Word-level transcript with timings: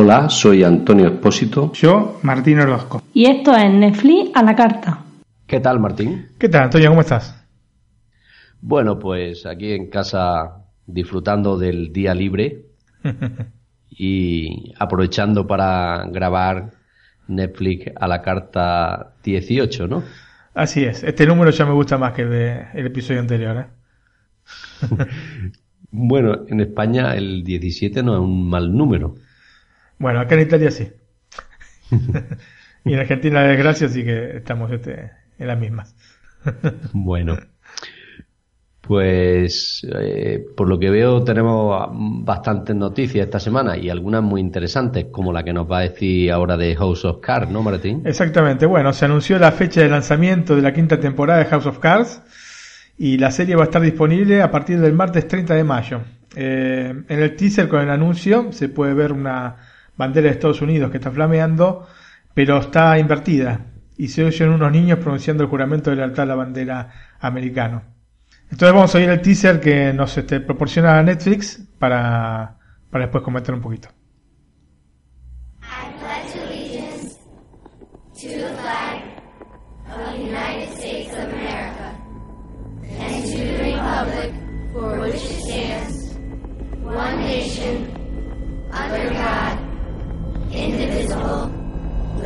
Hola, 0.00 0.28
soy 0.28 0.62
Antonio 0.62 1.06
Espósito. 1.06 1.72
Yo, 1.72 2.20
Martín 2.22 2.60
Orozco. 2.60 3.02
Y 3.14 3.26
esto 3.26 3.56
es 3.56 3.70
Netflix 3.72 4.30
a 4.34 4.42
la 4.42 4.54
carta. 4.54 4.98
¿Qué 5.46 5.60
tal, 5.60 5.80
Martín? 5.80 6.28
¿Qué 6.38 6.48
tal, 6.48 6.64
Antonio? 6.64 6.90
¿Cómo 6.90 7.00
estás? 7.00 7.44
Bueno, 8.60 8.98
pues 8.98 9.44
aquí 9.46 9.72
en 9.72 9.90
casa 9.90 10.66
disfrutando 10.86 11.58
del 11.58 11.92
día 11.92 12.14
libre 12.14 12.66
y 13.90 14.72
aprovechando 14.78 15.46
para 15.46 16.06
grabar 16.10 16.77
Netflix 17.28 17.92
a 17.94 18.08
la 18.08 18.22
carta 18.22 19.14
18, 19.22 19.86
¿no? 19.86 20.02
Así 20.54 20.84
es. 20.84 21.04
Este 21.04 21.26
número 21.26 21.50
ya 21.50 21.64
me 21.64 21.72
gusta 21.72 21.98
más 21.98 22.12
que 22.14 22.22
el, 22.22 22.30
de, 22.30 22.66
el 22.74 22.86
episodio 22.86 23.20
anterior, 23.20 23.56
¿eh? 23.56 23.66
bueno, 25.90 26.46
en 26.48 26.60
España 26.60 27.14
el 27.14 27.44
17 27.44 28.02
no 28.02 28.14
es 28.14 28.20
un 28.20 28.48
mal 28.48 28.76
número. 28.76 29.14
Bueno, 29.98 30.20
acá 30.20 30.34
en 30.34 30.42
Italia 30.42 30.70
sí. 30.70 30.90
y 32.84 32.92
en 32.92 32.98
Argentina, 32.98 33.42
la 33.42 33.48
desgracia, 33.48 33.86
así 33.86 34.04
que 34.04 34.36
estamos 34.36 34.70
este, 34.72 35.10
en 35.38 35.46
las 35.46 35.58
mismas. 35.58 35.94
bueno. 36.92 37.36
Pues 38.88 39.86
eh, 40.00 40.42
por 40.56 40.66
lo 40.66 40.78
que 40.78 40.88
veo 40.88 41.22
tenemos 41.22 41.90
bastantes 42.24 42.74
noticias 42.74 43.26
esta 43.26 43.38
semana 43.38 43.76
y 43.76 43.90
algunas 43.90 44.22
muy 44.22 44.40
interesantes, 44.40 45.08
como 45.12 45.30
la 45.30 45.44
que 45.44 45.52
nos 45.52 45.70
va 45.70 45.80
a 45.80 45.82
decir 45.82 46.32
ahora 46.32 46.56
de 46.56 46.74
House 46.74 47.04
of 47.04 47.18
Cards, 47.20 47.50
¿no, 47.50 47.62
Martín? 47.62 48.00
Exactamente. 48.06 48.64
Bueno, 48.64 48.94
se 48.94 49.04
anunció 49.04 49.38
la 49.38 49.52
fecha 49.52 49.82
de 49.82 49.90
lanzamiento 49.90 50.56
de 50.56 50.62
la 50.62 50.72
quinta 50.72 50.98
temporada 50.98 51.40
de 51.40 51.44
House 51.44 51.66
of 51.66 51.80
Cards 51.80 52.22
y 52.96 53.18
la 53.18 53.30
serie 53.30 53.56
va 53.56 53.64
a 53.64 53.66
estar 53.66 53.82
disponible 53.82 54.40
a 54.40 54.50
partir 54.50 54.80
del 54.80 54.94
martes 54.94 55.28
30 55.28 55.54
de 55.54 55.64
mayo. 55.64 56.00
Eh, 56.34 56.94
en 57.08 57.22
el 57.22 57.36
teaser 57.36 57.68
con 57.68 57.82
el 57.82 57.90
anuncio 57.90 58.52
se 58.52 58.70
puede 58.70 58.94
ver 58.94 59.12
una 59.12 59.56
bandera 59.98 60.28
de 60.28 60.32
Estados 60.32 60.62
Unidos 60.62 60.90
que 60.90 60.96
está 60.96 61.10
flameando, 61.10 61.86
pero 62.32 62.56
está 62.56 62.98
invertida 62.98 63.66
y 63.98 64.08
se 64.08 64.24
oyen 64.24 64.48
unos 64.48 64.72
niños 64.72 64.98
pronunciando 64.98 65.42
el 65.42 65.50
juramento 65.50 65.90
de 65.90 65.96
lealtad 65.96 66.22
a 66.22 66.26
la 66.28 66.34
bandera 66.36 66.90
americana. 67.20 67.82
Entonces 68.50 68.72
vamos 68.72 68.94
a 68.94 68.98
oír 68.98 69.10
el 69.10 69.20
teaser 69.20 69.60
que 69.60 69.92
nos 69.92 70.16
este, 70.16 70.40
proporciona 70.40 71.02
Netflix 71.02 71.60
para, 71.78 72.56
para 72.90 73.04
después 73.04 73.22
comentar 73.22 73.54
un 73.54 73.60
poquito. 73.60 73.88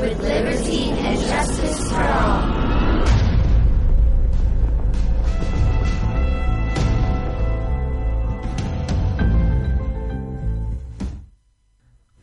with 0.02 0.18
liberty 0.20 0.90
and 0.90 1.18
justice 1.20 1.90
for 1.90 2.02
all. 2.02 2.41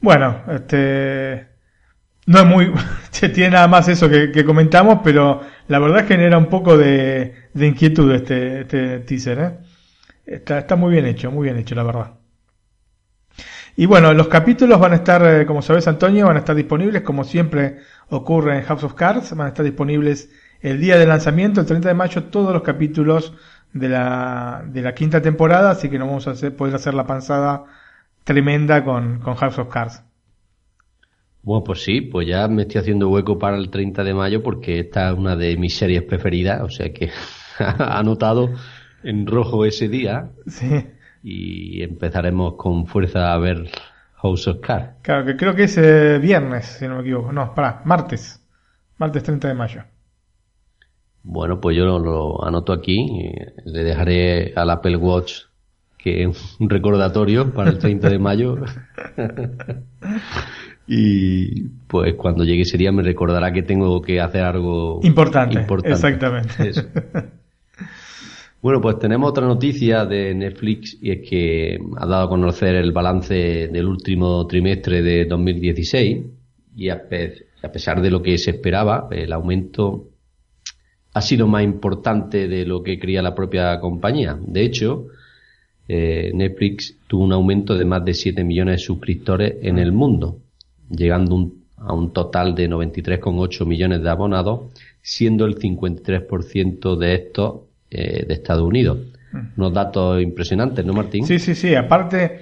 Bueno, 0.02 0.44
este 0.50 1.48
no 2.26 2.40
es 2.40 2.46
muy 2.46 2.72
tiene 3.34 3.52
nada 3.52 3.68
más 3.68 3.88
eso 3.88 4.08
que, 4.10 4.46
comentamos, 4.46 5.00
pero 5.04 5.42
la 5.68 5.80
verdad 5.80 6.08
genera 6.08 6.38
un 6.38 6.46
poco 6.48 6.78
de, 6.78 7.50
inquietud 7.56 8.12
este, 8.14 8.62
este 8.62 9.00
teaser, 9.00 9.40
¿eh? 9.40 9.58
Está, 10.26 10.60
está 10.60 10.76
muy 10.76 10.92
bien 10.92 11.06
hecho, 11.08 11.32
muy 11.32 11.46
bien 11.46 11.58
hecho, 11.58 11.74
la 11.76 11.84
verdad. 11.84 12.14
Y 13.76 13.86
bueno, 13.88 14.14
los 14.14 14.28
capítulos 14.28 14.80
van 14.80 14.92
a 14.92 14.98
estar, 14.98 15.26
eh, 15.26 15.46
como 15.46 15.62
sabes 15.62 15.88
Antonio, 15.88 16.28
van 16.28 16.36
a 16.36 16.40
estar 16.40 16.56
disponibles, 16.56 17.02
como 17.02 17.24
siempre 17.24 17.80
ocurre 18.10 18.58
en 18.58 18.64
House 18.64 18.84
of 18.84 18.94
Cards, 18.94 19.36
van 19.36 19.48
a 19.48 19.50
estar 19.50 19.66
disponibles 19.66 20.30
el 20.62 20.80
día 20.80 20.98
de 20.98 21.08
lanzamiento, 21.08 21.62
el 21.62 21.68
30 21.68 21.88
de 21.90 21.96
mayo, 21.96 22.26
todos 22.26 22.54
los 22.54 22.62
capítulos 22.62 23.34
de 23.74 23.90
la, 23.90 24.64
de 24.68 24.82
la 24.82 24.94
quinta 24.94 25.22
temporada, 25.22 25.72
así 25.72 25.90
que 25.90 25.98
no 25.98 26.08
vamos 26.08 26.28
a 26.28 26.32
hacer, 26.32 26.56
poder 26.56 26.76
hacer 26.76 26.94
la 26.94 27.08
panzada 27.08 27.64
tremenda 28.30 28.86
con, 28.86 29.22
con 29.22 29.34
House 29.34 29.58
of 29.58 29.70
Cards. 29.70 30.04
Bueno, 31.42 31.64
pues 31.64 31.82
sí, 31.84 32.02
pues 32.02 32.28
ya 32.28 32.48
me 32.48 32.62
estoy 32.62 32.82
haciendo 32.82 33.10
hueco 33.10 33.40
para 33.40 33.58
el 33.58 33.72
30 33.72 34.04
de 34.04 34.14
mayo 34.14 34.44
porque 34.44 34.80
esta 34.82 35.10
es 35.10 35.18
una 35.18 35.36
de 35.36 35.58
mis 35.58 35.76
series 35.76 36.04
preferidas, 36.04 36.62
o 36.62 36.70
sea 36.70 36.94
que 36.94 37.10
ha 37.58 37.98
anotado 37.98 38.52
en 39.02 39.26
rojo 39.26 39.66
ese 39.66 39.88
día. 39.88 40.30
Sí. 40.46 40.86
Y 41.24 41.82
empezaremos 41.82 42.54
con 42.54 42.86
fuerza 42.86 43.34
a 43.34 43.40
ver 43.40 43.72
House 44.18 44.48
of 44.48 44.60
Cards. 44.60 44.98
Claro, 45.02 45.26
que 45.26 45.36
creo 45.36 45.56
que 45.56 45.64
es 45.64 45.76
eh, 45.80 46.20
viernes, 46.20 46.68
si 46.68 46.88
no 46.88 46.98
me 46.98 47.02
equivoco. 47.02 47.32
No, 47.32 47.56
para, 47.56 47.82
martes. 47.84 48.46
Martes 49.00 49.24
30 49.24 49.48
de 49.48 49.54
mayo. 49.56 49.84
Bueno, 51.24 51.60
pues 51.60 51.76
yo 51.76 51.86
lo, 51.86 51.98
lo 51.98 52.46
anoto 52.46 52.74
aquí. 52.74 53.34
Le 53.66 53.84
dejaré 53.84 54.54
al 54.56 54.70
Apple 54.70 54.98
Watch 54.98 55.49
que 56.02 56.24
es 56.24 56.56
un 56.60 56.70
recordatorio 56.70 57.54
para 57.54 57.70
el 57.72 57.78
30 57.78 58.10
de 58.10 58.20
mayo. 58.20 58.58
y 60.88 61.64
pues 61.88 62.16
cuando 62.16 62.46
llegue 62.46 62.62
ese 62.62 62.78
día 62.78 62.92
me 62.92 63.04
recordará 63.04 63.52
que 63.52 63.62
tengo 63.62 64.02
que 64.02 64.22
hacer 64.22 64.44
algo 64.44 65.02
importante. 65.04 65.92
Exactamente. 65.92 66.72
Bueno, 68.62 68.82
pues 68.82 69.00
tenemos 69.00 69.30
otra 69.30 69.48
noticia 69.48 70.06
de 70.06 70.34
Netflix 70.36 70.98
y 71.02 71.12
es 71.12 71.30
que 71.30 71.80
ha 71.96 72.06
dado 72.06 72.26
a 72.26 72.30
conocer 72.30 72.76
el 72.76 72.92
balance 72.92 73.70
del 73.72 73.86
último 73.86 74.46
trimestre 74.48 75.02
de 75.02 75.24
2016 75.24 76.26
y 76.76 76.90
a, 76.90 77.08
pesar 77.72 78.02
de 78.02 78.12
lo 78.12 78.22
que 78.22 78.38
se 78.38 78.52
esperaba, 78.52 79.08
el 79.12 79.32
aumento 79.32 80.10
ha 81.14 81.22
sido 81.22 81.48
más 81.48 81.64
importante 81.64 82.50
de 82.50 82.66
lo 82.66 82.84
que 82.84 83.00
creía 83.00 83.22
la 83.22 83.34
propia 83.34 83.80
compañía. 83.80 84.38
De 84.42 84.64
hecho, 84.64 85.08
eh, 85.92 86.30
Netflix 86.36 86.96
tuvo 87.08 87.24
un 87.24 87.34
aumento 87.34 87.76
de 87.76 87.84
más 87.84 88.06
de 88.06 88.14
7 88.14 88.44
millones 88.44 88.76
de 88.76 88.86
suscriptores 88.86 89.56
en 89.64 89.80
el 89.80 89.92
mundo, 89.92 90.38
llegando 90.88 91.52
a 91.78 91.94
un 91.94 92.14
total 92.14 92.54
de 92.54 92.70
93,8 92.70 93.66
millones 93.66 94.04
de 94.04 94.10
abonados, 94.12 94.72
siendo 95.02 95.48
el 95.48 95.58
53% 95.58 96.96
de 96.96 97.16
estos 97.16 97.62
eh, 97.90 98.24
de 98.28 98.34
Estados 98.36 98.62
Unidos. 98.62 99.00
Mm. 99.32 99.40
Unos 99.58 99.74
datos 99.74 100.22
impresionantes, 100.22 100.86
¿no, 100.86 100.94
Martín? 100.94 101.26
Sí, 101.26 101.40
sí, 101.40 101.56
sí. 101.56 101.74
Aparte, 101.74 102.42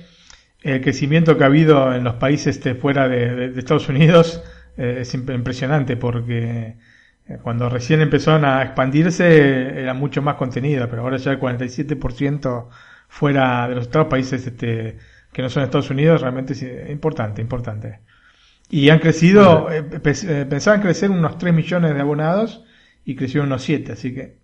el 0.61 0.81
crecimiento 0.81 1.37
que 1.37 1.45
ha 1.45 1.47
habido 1.47 1.95
en 1.95 2.03
los 2.03 2.15
países 2.15 2.61
de 2.61 2.75
fuera 2.75 3.07
de, 3.07 3.57
Estados 3.57 3.87
Unidos 3.87 4.43
eh, 4.75 4.97
es 4.99 5.13
impresionante 5.13 5.95
porque 5.95 6.75
cuando 7.43 7.69
recién 7.69 8.01
empezaron 8.01 8.43
a 8.43 8.61
expandirse 8.61 9.81
era 9.81 9.93
mucho 9.93 10.21
más 10.21 10.35
contenido, 10.35 10.89
pero 10.89 11.03
ahora 11.03 11.15
ya 11.15 11.31
el 11.31 11.39
47% 11.39 12.67
fuera 13.07 13.67
de 13.67 13.75
los 13.75 13.87
otros 13.87 14.07
países 14.07 14.45
este, 14.45 14.97
que 15.31 15.41
no 15.41 15.49
son 15.49 15.63
Estados 15.63 15.89
Unidos, 15.89 16.21
realmente 16.21 16.53
es 16.53 16.89
importante, 16.89 17.41
importante. 17.41 17.99
Y 18.69 18.89
han 18.89 18.99
crecido, 18.99 19.71
eh, 19.71 19.85
eh, 20.03 20.45
pensaban 20.49 20.81
crecer 20.81 21.09
unos 21.09 21.37
3 21.37 21.53
millones 21.53 21.93
de 21.93 22.01
abonados 22.01 22.63
y 23.05 23.15
crecieron 23.15 23.47
unos 23.47 23.63
7, 23.63 23.93
así 23.93 24.13
que 24.13 24.37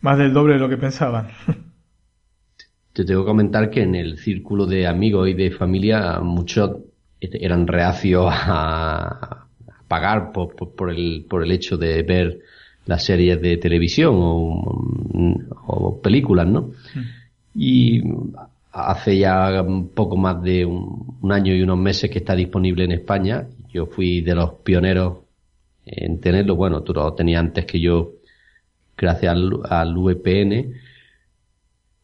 más 0.00 0.18
del 0.18 0.32
doble 0.32 0.54
de 0.54 0.60
lo 0.60 0.68
que 0.68 0.76
pensaban. 0.76 1.28
Te 2.92 3.04
tengo 3.04 3.22
que 3.22 3.28
comentar 3.28 3.70
que 3.70 3.82
en 3.82 3.94
el 3.94 4.18
círculo 4.18 4.66
de 4.66 4.86
amigos 4.86 5.28
y 5.28 5.34
de 5.34 5.50
familia 5.50 6.20
muchos 6.20 6.78
eran 7.20 7.66
reacios 7.66 8.26
a 8.32 9.46
pagar 9.86 10.32
por, 10.32 10.54
por, 10.54 10.90
el, 10.90 11.26
por 11.28 11.42
el 11.42 11.52
hecho 11.52 11.76
de 11.76 12.02
ver 12.02 12.40
las 12.86 13.04
series 13.04 13.40
de 13.40 13.56
televisión 13.56 14.14
o, 14.16 15.44
o 15.66 16.00
películas, 16.00 16.46
¿no? 16.46 16.72
Mm. 16.94 17.19
Y 17.54 18.02
hace 18.72 19.18
ya 19.18 19.62
un 19.62 19.88
poco 19.88 20.16
más 20.16 20.42
de 20.42 20.64
un, 20.64 21.18
año 21.30 21.54
y 21.54 21.62
unos 21.62 21.78
meses 21.78 22.10
que 22.10 22.18
está 22.18 22.34
disponible 22.34 22.84
en 22.84 22.92
España. 22.92 23.46
Yo 23.68 23.86
fui 23.86 24.20
de 24.20 24.34
los 24.34 24.54
pioneros 24.64 25.18
en 25.84 26.20
tenerlo. 26.20 26.56
Bueno, 26.56 26.82
tú 26.82 26.92
lo 26.92 27.12
tenías 27.14 27.40
antes 27.40 27.66
que 27.66 27.80
yo 27.80 28.12
gracias 28.96 29.34
al, 29.34 29.94
VPN. 29.94 30.74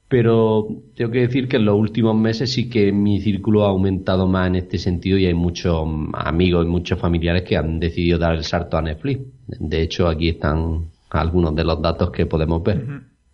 Pero 0.08 0.68
tengo 0.94 1.10
que 1.10 1.20
decir 1.22 1.48
que 1.48 1.56
en 1.56 1.64
los 1.64 1.76
últimos 1.76 2.14
meses 2.14 2.52
sí 2.52 2.68
que 2.68 2.92
mi 2.92 3.20
círculo 3.20 3.64
ha 3.64 3.70
aumentado 3.70 4.28
más 4.28 4.46
en 4.46 4.54
este 4.54 4.78
sentido 4.78 5.18
y 5.18 5.26
hay 5.26 5.34
muchos 5.34 5.84
amigos 6.14 6.64
y 6.64 6.68
muchos 6.68 7.00
familiares 7.00 7.42
que 7.42 7.56
han 7.56 7.80
decidido 7.80 8.16
dar 8.16 8.36
el 8.36 8.44
salto 8.44 8.76
a 8.76 8.82
Netflix. 8.82 9.20
De 9.48 9.82
hecho, 9.82 10.06
aquí 10.06 10.28
están 10.28 10.90
algunos 11.10 11.56
de 11.56 11.64
los 11.64 11.82
datos 11.82 12.10
que 12.10 12.24
podemos 12.24 12.62
ver. 12.62 12.84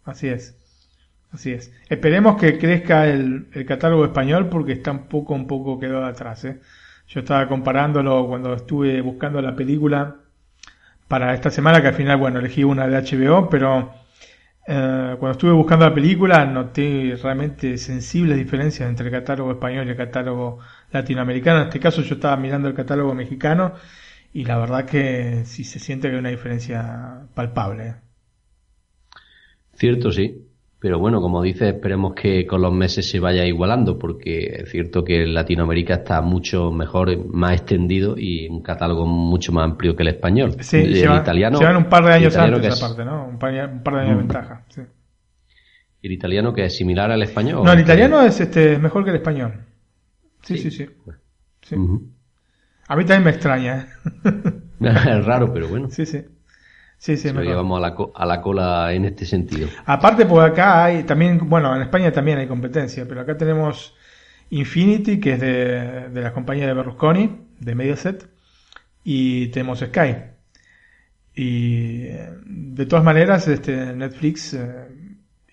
Así 0.05 0.29
es. 0.29 0.62
Así 1.33 1.51
es. 1.53 1.73
Esperemos 1.89 2.37
que 2.37 2.59
crezca 2.59 3.07
el, 3.07 3.49
catálogo 3.67 4.05
español 4.05 4.49
porque 4.49 4.73
está 4.73 4.91
un 4.91 5.09
poco, 5.09 5.35
un 5.35 5.47
poco 5.47 5.79
quedado 5.79 6.05
atrás. 6.05 6.45
¿eh? 6.45 6.61
Yo 7.09 7.21
estaba 7.21 7.49
comparándolo 7.49 8.27
cuando 8.27 8.55
estuve 8.55 9.01
buscando 9.01 9.41
la 9.41 9.57
película 9.57 10.17
para 11.09 11.35
esta 11.35 11.51
semana, 11.51 11.81
que 11.81 11.89
al 11.89 11.95
final, 11.95 12.19
bueno, 12.19 12.39
elegí 12.39 12.65
una 12.65 12.87
de 12.87 12.97
HBO, 12.99 13.49
pero 13.49 13.95
eh, 14.67 15.17
cuando 15.19 15.33
estuve 15.33 15.53
buscando 15.53 15.87
la 15.87 15.95
película 15.95 16.45
noté 16.45 17.19
realmente 17.23 17.79
sensibles 17.79 18.37
diferencias 18.37 18.89
entre 18.89 19.07
el 19.07 19.13
catálogo 19.13 19.53
español 19.53 19.87
y 19.87 19.91
el 19.91 19.97
catálogo 19.97 20.59
latinoamericano. 20.91 21.61
En 21.61 21.67
este 21.69 21.81
caso 21.81 22.03
yo 22.03 22.15
estaba 22.15 22.37
mirando 22.37 22.69
el 22.69 22.75
catálogo 22.75 23.15
mexicano 23.15 23.75
y 24.35 24.45
la 24.45 24.59
verdad 24.59 24.85
que 24.85 25.45
sí 25.47 25.65
se 25.65 25.79
siente 25.79 26.09
que 26.09 26.15
hay 26.15 26.21
una 26.21 26.31
diferencia 26.31 27.27
palpable. 27.35 27.89
¿eh? 27.89 27.95
Cierto, 29.75 30.13
sí. 30.13 30.52
Pero 30.83 30.99
bueno, 30.99 31.21
como 31.21 31.41
dices, 31.41 31.75
esperemos 31.75 32.13
que 32.13 32.45
con 32.45 32.61
los 32.61 32.73
meses 32.73 33.09
se 33.09 33.21
vaya 33.21 33.47
igualando, 33.47 34.01
porque 34.01 34.63
es 34.63 34.69
cierto 34.69 35.05
que 35.05 35.25
Latinoamérica 35.29 35.95
está 35.95 36.21
mucho 36.23 36.73
mejor, 36.73 37.25
más 37.29 37.53
extendido 37.53 38.17
y 38.19 38.49
un 38.49 38.63
catálogo 38.63 39.07
mucho 39.07 39.53
más 39.53 39.63
amplio 39.63 39.95
que 39.95 40.03
el 40.03 40.09
español. 40.09 40.57
Sí, 40.59 40.79
el 40.79 40.97
italiano. 40.97 41.61
Llevan 41.61 41.77
un 41.77 41.85
par 41.85 42.05
de 42.05 42.15
años 42.15 42.37
antes, 42.37 42.83
aparte, 42.83 43.05
¿no? 43.05 43.29
Un 43.29 43.39
par, 43.39 43.53
de 43.53 43.61
años 43.61 43.81
de 43.85 44.15
mm. 44.15 44.19
ventaja. 44.19 44.65
Sí. 44.71 44.81
¿Y 46.01 46.07
el 46.09 46.13
italiano 46.15 46.53
que 46.53 46.65
es 46.65 46.77
similar 46.77 47.13
al 47.13 47.23
español? 47.23 47.63
No, 47.65 47.73
el 47.73 47.79
italiano 47.79 48.21
es 48.23 48.41
este 48.41 48.77
mejor 48.81 49.05
que 49.05 49.11
el 49.11 49.17
español. 49.17 49.53
Sí, 50.43 50.59
sí, 50.59 50.73
sí. 50.73 50.89
sí. 51.61 51.77
A 52.89 52.97
mí 52.97 53.05
también 53.05 53.23
me 53.23 53.31
extraña. 53.31 53.87
¿eh? 54.25 54.43
es 54.81 55.25
raro, 55.25 55.53
pero 55.55 55.69
bueno. 55.69 55.91
Sí, 55.91 56.07
sí. 56.07 56.25
Sí, 57.03 57.17
sí, 57.17 57.33
me 57.33 57.43
llevamos 57.43 57.79
a 57.79 57.81
la, 57.81 57.97
a 58.15 58.27
la 58.27 58.41
cola 58.41 58.93
en 58.93 59.07
este 59.07 59.27
sentido. 59.27 59.67
Aparte, 59.87 60.25
pues 60.25 60.49
acá 60.49 60.85
hay 60.85 61.03
también, 61.03 61.49
bueno, 61.49 61.75
en 61.75 61.83
España 61.83 62.13
también 62.13 62.39
hay 62.39 62.47
competencia, 62.47 63.09
pero 63.09 63.23
acá 63.23 63.37
tenemos 63.37 63.97
Infinity, 64.51 65.19
que 65.19 65.33
es 65.33 65.41
de, 65.41 66.11
de 66.11 66.21
la 66.21 66.33
compañía 66.33 66.65
de 66.69 66.75
Berlusconi, 66.75 67.49
de 67.59 67.75
Mediaset, 67.75 68.29
y 69.03 69.49
tenemos 69.49 69.81
Sky. 69.81 70.15
Y 71.35 72.03
de 72.47 72.87
todas 72.87 73.05
maneras, 73.05 73.49
este 73.49 73.97
Netflix 73.97 74.55
eh, 74.55 74.87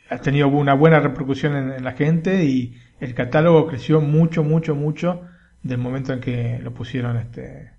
ha 0.07 0.17
tenido 0.19 0.49
una 0.49 0.75
buena 0.75 0.99
repercusión 0.99 1.55
en, 1.55 1.83
la 1.83 1.93
gente 1.93 2.45
y 2.45 2.77
el 2.99 3.15
catálogo 3.15 3.65
creció 3.65 4.01
mucho, 4.01 4.43
mucho, 4.43 4.75
mucho 4.75 5.23
del 5.63 5.79
momento 5.79 6.13
en 6.13 6.19
que 6.19 6.59
lo 6.61 6.75
pusieron 6.75 7.17
este 7.17 7.71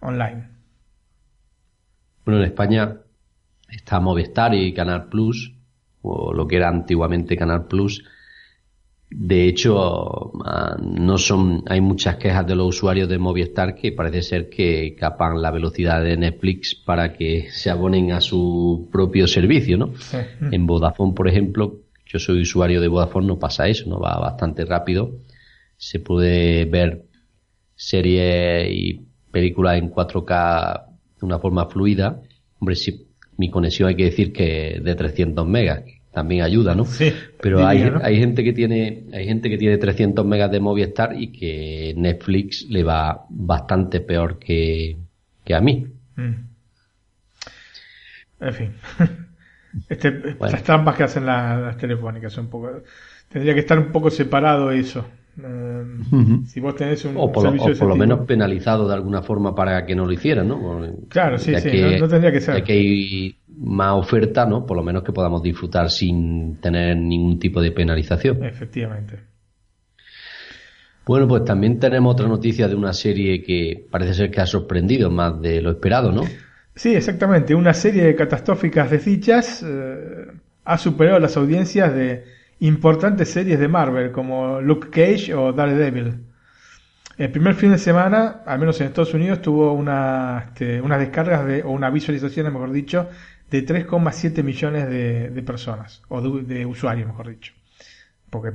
online. 0.00 0.51
Bueno, 2.24 2.40
en 2.40 2.46
España 2.46 2.96
está 3.68 4.00
Movistar 4.00 4.54
y 4.54 4.72
Canal 4.72 5.08
Plus, 5.08 5.52
o 6.02 6.32
lo 6.32 6.46
que 6.46 6.56
era 6.56 6.68
antiguamente 6.68 7.36
Canal 7.36 7.66
Plus. 7.66 8.04
De 9.10 9.46
hecho, 9.46 10.32
ah, 10.44 10.76
no 10.80 11.18
son, 11.18 11.64
hay 11.66 11.80
muchas 11.80 12.16
quejas 12.16 12.46
de 12.46 12.54
los 12.54 12.68
usuarios 12.68 13.08
de 13.08 13.18
Movistar 13.18 13.74
que 13.74 13.92
parece 13.92 14.22
ser 14.22 14.48
que 14.48 14.94
capan 14.98 15.42
la 15.42 15.50
velocidad 15.50 16.02
de 16.02 16.16
Netflix 16.16 16.74
para 16.74 17.12
que 17.12 17.50
se 17.50 17.70
abonen 17.70 18.12
a 18.12 18.20
su 18.20 18.88
propio 18.90 19.26
servicio, 19.26 19.76
¿no? 19.76 19.92
En 20.50 20.66
Vodafone, 20.66 21.12
por 21.12 21.28
ejemplo, 21.28 21.80
yo 22.06 22.18
soy 22.18 22.42
usuario 22.42 22.80
de 22.80 22.88
Vodafone, 22.88 23.26
no 23.26 23.38
pasa 23.38 23.68
eso, 23.68 23.88
no 23.88 24.00
va 24.00 24.18
bastante 24.18 24.64
rápido. 24.64 25.18
Se 25.76 25.98
puede 25.98 26.64
ver 26.64 27.04
series 27.74 28.70
y 28.70 29.06
películas 29.30 29.78
en 29.78 29.90
4K 29.90 30.91
de 31.22 31.26
una 31.26 31.38
forma 31.38 31.66
fluida. 31.66 32.20
Hombre, 32.58 32.74
si 32.76 33.06
mi 33.38 33.50
conexión 33.50 33.88
hay 33.88 33.96
que 33.96 34.04
decir 34.04 34.32
que 34.32 34.80
de 34.82 34.94
300 34.94 35.46
megas, 35.46 35.82
también 36.12 36.42
ayuda, 36.42 36.74
¿no? 36.74 36.84
Sí, 36.84 37.12
Pero 37.40 37.66
hay, 37.66 37.90
hay 38.02 38.18
gente 38.18 38.44
que 38.44 38.52
tiene 38.52 39.04
hay 39.14 39.24
gente 39.24 39.48
que 39.48 39.56
tiene 39.56 39.78
300 39.78 40.26
megas 40.26 40.50
de 40.50 40.60
Movistar 40.60 41.14
y 41.18 41.32
que 41.32 41.94
Netflix 41.96 42.66
le 42.68 42.84
va 42.84 43.24
bastante 43.30 44.00
peor 44.00 44.38
que, 44.38 44.98
que 45.42 45.54
a 45.54 45.60
mí. 45.60 45.86
Mm. 46.16 46.34
En 48.40 48.52
fin. 48.52 48.72
Este, 49.88 50.36
Estas 50.38 50.62
trampas 50.64 50.94
que 50.96 51.04
hacen 51.04 51.24
las, 51.24 51.78
telefónicas 51.78 52.30
son 52.30 52.44
un 52.44 52.50
poco... 52.50 52.82
Tendría 53.30 53.54
que 53.54 53.60
estar 53.60 53.78
un 53.78 53.90
poco 53.90 54.10
separado 54.10 54.70
eso. 54.70 55.06
Eh, 55.38 55.84
si 56.46 56.60
vos 56.60 56.76
tenés 56.76 57.04
un 57.06 57.16
o 57.16 57.32
por, 57.32 57.44
lo, 57.44 57.96
menos 57.96 58.26
penalizado 58.26 58.86
de 58.86 58.94
alguna 58.94 59.22
forma 59.22 59.54
para 59.54 59.86
que 59.86 59.94
no 59.94 60.04
lo 60.04 60.12
hicieran, 60.12 60.48
¿no? 60.48 60.80
Claro, 61.08 61.38
sí, 61.38 61.54
sí, 61.58 61.82
no, 61.98 62.08
tendría 62.08 62.30
que 62.30 62.40
ser. 62.40 62.62
que 62.62 62.72
hay 62.72 63.36
más 63.56 63.94
oferta, 63.94 64.44
¿no? 64.44 64.66
Por 64.66 64.76
lo 64.76 64.82
menos 64.82 65.02
que 65.02 65.12
podamos 65.12 65.42
disfrutar 65.42 65.90
sin 65.90 66.56
tener 66.56 66.96
ningún 66.96 67.38
tipo 67.38 67.62
de 67.62 67.72
penalización. 67.72 68.44
Efectivamente. 68.44 69.20
Bueno, 71.06 71.26
pues 71.26 71.44
también 71.44 71.78
tenemos 71.78 72.12
otra 72.12 72.28
noticia 72.28 72.68
de 72.68 72.74
una 72.74 72.92
serie 72.92 73.42
que 73.42 73.86
parece 73.90 74.14
ser 74.14 74.30
que 74.30 74.40
ha 74.40 74.46
sorprendido 74.46 75.10
más 75.10 75.40
de 75.40 75.60
lo 75.60 75.70
esperado, 75.70 76.12
¿no? 76.12 76.22
Sí, 76.74 76.94
exactamente. 76.94 77.54
Una 77.54 77.74
serie 77.74 78.04
de 78.04 78.14
catastróficas 78.14 78.90
de 78.90 78.98
fichas 78.98 79.64
eh, 79.66 80.26
ha 80.64 80.78
superado 80.78 81.18
las 81.18 81.36
audiencias 81.36 81.94
de 81.94 82.24
importantes 82.62 83.28
series 83.30 83.58
de 83.58 83.66
Marvel 83.66 84.12
como 84.12 84.60
Luke 84.60 84.88
Cage 84.90 85.34
o 85.34 85.52
Daredevil. 85.52 86.14
El 87.18 87.30
primer 87.30 87.54
fin 87.54 87.72
de 87.72 87.78
semana, 87.78 88.42
al 88.46 88.58
menos 88.58 88.80
en 88.80 88.86
Estados 88.86 89.12
Unidos, 89.14 89.42
tuvo 89.42 89.72
una, 89.72 90.46
este, 90.48 90.80
unas 90.80 91.00
descargas 91.00 91.44
de, 91.46 91.62
o 91.62 91.70
una 91.70 91.90
visualización, 91.90 92.52
mejor 92.52 92.72
dicho, 92.72 93.08
de 93.50 93.66
3,7 93.66 94.42
millones 94.44 94.88
de, 94.88 95.42
personas, 95.42 96.02
o 96.08 96.20
de, 96.20 96.64
usuarios, 96.64 97.06
mejor 97.06 97.28
dicho. 97.28 97.52
Porque 98.30 98.52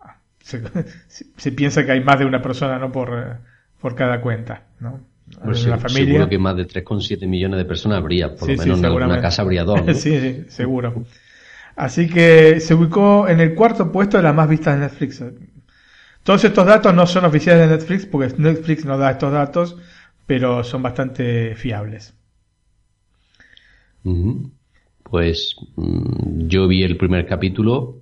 ah, 0.00 0.16
se, 0.40 1.52
piensa 1.52 1.84
que 1.84 1.92
hay 1.92 2.02
más 2.02 2.18
de 2.18 2.24
una 2.24 2.42
persona, 2.42 2.78
¿no? 2.78 2.90
Por, 2.90 3.38
por 3.78 3.94
cada 3.94 4.20
cuenta, 4.22 4.64
¿no? 4.80 5.00
Pues 5.44 5.64
la 5.66 5.78
familia. 5.78 6.14
Seguro 6.14 6.28
que 6.28 6.38
más 6.38 6.56
de 6.56 6.66
3,7 6.66 7.28
millones 7.28 7.58
de 7.58 7.64
personas 7.64 7.98
habría, 7.98 8.34
por 8.34 8.48
lo 8.48 8.56
menos 8.56 8.78
en 8.78 8.84
alguna 8.86 9.20
casa 9.20 9.42
habría 9.42 9.64
dos. 9.64 9.80
sí, 9.98 10.18
sí, 10.18 10.44
seguro. 10.48 11.04
Así 11.76 12.08
que 12.08 12.60
se 12.60 12.74
ubicó 12.74 13.28
en 13.28 13.40
el 13.40 13.54
cuarto 13.54 13.90
puesto 13.90 14.16
de 14.16 14.22
las 14.22 14.34
más 14.34 14.48
vistas 14.48 14.74
de 14.74 14.80
Netflix. 14.82 15.22
Todos 16.22 16.44
estos 16.44 16.66
datos 16.66 16.94
no 16.94 17.06
son 17.06 17.24
oficiales 17.24 17.68
de 17.68 17.76
Netflix 17.76 18.06
porque 18.06 18.34
Netflix 18.36 18.84
no 18.84 18.98
da 18.98 19.12
estos 19.12 19.32
datos, 19.32 19.76
pero 20.26 20.62
son 20.62 20.82
bastante 20.82 21.54
fiables. 21.54 22.14
Pues 25.02 25.56
mm, 25.76 26.46
yo 26.46 26.68
vi 26.68 26.82
el 26.82 26.96
primer 26.96 27.26
capítulo, 27.26 27.98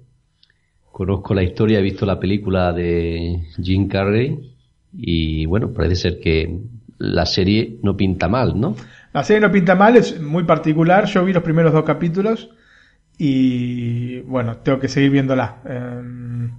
conozco 0.91 1.35
la 1.35 1.43
historia, 1.43 1.79
he 1.79 1.83
visto 1.83 2.05
la 2.05 2.21
película 2.21 2.73
de 2.73 3.47
Jim 3.63 3.89
Carrey 3.89 4.55
y 4.93 5.47
bueno, 5.47 5.73
parece 5.73 5.97
ser 5.97 6.21
que 6.21 6.61
la 6.99 7.27
serie 7.27 7.79
no 7.83 7.97
pinta 7.97 8.29
mal, 8.29 8.61
¿no? 8.61 8.75
La 9.13 9.23
serie 9.23 9.41
no 9.41 9.53
pinta 9.53 9.75
mal, 9.75 9.97
es 9.97 10.21
muy 10.21 10.45
particular. 10.45 11.07
Yo 11.07 11.25
vi 11.25 11.33
los 11.33 11.43
primeros 11.43 11.73
dos 11.73 11.85
capítulos 11.85 12.51
y 13.19 14.21
bueno, 14.21 14.59
tengo 14.59 14.79
que 14.79 14.89
seguir 14.89 15.11
viéndola. 15.11 15.61
Em, 15.65 16.53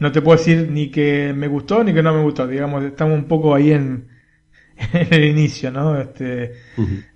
no 0.00 0.12
te 0.12 0.22
puedo 0.22 0.38
decir 0.38 0.70
ni 0.70 0.90
que 0.90 1.32
me 1.36 1.48
gustó 1.48 1.84
ni 1.84 1.92
que 1.92 2.02
no 2.02 2.14
me 2.14 2.22
gustó, 2.22 2.46
digamos, 2.46 2.82
estamos 2.84 3.18
un 3.18 3.26
poco 3.26 3.54
ahí 3.54 3.72
en, 3.72 4.08
el 5.10 5.24
inicio, 5.24 5.70
¿no? 5.70 6.00
Este, 6.00 6.54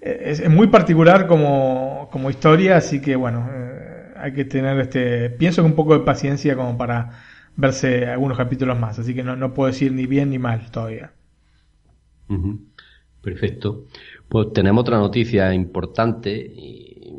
es, 0.00 0.48
muy 0.48 0.66
particular 0.66 1.26
como, 1.26 2.08
como 2.12 2.30
historia, 2.30 2.76
así 2.76 3.00
que 3.00 3.16
bueno, 3.16 3.48
eh, 3.50 4.12
hay 4.16 4.32
que 4.32 4.44
tener 4.44 4.78
este, 4.80 5.30
pienso 5.30 5.62
que 5.62 5.68
un 5.68 5.74
poco 5.74 5.94
de 5.94 6.04
paciencia 6.04 6.54
como 6.56 6.76
para 6.76 7.22
verse 7.56 8.06
algunos 8.06 8.36
capítulos 8.36 8.78
más, 8.78 8.98
así 8.98 9.14
que 9.14 9.22
no, 9.22 9.36
no 9.36 9.54
puedo 9.54 9.68
decir 9.68 9.92
ni 9.92 10.06
bien 10.06 10.30
ni 10.30 10.38
mal 10.38 10.70
todavía. 10.70 11.12
Perfecto. 13.20 13.84
Pues 14.28 14.52
tenemos 14.52 14.80
otra 14.82 14.98
noticia 14.98 15.52
importante, 15.54 16.50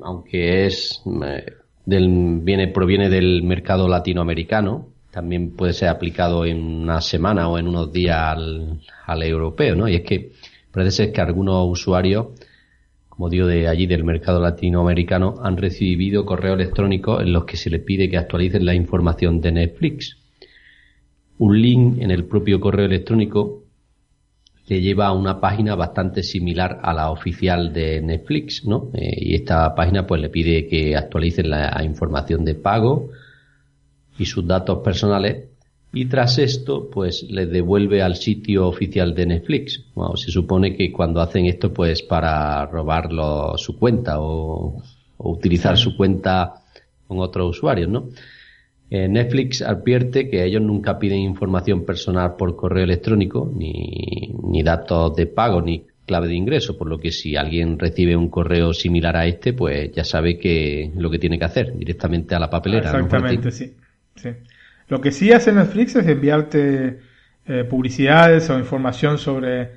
aunque 0.02 0.66
es 0.66 1.04
eh, 1.24 1.46
del, 1.86 2.40
viene, 2.42 2.68
proviene 2.68 3.10
del 3.10 3.44
mercado 3.44 3.88
latinoamericano, 3.88 4.88
también 5.12 5.52
puede 5.52 5.74
ser 5.74 5.90
aplicado 5.90 6.46
en 6.46 6.58
una 6.64 7.02
semana 7.02 7.48
o 7.48 7.58
en 7.58 7.68
unos 7.68 7.92
días 7.92 8.18
al, 8.18 8.82
al 9.06 9.24
europeo, 9.24 9.76
¿no? 9.76 9.88
Y 9.88 9.96
es 9.96 10.02
que 10.02 10.32
parece 10.72 10.92
ser 10.92 11.12
que 11.12 11.22
algunos 11.22 11.70
usuarios, 11.70 12.28
como 13.10 13.30
digo, 13.30 13.46
de 13.46 13.68
allí 13.68 13.86
del 13.86 14.04
mercado 14.04 14.42
latinoamericano, 14.42 15.36
han 15.44 15.58
recibido 15.58 16.26
correos 16.26 16.56
electrónicos 16.60 17.22
en 17.22 17.32
los 17.32 17.46
que 17.46 17.58
se 17.58 17.70
les 17.70 17.82
pide 17.82 18.10
que 18.10 18.18
actualicen 18.18 18.66
la 18.66 18.74
información 18.74 19.40
de 19.40 19.52
Netflix. 19.52 20.18
Un 21.38 21.62
link 21.62 22.00
en 22.00 22.10
el 22.10 22.26
propio 22.26 22.60
correo 22.60 22.86
electrónico 22.86 23.63
le 24.68 24.82
lleva 24.82 25.08
a 25.08 25.14
una 25.14 25.40
página 25.40 25.76
bastante 25.76 26.24
similar 26.24 26.80
a 26.84 26.94
la 26.94 27.12
oficial 27.12 27.74
de 27.74 28.02
Netflix, 28.02 28.66
¿no? 28.66 28.90
Eh, 28.94 29.16
y 29.18 29.36
esta 29.36 29.76
página 29.76 30.08
pues 30.08 30.22
le 30.22 30.30
pide 30.30 30.68
que 30.68 30.96
actualicen 30.96 31.50
la 31.50 31.84
información 31.84 32.46
de 32.46 32.56
pago 32.56 33.10
y 34.18 34.26
sus 34.26 34.48
datos 34.48 34.80
personales 34.80 35.54
y 35.96 36.06
tras 36.06 36.40
esto 36.40 36.90
pues 36.90 37.24
le 37.30 37.46
devuelve 37.46 38.02
al 38.02 38.16
sitio 38.16 38.68
oficial 38.68 39.14
de 39.14 39.28
Netflix. 39.28 39.86
se 40.16 40.32
supone 40.32 40.76
que 40.76 40.92
cuando 40.92 41.22
hacen 41.22 41.46
esto 41.46 41.72
pues 41.72 42.02
para 42.02 42.66
robarlo 42.66 43.56
su 43.58 43.78
cuenta 43.78 44.20
o, 44.20 44.82
utilizar 45.20 45.78
su 45.78 45.96
cuenta 45.96 46.56
con 47.08 47.20
otros 47.20 47.58
usuarios, 47.58 47.90
¿no? 47.90 48.10
Eh, 48.90 49.08
Netflix 49.08 49.62
advierte 49.62 50.30
que 50.30 50.44
ellos 50.44 50.62
nunca 50.62 51.00
piden 51.00 51.20
información 51.20 51.86
personal 51.86 52.36
por 52.38 52.56
correo 52.56 52.84
electrónico, 52.84 53.52
ni, 53.54 54.36
ni 54.44 54.62
datos 54.62 55.16
de 55.16 55.26
pago, 55.26 55.62
ni 55.62 55.86
clave 56.06 56.28
de 56.28 56.36
ingreso, 56.36 56.78
por 56.78 56.88
lo 56.88 57.00
que 57.00 57.12
si 57.12 57.36
alguien 57.36 57.80
recibe 57.80 58.16
un 58.16 58.30
correo 58.30 58.74
similar 58.74 59.16
a 59.16 59.26
este, 59.26 59.54
pues 59.54 59.92
ya 59.92 60.04
sabe 60.04 60.38
que 60.38 60.92
lo 60.96 61.10
que 61.10 61.20
tiene 61.20 61.40
que 61.40 61.46
hacer, 61.46 61.76
directamente 61.78 62.36
a 62.36 62.40
la 62.40 62.50
papelera. 62.50 62.92
Exactamente, 62.92 63.52
sí. 63.52 63.74
sí. 64.16 64.30
Lo 64.90 65.00
que 65.00 65.12
sí 65.12 65.32
hace 65.32 65.54
Netflix 65.54 65.96
es 65.96 66.08
enviarte 66.08 67.00
eh, 67.46 67.64
publicidades 67.64 68.50
o 68.50 68.60
información 68.60 69.18
sobre, 69.18 69.72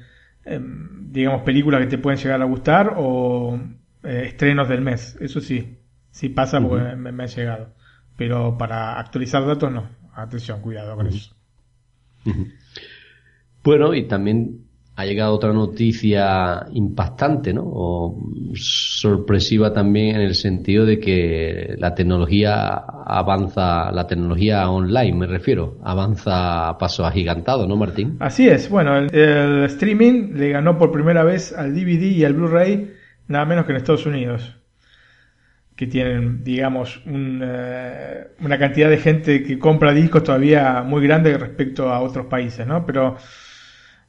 em, 0.44 1.12
digamos, 1.12 1.42
películas 1.42 1.80
que 1.80 1.86
te 1.86 1.98
pueden 1.98 2.18
llegar 2.18 2.42
a 2.42 2.44
gustar 2.44 2.94
o 2.96 3.58
eh, 4.02 4.24
estrenos 4.26 4.68
del 4.68 4.80
mes. 4.80 5.16
Eso 5.20 5.40
sí, 5.40 5.78
sí 6.10 6.28
pasa 6.28 6.60
porque 6.60 6.96
me, 6.96 7.12
me 7.12 7.22
han 7.22 7.28
llegado. 7.28 7.75
Pero 8.16 8.56
para 8.56 8.98
actualizar 8.98 9.46
datos 9.46 9.70
no. 9.70 9.88
Atención, 10.14 10.60
cuidado 10.62 10.96
con 10.96 11.06
eso. 11.08 11.34
Bueno, 13.62 13.94
y 13.94 14.08
también 14.08 14.66
ha 14.96 15.04
llegado 15.04 15.34
otra 15.34 15.52
noticia 15.52 16.66
impactante, 16.72 17.52
¿no? 17.52 17.64
O 17.66 18.18
sorpresiva 18.54 19.72
también 19.72 20.16
en 20.16 20.22
el 20.22 20.34
sentido 20.34 20.86
de 20.86 20.98
que 20.98 21.74
la 21.78 21.94
tecnología 21.94 22.64
avanza, 22.64 23.92
la 23.92 24.06
tecnología 24.06 24.70
online, 24.70 25.12
me 25.12 25.26
refiero, 25.26 25.76
avanza 25.84 26.70
a 26.70 26.78
pasos 26.78 27.06
agigantados, 27.06 27.68
¿no, 27.68 27.76
Martín? 27.76 28.16
Así 28.20 28.48
es. 28.48 28.70
Bueno, 28.70 28.96
el, 28.96 29.64
streaming 29.64 30.32
le 30.34 30.48
ganó 30.48 30.78
por 30.78 30.90
primera 30.90 31.24
vez 31.24 31.52
al 31.52 31.74
DVD 31.74 32.04
y 32.04 32.24
al 32.24 32.32
Blu-ray, 32.32 32.92
nada 33.28 33.44
menos 33.44 33.66
que 33.66 33.72
en 33.72 33.76
Estados 33.76 34.06
Unidos 34.06 34.56
que 35.76 35.86
tienen, 35.86 36.42
digamos, 36.42 37.02
eh, 37.06 38.28
una 38.40 38.58
cantidad 38.58 38.88
de 38.88 38.96
gente 38.96 39.42
que 39.42 39.58
compra 39.58 39.92
discos 39.92 40.24
todavía 40.24 40.82
muy 40.82 41.06
grande 41.06 41.36
respecto 41.36 41.92
a 41.92 42.00
otros 42.00 42.26
países, 42.26 42.66
¿no? 42.66 42.86
Pero 42.86 43.16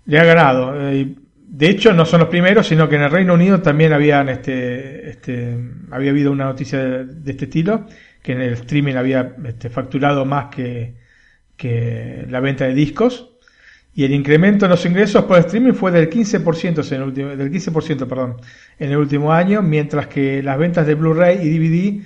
le 0.05 0.17
ha 0.17 0.23
ganado. 0.23 0.89
Eh, 0.89 1.13
de 1.35 1.69
hecho, 1.69 1.93
no 1.93 2.05
son 2.05 2.21
los 2.21 2.29
primeros, 2.29 2.67
sino 2.67 2.87
que 2.87 2.95
en 2.95 3.03
el 3.03 3.11
Reino 3.11 3.33
Unido 3.33 3.61
también 3.61 3.91
habían 3.91 4.29
este, 4.29 5.09
este, 5.09 5.57
había 5.91 6.11
habido 6.11 6.31
una 6.31 6.45
noticia 6.45 6.79
de, 6.79 7.31
este 7.31 7.45
estilo, 7.45 7.85
que 8.21 8.31
en 8.31 8.41
el 8.41 8.53
streaming 8.53 8.95
había 8.95 9.35
este, 9.45 9.69
facturado 9.69 10.25
más 10.25 10.47
que, 10.53 10.95
que 11.57 12.25
la 12.29 12.39
venta 12.39 12.65
de 12.65 12.73
discos. 12.73 13.36
Y 13.97 14.03
el 14.03 14.13
incremento 14.13 14.65
en 14.65 14.69
los 14.69 14.85
ingresos 14.85 15.23
por 15.23 15.39
streaming 15.39 15.73
fue 15.73 15.91
del 15.91 16.07
15%, 16.07 16.91
en 16.91 17.01
el 17.01 17.07
último, 17.07 17.29
del 17.29 17.51
15% 17.51 18.07
perdón, 18.07 18.37
en 18.77 18.91
el 18.91 18.97
último 18.97 19.33
año, 19.33 19.63
mientras 19.63 20.05
que 20.05 20.43
las 20.43 20.59
ventas 20.59 20.85
de 20.85 20.93
Blu-ray 20.93 21.39
y 21.41 21.57
DVD 21.57 22.03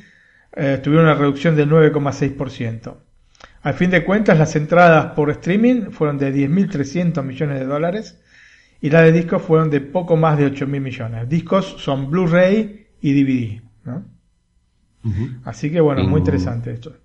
eh, 0.53 0.79
tuvieron 0.81 1.07
una 1.07 1.15
reducción 1.15 1.53
del 1.57 1.69
9,6%. 1.69 2.95
Al 3.63 3.73
fin 3.73 3.89
de 3.89 4.05
cuentas, 4.05 4.39
las 4.39 4.55
entradas 4.55 5.07
por 5.15 5.31
streaming 5.31 5.91
fueron 5.91 6.17
de 6.17 6.33
10.300 6.33 7.23
millones 7.23 7.59
de 7.59 7.65
dólares 7.65 8.21
y 8.79 8.89
las 8.89 9.03
de 9.03 9.11
discos 9.11 9.41
fueron 9.41 9.69
de 9.69 9.81
poco 9.81 10.15
más 10.15 10.37
de 10.37 10.49
8.000 10.49 10.79
millones. 10.79 11.27
Discos 11.27 11.75
son 11.77 12.09
Blu-ray 12.09 12.87
y 13.01 13.21
DVD. 13.21 13.61
¿no? 13.83 14.05
Así 15.43 15.69
que 15.69 15.81
bueno, 15.81 16.05
muy 16.05 16.19
interesante 16.19 16.71
esto. 16.71 16.95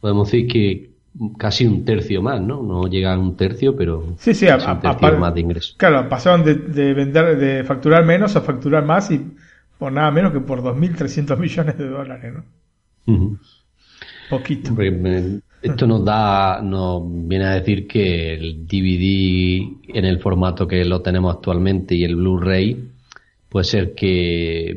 Podemos 0.00 0.32
decir 0.32 0.48
que 0.48 0.97
casi 1.36 1.66
un 1.66 1.84
tercio 1.84 2.22
más, 2.22 2.40
¿no? 2.40 2.62
No 2.62 2.86
llega 2.86 3.12
a 3.12 3.18
un 3.18 3.36
tercio, 3.36 3.76
pero 3.76 4.14
sí, 4.18 4.34
sí, 4.34 4.48
a, 4.48 4.56
un 4.56 4.80
tercio 4.80 5.18
más 5.18 5.34
de 5.34 5.40
ingresos. 5.40 5.74
Claro, 5.78 6.08
pasaron 6.08 6.44
de, 6.44 6.94
vender, 6.94 7.36
de 7.36 7.64
facturar 7.64 8.04
menos 8.04 8.36
a 8.36 8.40
facturar 8.40 8.84
más 8.84 9.10
y 9.10 9.26
por 9.78 9.92
nada 9.92 10.10
menos 10.10 10.32
que 10.32 10.40
por 10.40 10.62
2.300 10.62 11.36
millones 11.38 11.78
de 11.78 11.88
dólares, 11.88 12.34
¿no? 12.34 13.38
Poquito. 14.30 14.74
Esto 15.60 15.86
nos 15.88 16.04
da, 16.04 16.60
nos 16.62 17.02
viene 17.04 17.46
a 17.46 17.54
decir 17.54 17.86
que 17.88 18.34
el 18.34 18.66
DVD 18.66 19.96
en 19.96 20.04
el 20.04 20.20
formato 20.20 20.68
que 20.68 20.84
lo 20.84 21.00
tenemos 21.00 21.34
actualmente 21.34 21.96
y 21.96 22.04
el 22.04 22.14
Blu-ray 22.14 22.90
puede 23.48 23.64
ser 23.64 23.94
que 23.94 24.76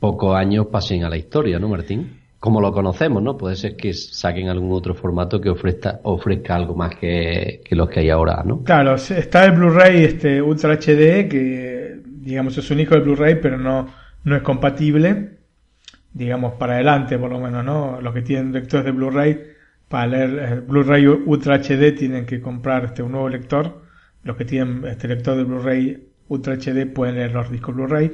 pocos 0.00 0.34
años 0.34 0.66
pasen 0.66 1.04
a 1.04 1.10
la 1.10 1.16
historia, 1.16 1.58
¿no, 1.58 1.68
Martín? 1.68 2.17
Como 2.40 2.60
lo 2.60 2.72
conocemos, 2.72 3.22
¿no? 3.22 3.36
Puede 3.36 3.56
ser 3.56 3.76
que 3.76 3.92
saquen 3.92 4.48
algún 4.48 4.72
otro 4.72 4.94
formato 4.94 5.40
que 5.40 5.50
ofrezca, 5.50 6.00
ofrezca 6.04 6.54
algo 6.54 6.74
más 6.74 6.94
que, 6.94 7.62
los 7.70 7.88
que 7.88 8.00
hay 8.00 8.10
ahora, 8.10 8.42
¿no? 8.44 8.62
Claro, 8.62 8.94
está 8.94 9.44
el 9.44 9.52
Blu-ray 9.52 10.04
este 10.04 10.40
Ultra 10.40 10.74
HD, 10.74 11.28
que 11.28 12.00
digamos 12.04 12.56
es 12.56 12.70
un 12.70 12.80
hijo 12.80 12.94
del 12.94 13.02
Blu-ray, 13.02 13.40
pero 13.42 13.58
no, 13.58 13.88
no 14.22 14.36
es 14.36 14.42
compatible, 14.42 15.38
digamos, 16.12 16.54
para 16.54 16.74
adelante 16.74 17.18
por 17.18 17.30
lo 17.30 17.40
menos, 17.40 17.64
¿no? 17.64 18.00
Los 18.00 18.14
que 18.14 18.22
tienen 18.22 18.52
lectores 18.52 18.86
de 18.86 18.92
Blu-ray, 18.92 19.40
para 19.88 20.06
leer 20.06 20.38
el 20.38 20.60
Blu-ray 20.60 21.06
Ultra 21.06 21.56
HD 21.56 21.92
tienen 21.96 22.24
que 22.24 22.40
comprar 22.40 22.84
este, 22.84 23.02
un 23.02 23.12
nuevo 23.12 23.28
lector. 23.28 23.82
Los 24.22 24.36
que 24.36 24.44
tienen 24.44 24.84
este 24.86 25.08
lector 25.08 25.36
de 25.36 25.44
Blu-ray 25.44 26.08
Ultra 26.28 26.54
HD 26.54 26.86
pueden 26.86 27.16
leer 27.16 27.32
los 27.32 27.50
discos 27.50 27.74
Blu-ray 27.74 28.12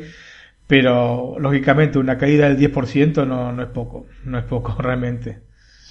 pero 0.67 1.37
lógicamente 1.39 1.99
una 1.99 2.17
caída 2.17 2.49
del 2.49 2.59
10% 2.73 3.27
no, 3.27 3.53
no 3.53 3.63
es 3.63 3.69
poco, 3.69 4.07
no 4.25 4.39
es 4.39 4.45
poco 4.45 4.75
realmente. 4.81 5.41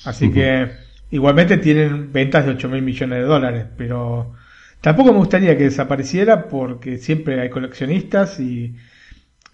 Así 0.05 0.31
que 0.31 0.69
igualmente 1.11 1.57
tienen 1.57 2.11
ventas 2.11 2.45
de 2.45 2.51
8 2.51 2.69
mil 2.69 2.81
millones 2.81 3.19
de 3.19 3.25
dólares, 3.25 3.65
pero 3.77 4.33
tampoco 4.81 5.13
me 5.13 5.19
gustaría 5.19 5.57
que 5.57 5.65
desapareciera 5.65 6.47
porque 6.47 6.97
siempre 6.97 7.39
hay 7.39 7.49
coleccionistas 7.49 8.39
y, 8.39 8.75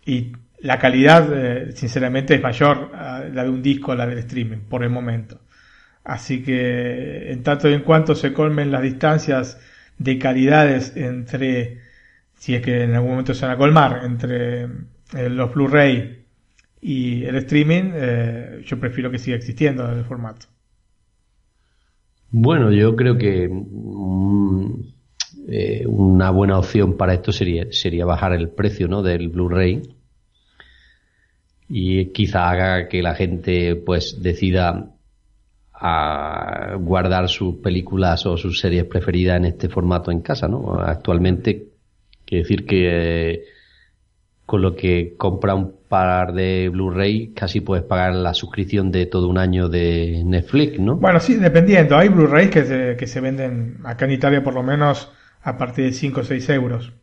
y 0.05 0.31
la 0.61 0.79
calidad 0.79 1.29
eh, 1.31 1.71
sinceramente 1.73 2.35
es 2.35 2.41
mayor 2.41 2.91
a 2.95 3.23
la 3.31 3.43
de 3.43 3.49
un 3.49 3.61
disco 3.61 3.91
a 3.91 3.95
la 3.95 4.07
del 4.07 4.19
streaming 4.19 4.59
por 4.69 4.83
el 4.83 4.89
momento. 4.89 5.39
Así 6.03 6.41
que 6.43 7.31
en 7.31 7.43
tanto 7.43 7.69
y 7.69 7.73
en 7.73 7.81
cuanto 7.81 8.15
se 8.15 8.33
colmen 8.33 8.71
las 8.71 8.81
distancias 8.81 9.59
de 9.97 10.17
calidades 10.17 10.93
entre, 10.95 11.81
si 12.37 12.55
es 12.55 12.61
que 12.61 12.83
en 12.83 12.95
algún 12.95 13.11
momento 13.11 13.33
se 13.33 13.45
van 13.45 13.55
a 13.55 13.57
colmar, 13.57 14.01
entre 14.03 14.67
eh, 15.15 15.29
los 15.29 15.53
Blu-ray 15.53 16.25
y 16.81 17.23
el 17.25 17.35
streaming, 17.37 17.91
eh, 17.93 18.61
yo 18.65 18.79
prefiero 18.79 19.11
que 19.11 19.17
siga 19.17 19.37
existiendo 19.37 19.89
el 19.91 20.05
formato. 20.05 20.47
Bueno, 22.31 22.71
yo 22.71 22.95
creo 22.95 23.17
que 23.17 23.49
mm, 23.49 24.73
eh, 25.47 25.85
una 25.87 26.29
buena 26.29 26.59
opción 26.59 26.95
para 26.95 27.13
esto 27.13 27.31
sería, 27.31 27.67
sería 27.71 28.05
bajar 28.05 28.33
el 28.33 28.49
precio 28.49 28.87
¿no? 28.87 29.01
del 29.01 29.29
Blu-ray 29.29 29.81
y 31.69 32.05
quizá 32.07 32.49
haga 32.49 32.87
que 32.87 33.01
la 33.01 33.15
gente 33.15 33.75
pues 33.75 34.21
decida 34.21 34.91
a 35.73 36.75
guardar 36.79 37.29
sus 37.29 37.55
películas 37.57 38.25
o 38.25 38.37
sus 38.37 38.59
series 38.59 38.85
preferidas 38.85 39.37
en 39.37 39.45
este 39.45 39.69
formato 39.69 40.11
en 40.11 40.19
casa, 40.19 40.47
¿no? 40.47 40.73
Actualmente, 40.73 41.69
quiere 42.25 42.43
decir 42.43 42.65
que 42.65 43.45
con 44.49 44.63
lo 44.63 44.75
que 44.75 45.13
compra 45.15 45.53
un 45.53 45.75
par 45.87 46.33
de 46.33 46.69
Blu-ray 46.69 47.33
casi 47.35 47.61
puedes 47.61 47.85
pagar 47.85 48.15
la 48.15 48.33
suscripción 48.33 48.91
de 48.91 49.05
todo 49.05 49.27
un 49.27 49.37
año 49.37 49.69
de 49.69 50.23
Netflix, 50.25 50.79
¿no? 50.79 50.95
Bueno, 50.95 51.19
sí, 51.19 51.35
dependiendo. 51.35 51.95
Hay 51.95 52.09
Blu-rays 52.09 52.49
que 52.49 52.63
se, 52.65 52.95
que 52.97 53.05
se 53.05 53.21
venden 53.21 53.77
acá 53.83 54.05
en 54.05 54.11
Italia 54.13 54.43
por 54.43 54.55
lo 54.55 54.63
menos 54.63 55.13
a 55.43 55.55
partir 55.55 55.85
de 55.85 55.93
5 55.93 56.21
o 56.21 56.23
6 56.23 56.49
euros. 56.49 56.93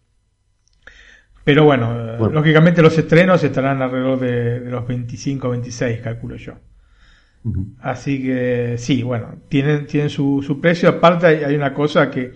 Pero 1.45 1.63
bueno, 1.63 2.19
lógicamente 2.31 2.83
los 2.83 2.99
estrenos 2.99 3.45
estarán 3.45 3.81
alrededor 3.81 4.19
de, 4.19 4.69
los 4.69 4.85
25 4.85 5.47
o 5.47 5.51
26, 5.53 6.01
calculo 6.01 6.35
yo. 6.35 6.55
Así 7.79 8.25
que 8.25 8.75
sí, 8.77 9.05
bueno, 9.05 9.37
tienen, 9.49 9.87
tienen 9.87 10.11
su, 10.11 10.43
su 10.45 10.61
precio. 10.61 10.89
Aparte 10.89 11.29
hay, 11.29 11.45
hay, 11.45 11.55
una 11.55 11.73
cosa 11.73 12.11
que 12.11 12.33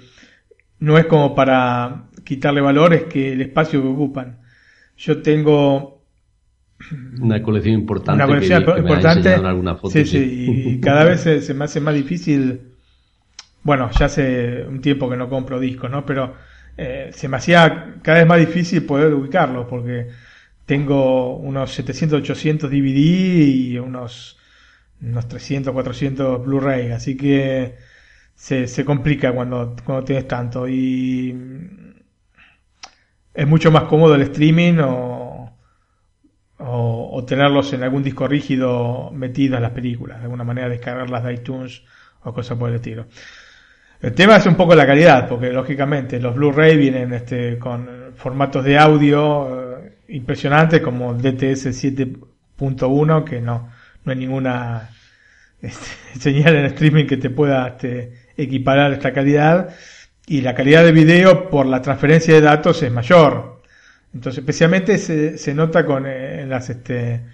no 0.79 0.97
es 0.99 1.07
como 1.07 1.35
para 1.35 2.05
quitarle 2.23 2.61
valor, 2.61 2.95
es 2.95 3.05
que 3.07 3.33
el 3.33 3.41
espacio 3.41 3.83
que 3.83 3.89
ocupan. 3.89 4.40
Yo 5.01 5.23
tengo 5.23 6.03
una 7.23 7.43
colección 7.43 7.75
importante. 7.75 8.23
Una 8.23 8.27
colección 8.27 8.79
importante. 8.79 9.35
sí, 9.91 10.05
sí, 10.05 10.47
y 10.67 10.81
cada 10.81 11.05
vez 11.05 11.23
se, 11.23 11.55
me 11.55 11.65
hace 11.65 11.81
más 11.81 11.95
difícil. 11.95 12.61
Bueno, 13.63 13.91
ya 13.99 14.07
hace 14.07 14.63
un 14.69 14.83
tiempo 14.83 15.09
que 15.09 15.17
no 15.17 15.31
compro 15.31 15.59
discos, 15.59 15.91
¿no? 15.91 16.05
Pero 16.05 16.35
eh, 16.77 17.11
se 17.15 17.29
me 17.29 17.39
hacía 17.39 17.95
cada 18.03 18.19
vez 18.19 18.27
más 18.27 18.41
difícil 18.41 18.85
poder 18.85 19.15
ubicarlos 19.15 19.67
porque 19.69 20.09
tengo 20.67 21.37
unos 21.37 21.73
700, 21.73 22.21
800 22.21 22.71
DVD 22.71 22.99
y 22.99 23.79
unos, 23.79 24.39
unos 25.01 25.29
300, 25.29 25.73
400 25.73 26.45
Blu-ray, 26.45 26.91
así 26.93 27.17
que 27.17 27.75
se, 28.35 28.67
se 28.67 28.85
complica 28.85 29.33
cuando, 29.33 29.77
cuando 29.83 30.05
tienes 30.05 30.29
tanto. 30.29 30.69
Y 30.69 31.35
es 33.33 33.47
mucho 33.47 33.71
más 33.71 33.85
cómodo 33.85 34.15
el 34.15 34.23
streaming 34.23 34.79
o, 34.79 35.57
o, 36.59 37.25
tenerlos 37.25 37.73
en 37.73 37.83
algún 37.83 38.03
disco 38.03 38.27
rígido 38.27 39.11
metidas 39.13 39.61
las 39.61 39.71
películas, 39.73 40.19
de 40.19 40.25
alguna 40.25 40.45
manera 40.45 40.69
descargarlas 40.69 41.25
de 41.25 41.35
iTunes 41.35 41.83
o 42.23 42.33
cosas 42.33 42.59
por 42.59 42.71
el 42.71 42.77
estilo. 42.77 43.07
El 44.01 44.15
tema 44.15 44.37
es 44.37 44.47
un 44.47 44.55
poco 44.55 44.75
la 44.75 44.87
calidad, 44.87 45.29
porque 45.29 45.53
lógicamente 45.53 46.19
los 46.19 46.35
Blu-ray 46.35 46.77
vienen 46.77 47.13
este, 47.13 47.59
con 47.59 48.13
formatos 48.17 48.65
de 48.65 48.79
audio 48.79 49.79
eh, 49.79 49.99
impresionantes 50.09 50.81
como 50.81 51.15
DTS 51.15 51.67
7.1, 51.67 53.25
que 53.25 53.41
no, 53.41 53.71
no 54.05 54.13
hay 54.13 54.19
ninguna 54.19 54.89
este, 55.61 56.19
señal 56.19 56.57
en 56.57 56.65
streaming 56.67 57.07
que 57.07 57.19
te 57.19 57.31
pueda 57.31 57.69
este, 57.69 58.13
equiparar 58.37 58.93
esta 58.93 59.13
calidad. 59.13 59.75
Y 60.31 60.43
la 60.43 60.55
calidad 60.55 60.85
de 60.85 60.93
video 60.93 61.51
por 61.51 61.67
la 61.67 61.83
transferencia 61.83 62.33
de 62.33 62.41
datos 62.41 62.81
es 62.85 62.93
mayor. 62.93 63.63
Entonces, 64.15 64.39
especialmente 64.39 64.97
se, 64.97 65.37
se 65.37 65.55
nota 65.55 65.85
con 65.85 66.07
eh, 66.07 66.43
en 66.43 66.49
las 66.49 66.71
este, 66.71 67.25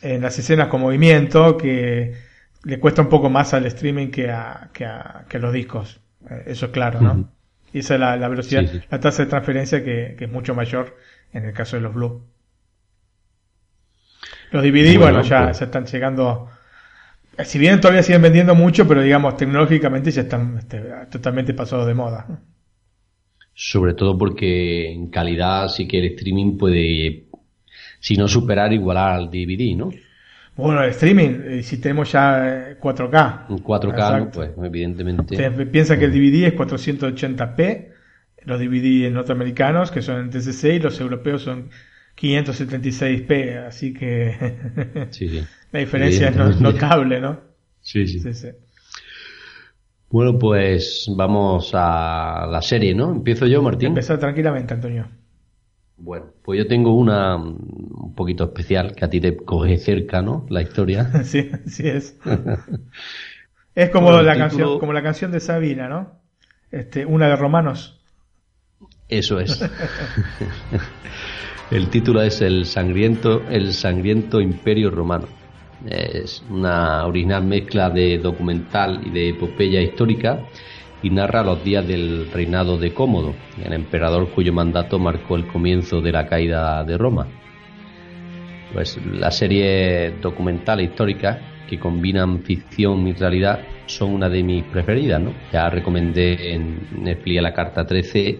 en 0.00 0.22
las 0.22 0.38
escenas 0.38 0.68
con 0.68 0.82
movimiento 0.82 1.56
que 1.56 2.14
le 2.62 2.78
cuesta 2.78 3.02
un 3.02 3.08
poco 3.08 3.28
más 3.28 3.54
al 3.54 3.66
streaming 3.66 4.12
que 4.12 4.30
a, 4.30 4.70
que 4.72 4.84
a, 4.84 5.24
que 5.28 5.40
los 5.40 5.52
discos. 5.52 5.98
Eh, 6.30 6.44
eso 6.46 6.66
es 6.66 6.70
claro, 6.70 7.00
¿no? 7.00 7.28
Y 7.72 7.80
esa 7.80 7.94
es 7.94 8.00
la, 8.00 8.28
velocidad, 8.28 8.70
la 8.88 9.00
tasa 9.00 9.24
de 9.24 9.28
transferencia 9.28 9.82
que, 9.82 10.16
es 10.16 10.30
mucho 10.30 10.54
mayor 10.54 10.96
en 11.32 11.46
el 11.46 11.52
caso 11.52 11.74
de 11.74 11.82
los 11.82 11.92
Blue. 11.92 12.22
Los 14.52 14.62
DVD, 14.62 14.96
bueno, 14.96 15.22
ya, 15.22 15.46
pues. 15.46 15.60
están 15.60 15.86
llegando. 15.86 16.48
Si 17.38 17.58
bien 17.58 17.80
todavía 17.80 18.02
siguen 18.02 18.22
vendiendo 18.22 18.54
mucho, 18.54 18.86
pero 18.86 19.02
digamos, 19.02 19.36
tecnológicamente 19.36 20.10
ya 20.10 20.22
están 20.22 20.58
este, 20.58 20.82
totalmente 21.10 21.54
pasados 21.54 21.86
de 21.86 21.94
moda. 21.94 22.26
Sobre 23.54 23.94
todo 23.94 24.16
porque 24.18 24.92
en 24.92 25.08
calidad 25.08 25.68
sí 25.68 25.88
que 25.88 25.98
el 25.98 26.04
streaming 26.14 26.58
puede, 26.58 27.24
si 28.00 28.16
no 28.16 28.28
superar, 28.28 28.72
igualar 28.72 29.12
al 29.12 29.30
DVD, 29.30 29.76
¿no? 29.76 29.90
Bueno, 30.56 30.82
el 30.82 30.90
streaming, 30.90 31.40
eh, 31.44 31.62
si 31.62 31.80
tenemos 31.80 32.12
ya 32.12 32.76
4K. 32.78 33.46
Eh, 33.48 33.62
4K, 33.62 34.30
pues 34.30 34.50
evidentemente. 34.62 35.50
piensa 35.66 35.98
que 35.98 36.04
el 36.04 36.12
DVD 36.12 36.48
es 36.48 36.54
480p, 36.54 37.88
los 38.44 38.60
DVD 38.60 39.10
norteamericanos, 39.10 39.90
que 39.90 40.02
son 40.02 40.20
en 40.20 40.30
TCC, 40.30 40.74
y 40.74 40.78
los 40.80 41.00
europeos 41.00 41.42
son 41.42 41.70
576p, 42.16 43.66
así 43.66 43.92
que 43.92 45.08
sí, 45.10 45.28
sí. 45.28 45.44
la 45.72 45.80
diferencia 45.80 46.28
es 46.28 46.60
notable, 46.60 47.20
¿no? 47.20 47.40
Sí, 47.80 48.06
sí, 48.06 48.32
sí, 48.32 48.48
Bueno, 50.08 50.38
pues 50.38 51.06
vamos 51.16 51.72
a 51.74 52.46
la 52.48 52.62
serie, 52.62 52.94
¿no? 52.94 53.10
Empiezo 53.10 53.46
yo, 53.46 53.60
Martín. 53.60 53.88
Empezar 53.88 54.18
tranquilamente, 54.18 54.72
Antonio. 54.72 55.08
Bueno, 55.96 56.26
pues 56.42 56.58
yo 56.58 56.66
tengo 56.66 56.94
una 56.94 57.36
un 57.36 58.12
poquito 58.14 58.44
especial 58.44 58.94
que 58.94 59.04
a 59.04 59.10
ti 59.10 59.20
te 59.20 59.36
coge 59.36 59.78
cerca, 59.78 60.22
¿no? 60.22 60.46
La 60.48 60.62
historia. 60.62 61.10
sí, 61.24 61.50
sí 61.66 61.88
es. 61.88 62.16
es 63.74 63.90
como 63.90 64.10
la 64.22 64.36
canción, 64.36 64.78
como 64.78 64.92
la 64.92 65.02
canción 65.02 65.32
de 65.32 65.40
Sabina, 65.40 65.88
¿no? 65.88 66.20
Este, 66.70 67.04
una 67.04 67.28
de 67.28 67.36
Romanos. 67.36 68.00
Eso 69.08 69.40
es. 69.40 69.60
El 71.72 71.88
título 71.88 72.20
es 72.20 72.42
El 72.42 72.66
sangriento, 72.66 73.42
el 73.48 73.72
sangriento 73.72 74.42
Imperio 74.42 74.90
Romano. 74.90 75.26
Es 75.88 76.44
una 76.50 77.06
original 77.06 77.44
mezcla 77.44 77.88
de 77.88 78.18
documental 78.18 79.00
y 79.06 79.10
de 79.10 79.30
epopeya 79.30 79.80
histórica 79.80 80.40
y 81.02 81.08
narra 81.08 81.42
los 81.42 81.64
días 81.64 81.86
del 81.88 82.30
reinado 82.30 82.76
de 82.76 82.92
Cómodo, 82.92 83.34
el 83.64 83.72
emperador 83.72 84.28
cuyo 84.28 84.52
mandato 84.52 84.98
marcó 84.98 85.36
el 85.36 85.46
comienzo 85.46 86.02
de 86.02 86.12
la 86.12 86.26
caída 86.26 86.84
de 86.84 86.98
Roma. 86.98 87.26
Pues 88.74 89.00
la 89.06 89.30
serie 89.30 90.12
documental 90.20 90.80
e 90.80 90.84
histórica 90.84 91.40
que 91.68 91.78
combinan 91.78 92.42
ficción 92.42 93.08
y 93.08 93.14
realidad 93.14 93.60
son 93.86 94.12
una 94.12 94.28
de 94.28 94.42
mis 94.42 94.62
preferidas, 94.64 95.22
¿no? 95.22 95.32
Ya 95.50 95.70
recomendé 95.70 96.52
en 96.52 96.86
Netflix 97.02 97.42
la 97.42 97.54
carta 97.54 97.86
13 97.86 98.38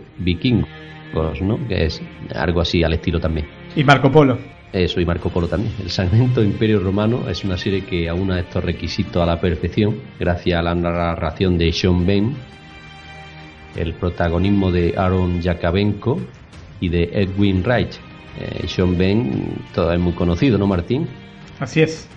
¿no? 1.42 1.58
Que 1.68 1.86
es 1.86 2.00
algo 2.34 2.60
así 2.60 2.82
al 2.82 2.94
estilo 2.94 3.20
también. 3.20 3.46
Y 3.76 3.84
Marco 3.84 4.10
Polo. 4.10 4.38
Eso, 4.72 5.00
y 5.00 5.04
Marco 5.04 5.28
Polo 5.28 5.48
también. 5.48 5.74
El 5.82 5.90
Sangriento 5.90 6.42
Imperio 6.42 6.80
Romano 6.80 7.28
es 7.28 7.44
una 7.44 7.58
serie 7.58 7.84
que 7.84 8.08
aúna 8.08 8.40
estos 8.40 8.64
requisitos 8.64 9.22
a 9.22 9.26
la 9.26 9.40
perfección 9.40 9.96
gracias 10.18 10.58
a 10.58 10.62
la 10.62 10.74
narración 10.74 11.58
de 11.58 11.70
Sean 11.72 12.06
Bain, 12.06 12.34
el 13.76 13.92
protagonismo 13.94 14.70
de 14.70 14.94
Aaron 14.96 15.42
Yakabenko 15.42 16.20
y 16.80 16.88
de 16.88 17.10
Edwin 17.12 17.62
Wright. 17.62 17.92
Eh, 18.40 18.66
Sean 18.66 18.96
Bain, 18.96 19.56
todo 19.74 19.92
es 19.92 20.00
muy 20.00 20.14
conocido, 20.14 20.56
¿no, 20.56 20.66
Martín? 20.66 21.06
Así 21.60 21.82
es. 21.82 22.08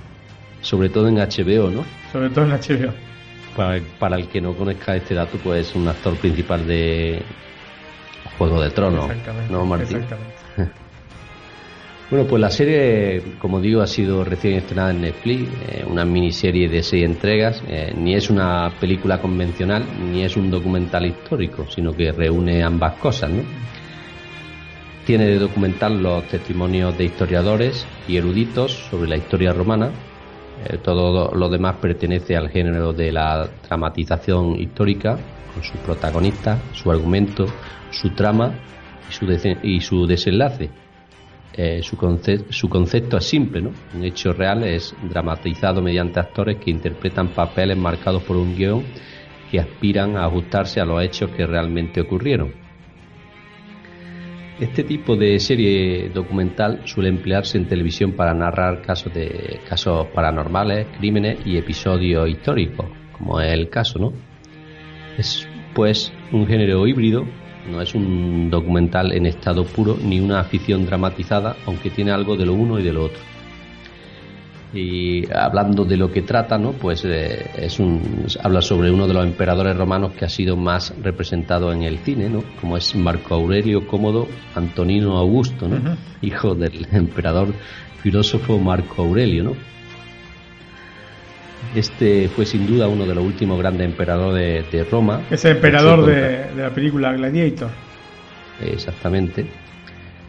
Sobre 0.61 0.87
todo 0.87 1.09
en 1.09 1.15
HBO, 1.15 1.69
¿no? 1.69 1.83
Sobre 2.13 2.29
todo 2.29 2.45
en 2.45 2.51
HBO. 2.51 2.93
Para, 3.55 3.81
para 3.99 4.15
el 4.15 4.27
que 4.27 4.39
no 4.39 4.53
conozca 4.53 4.95
este 4.95 5.13
dato, 5.13 5.37
pues 5.43 5.67
es 5.67 5.75
un 5.75 5.87
actor 5.87 6.15
principal 6.15 6.65
de 6.65 7.21
Juego 8.37 8.61
de 8.61 8.69
Tronos, 8.71 9.09
¿no, 9.49 9.65
Martín? 9.65 9.97
Exactamente. 9.97 10.75
Bueno, 12.07 12.27
pues 12.27 12.39
la 12.39 12.51
serie, 12.51 13.19
como 13.39 13.59
digo, 13.59 13.81
ha 13.81 13.87
sido 13.87 14.23
recién 14.23 14.53
estrenada 14.57 14.91
en 14.91 15.01
Netflix, 15.01 15.49
eh, 15.67 15.83
una 15.89 16.05
miniserie 16.05 16.69
de 16.69 16.83
seis 16.83 17.03
entregas, 17.03 17.63
eh, 17.67 17.95
ni 17.97 18.13
es 18.13 18.29
una 18.29 18.71
película 18.79 19.19
convencional, 19.19 19.83
ni 19.99 20.23
es 20.23 20.37
un 20.37 20.51
documental 20.51 21.07
histórico, 21.07 21.65
sino 21.67 21.93
que 21.93 22.11
reúne 22.11 22.63
ambas 22.63 22.99
cosas, 22.99 23.31
¿no? 23.31 23.41
Tiene 25.03 25.25
de 25.25 25.39
documental 25.39 26.01
los 26.01 26.23
testimonios 26.27 26.95
de 26.95 27.05
historiadores 27.05 27.87
y 28.07 28.17
eruditos 28.17 28.71
sobre 28.71 29.09
la 29.09 29.17
historia 29.17 29.51
romana. 29.51 29.89
Eh, 30.63 30.77
todo 30.77 31.33
lo 31.33 31.49
demás 31.49 31.77
pertenece 31.77 32.35
al 32.35 32.49
género 32.49 32.93
de 32.93 33.11
la 33.11 33.49
dramatización 33.67 34.59
histórica, 34.59 35.17
con 35.55 35.63
su 35.63 35.77
protagonista, 35.77 36.61
su 36.73 36.91
argumento, 36.91 37.45
su 37.89 38.09
trama 38.11 38.53
y 39.63 39.79
su, 39.79 40.05
desenlace 40.05 40.69
eh, 41.53 41.81
su, 41.81 41.95
su, 42.49 42.69
concepto 42.69 43.17
es 43.17 43.25
simple, 43.25 43.61
¿no? 43.61 43.71
Un 43.93 44.03
hecho 44.03 44.33
real 44.33 44.63
es 44.63 44.93
dramatizado 45.09 45.81
mediante 45.81 46.19
actores 46.19 46.57
que 46.57 46.69
interpretan 46.69 47.29
papeles 47.29 47.77
marcados 47.77 48.23
por 48.23 48.35
un 48.35 48.55
guion 48.55 48.83
que 49.49 49.61
aspiran 49.61 50.17
a 50.17 50.25
ajustarse 50.25 50.81
a 50.81 50.85
los 50.85 51.01
hechos 51.01 51.31
que 51.31 51.45
realmente 51.47 52.01
ocurrieron. 52.01 52.51
Este 54.59 54.83
tipo 54.83 55.15
de 55.15 55.39
serie 55.39 56.09
documental 56.09 56.81
suele 56.85 57.09
emplearse 57.09 57.57
en 57.57 57.67
televisión 57.67 58.13
para 58.13 58.33
narrar 58.33 58.81
casos 58.81 59.13
de 59.13 59.59
casos 59.67 60.07
paranormales, 60.13 60.87
crímenes 60.97 61.39
y 61.45 61.57
episodios 61.57 62.27
históricos, 62.29 62.85
como 63.17 63.39
es 63.39 63.53
el 63.53 63.69
caso, 63.69 63.99
¿no? 63.99 64.34
Es 65.17 65.47
pues 65.73 66.11
un 66.31 66.47
género 66.47 66.87
híbrido 66.87 67.25
no 67.69 67.81
es 67.81 67.95
un 67.95 68.49
documental 68.49 69.11
en 69.11 69.25
estado 69.25 69.65
puro 69.65 69.97
ni 70.01 70.19
una 70.19 70.39
afición 70.39 70.85
dramatizada, 70.85 71.55
aunque 71.65 71.89
tiene 71.89 72.11
algo 72.11 72.37
de 72.37 72.45
lo 72.45 72.53
uno 72.53 72.79
y 72.79 72.83
de 72.83 72.93
lo 72.93 73.05
otro. 73.05 73.19
Y 74.73 75.31
hablando 75.33 75.85
de 75.85 75.95
lo 75.95 76.11
que 76.11 76.21
trata, 76.21 76.57
¿no? 76.57 76.73
Pues 76.73 77.05
eh, 77.05 77.49
es 77.55 77.79
un, 77.79 78.25
habla 78.43 78.61
sobre 78.61 78.91
uno 78.91 79.07
de 79.07 79.13
los 79.13 79.25
emperadores 79.25 79.75
romanos 79.77 80.11
que 80.13 80.25
ha 80.25 80.29
sido 80.29 80.57
más 80.57 80.93
representado 81.01 81.71
en 81.71 81.83
el 81.83 81.99
cine, 81.99 82.29
¿no? 82.29 82.43
Como 82.59 82.75
es 82.75 82.93
Marco 82.93 83.35
Aurelio 83.35 83.87
Cómodo 83.87 84.27
Antonino 84.53 85.17
Augusto, 85.17 85.67
¿no? 85.67 85.97
Hijo 86.21 86.55
del 86.55 86.87
emperador 86.91 87.53
filósofo 88.03 88.59
Marco 88.59 89.03
Aurelio, 89.03 89.43
¿no? 89.43 89.74
Este 91.75 92.29
fue 92.29 92.45
sin 92.45 92.65
duda 92.65 92.87
uno 92.87 93.05
de 93.05 93.13
los 93.13 93.23
últimos 93.23 93.59
grandes 93.59 93.85
emperadores 93.85 94.71
de, 94.71 94.83
Roma. 94.85 95.23
Es 95.29 95.43
el 95.43 95.57
emperador 95.57 96.05
de, 96.05 96.45
la 96.55 96.69
película 96.69 97.11
Gladiator. 97.11 97.69
Exactamente. 98.61 99.45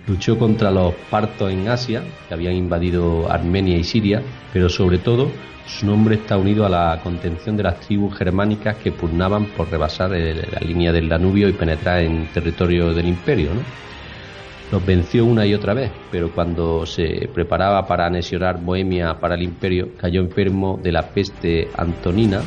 Luchó 0.09 0.38
contra 0.38 0.70
los 0.70 0.94
partos 1.09 1.52
en 1.52 1.68
Asia, 1.68 2.02
que 2.28 2.35
habían 2.35 2.54
invadido 2.54 3.30
Armenia 3.30 3.76
y 3.76 3.85
Siria, 3.85 4.22
pero 4.52 4.68
sobre 4.68 4.98
todo 4.98 5.30
su 5.66 5.87
nombre 5.87 6.16
está 6.16 6.37
unido 6.37 6.66
a 6.66 6.68
la 6.68 7.00
contención 7.02 7.56
de 7.56 7.64
las 7.64 7.80
tribus 7.80 8.16
germánicas 8.16 8.76
que 8.76 8.92
pugnaban 8.92 9.46
por 9.46 9.70
rebasar 9.70 10.11
la 10.11 10.61
línea 10.61 10.92
del 10.92 11.09
Danubio 11.09 11.48
y 11.48 11.52
penetrar 11.52 12.00
en 12.00 12.26
territorio 12.32 12.92
del 12.92 13.06
imperio. 13.06 13.54
¿no? 13.54 13.61
Los 14.70 14.85
venció 14.85 15.24
una 15.24 15.46
y 15.46 15.55
otra 15.55 15.74
vez, 15.74 15.92
pero 16.11 16.33
cuando 16.33 16.85
se 16.87 17.29
preparaba 17.33 17.87
para 17.87 18.07
anexionar 18.07 18.61
Bohemia 18.61 19.14
para 19.20 19.37
el 19.37 19.42
imperio, 19.42 19.90
cayó 19.96 20.20
enfermo 20.20 20.79
de 20.83 20.90
la 20.90 21.02
peste 21.11 21.68
antonina, 21.76 22.42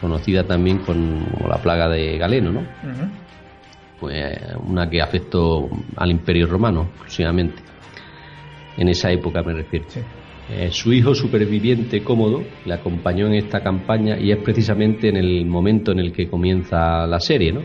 conocida 0.00 0.44
también 0.44 0.78
como 0.78 1.48
la 1.48 1.56
plaga 1.62 1.88
de 1.88 2.18
Galeno, 2.18 2.52
¿no? 2.52 2.62
Pues 3.98 4.36
una 4.66 4.90
que 4.90 5.00
afectó 5.00 5.70
al 5.96 6.10
imperio 6.10 6.46
romano 6.46 6.88
exclusivamente. 6.90 7.62
En 8.76 8.88
esa 8.88 9.10
época 9.10 9.42
me 9.42 9.54
refiero. 9.54 9.86
Eh, 10.50 10.70
su 10.70 10.92
hijo 10.92 11.14
superviviente 11.14 12.02
Cómodo 12.02 12.42
le 12.66 12.74
acompañó 12.74 13.26
en 13.28 13.34
esta 13.34 13.62
campaña 13.62 14.18
y 14.18 14.32
es 14.32 14.38
precisamente 14.38 15.08
en 15.08 15.16
el 15.16 15.46
momento 15.46 15.92
en 15.92 16.00
el 16.00 16.12
que 16.12 16.28
comienza 16.28 17.06
la 17.06 17.20
serie, 17.20 17.52
¿no? 17.52 17.60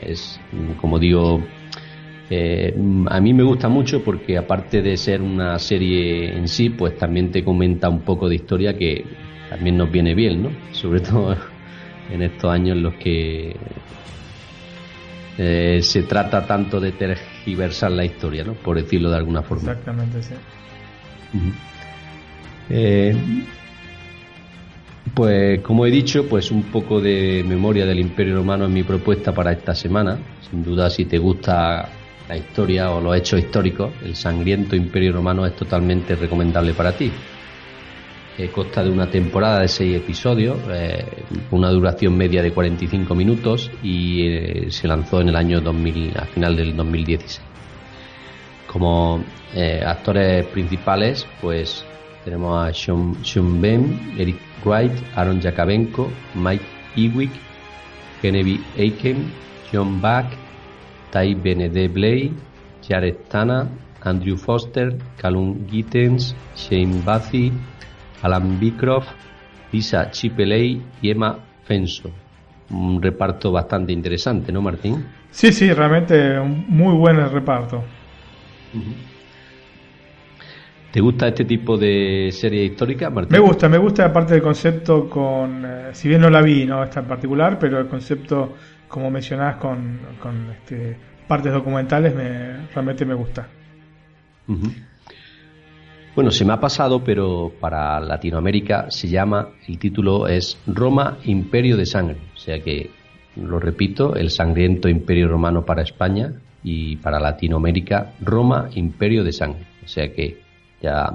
Es, 0.00 0.40
como 0.80 0.98
digo, 0.98 1.40
Eh, 2.32 2.72
a 3.08 3.20
mí 3.20 3.34
me 3.34 3.42
gusta 3.42 3.68
mucho 3.68 4.04
porque 4.04 4.38
aparte 4.38 4.82
de 4.82 4.96
ser 4.96 5.20
una 5.20 5.58
serie 5.58 6.36
en 6.36 6.46
sí, 6.46 6.70
pues 6.70 6.96
también 6.96 7.32
te 7.32 7.42
comenta 7.42 7.88
un 7.88 8.02
poco 8.02 8.28
de 8.28 8.36
historia 8.36 8.78
que 8.78 9.04
también 9.48 9.76
nos 9.76 9.90
viene 9.90 10.14
bien, 10.14 10.44
¿no? 10.44 10.50
Sobre 10.72 11.00
todo 11.00 11.36
en 12.08 12.22
estos 12.22 12.50
años 12.50 12.76
en 12.76 12.82
los 12.84 12.94
que 12.94 13.56
eh, 15.38 15.80
se 15.82 16.04
trata 16.04 16.46
tanto 16.46 16.78
de 16.78 16.92
tergiversar 16.92 17.90
la 17.90 18.04
historia, 18.04 18.44
¿no? 18.44 18.54
Por 18.54 18.80
decirlo 18.80 19.10
de 19.10 19.16
alguna 19.16 19.42
forma. 19.42 19.72
Exactamente, 19.72 20.22
sí. 20.22 20.34
Eh, 22.68 23.16
pues 25.14 25.60
como 25.62 25.84
he 25.84 25.90
dicho, 25.90 26.28
pues 26.28 26.52
un 26.52 26.62
poco 26.64 27.00
de 27.00 27.44
memoria 27.44 27.84
del 27.86 27.98
Imperio 27.98 28.36
Romano 28.36 28.66
es 28.66 28.70
mi 28.70 28.84
propuesta 28.84 29.32
para 29.34 29.50
esta 29.50 29.74
semana. 29.74 30.16
Sin 30.48 30.62
duda, 30.62 30.88
si 30.90 31.06
te 31.06 31.18
gusta 31.18 31.88
la 32.30 32.36
historia 32.36 32.92
o 32.92 33.00
los 33.00 33.16
hechos 33.16 33.40
históricos, 33.40 33.90
el 34.04 34.14
sangriento 34.14 34.76
Imperio 34.76 35.12
Romano 35.12 35.44
es 35.44 35.56
totalmente 35.56 36.14
recomendable 36.14 36.74
para 36.74 36.92
ti. 36.92 37.10
Eh, 38.38 38.48
consta 38.54 38.84
de 38.84 38.90
una 38.90 39.10
temporada 39.10 39.62
de 39.62 39.66
seis 39.66 39.96
episodios, 39.96 40.56
eh, 40.70 41.04
una 41.50 41.70
duración 41.70 42.16
media 42.16 42.40
de 42.40 42.52
45 42.52 43.16
minutos 43.16 43.68
y 43.82 44.28
eh, 44.28 44.66
se 44.70 44.86
lanzó 44.86 45.20
en 45.20 45.30
el 45.30 45.34
año 45.34 45.60
2000, 45.60 46.16
al 46.16 46.28
final 46.28 46.54
del 46.54 46.76
2016. 46.76 47.40
Como 48.68 49.24
eh, 49.52 49.82
actores 49.84 50.46
principales, 50.46 51.26
pues 51.40 51.84
tenemos 52.24 52.64
a 52.64 52.72
Sean, 52.72 53.24
Sean 53.24 53.60
Ben, 53.60 54.14
Eric 54.16 54.36
Wright, 54.64 54.92
Aaron 55.16 55.40
Yakabenko, 55.40 56.08
Mike 56.36 56.64
Ewick, 56.94 57.32
Genevieve 58.22 58.62
Aiken, 58.78 59.32
John 59.72 60.00
Back, 60.00 60.26
Tai 61.10 61.34
Benede 61.34 61.88
Blay, 61.88 62.32
Jared 62.86 63.28
Tana, 63.28 63.68
Andrew 64.02 64.36
Foster, 64.36 64.96
Callum 65.16 65.66
Gittens, 65.66 66.34
Shane 66.56 67.02
Bathy, 67.04 67.52
Alan 68.22 68.58
Beecroft, 68.58 69.10
Lisa 69.72 70.10
Chipeley 70.10 70.82
y 71.02 71.10
Emma 71.10 71.38
Fenso. 71.64 72.10
Un 72.70 73.02
reparto 73.02 73.50
bastante 73.50 73.92
interesante, 73.92 74.52
¿no, 74.52 74.62
Martín? 74.62 75.04
Sí, 75.30 75.52
sí, 75.52 75.72
realmente 75.72 76.38
un 76.38 76.64
muy 76.68 76.94
buen 76.94 77.16
reparto. 77.30 77.82
¿Te 80.90 81.00
gusta 81.00 81.28
este 81.28 81.44
tipo 81.44 81.76
de 81.76 82.30
serie 82.32 82.64
histórica, 82.64 83.10
Martín? 83.10 83.32
Me 83.32 83.38
gusta, 83.38 83.68
me 83.68 83.78
gusta 83.78 84.06
aparte 84.06 84.34
del 84.34 84.42
concepto 84.42 85.08
con, 85.08 85.64
eh, 85.64 85.88
si 85.92 86.08
bien 86.08 86.20
no 86.20 86.30
la 86.30 86.42
vi, 86.42 86.66
no 86.66 86.82
esta 86.82 87.00
en 87.00 87.06
particular, 87.06 87.58
pero 87.60 87.78
el 87.78 87.86
concepto, 87.86 88.54
como 88.90 89.10
mencionás, 89.10 89.56
con, 89.56 90.00
con 90.20 90.50
este, 90.50 90.96
partes 91.26 91.52
documentales, 91.52 92.14
me, 92.14 92.66
realmente 92.74 93.06
me 93.06 93.14
gusta. 93.14 93.46
Bueno, 96.14 96.32
se 96.32 96.44
me 96.44 96.52
ha 96.52 96.60
pasado, 96.60 97.02
pero 97.04 97.52
para 97.60 98.00
Latinoamérica 98.00 98.90
se 98.90 99.08
llama, 99.08 99.50
el 99.68 99.78
título 99.78 100.26
es 100.26 100.58
Roma, 100.66 101.18
Imperio 101.24 101.76
de 101.76 101.86
Sangre. 101.86 102.18
O 102.34 102.36
sea 102.36 102.60
que, 102.60 102.90
lo 103.36 103.60
repito, 103.60 104.16
el 104.16 104.30
sangriento 104.30 104.88
Imperio 104.88 105.28
Romano 105.28 105.64
para 105.64 105.82
España 105.82 106.32
y 106.64 106.96
para 106.96 107.20
Latinoamérica, 107.20 108.14
Roma, 108.20 108.68
Imperio 108.74 109.22
de 109.22 109.32
Sangre. 109.32 109.66
O 109.84 109.88
sea 109.88 110.12
que 110.12 110.42
ya 110.82 111.14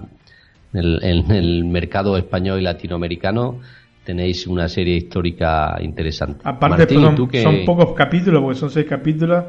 en 0.73 0.79
el, 0.79 1.03
en 1.03 1.31
el 1.31 1.65
mercado 1.65 2.17
español 2.17 2.61
y 2.61 2.63
latinoamericano 2.63 3.59
tenéis 4.05 4.47
una 4.47 4.69
serie 4.69 4.95
histórica 4.95 5.75
interesante. 5.81 6.41
Aparte, 6.43 6.77
Martín, 6.77 7.01
son, 7.01 7.15
tú 7.15 7.27
que- 7.27 7.41
son 7.43 7.65
pocos 7.65 7.93
capítulos, 7.95 8.41
porque 8.41 8.59
son 8.59 8.69
seis 8.69 8.85
capítulos, 8.87 9.43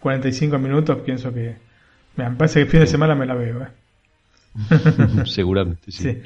45 0.00 0.58
minutos, 0.58 0.98
pienso 1.04 1.32
que... 1.32 1.56
me 2.16 2.30
parece 2.32 2.60
que 2.60 2.62
el 2.64 2.68
fin 2.68 2.80
de 2.80 2.86
semana 2.86 3.14
me 3.14 3.26
la 3.26 3.34
veo. 3.34 3.62
¿eh? 3.62 3.66
Seguramente, 5.24 5.90
sí. 5.90 6.02
Sí. 6.02 6.18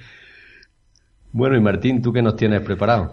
Bueno, 1.33 1.57
y 1.57 1.61
Martín, 1.61 2.03
¿tú 2.03 2.12
qué 2.12 2.22
nos 2.22 2.37
tienes 2.37 2.61
preparado? 2.62 3.12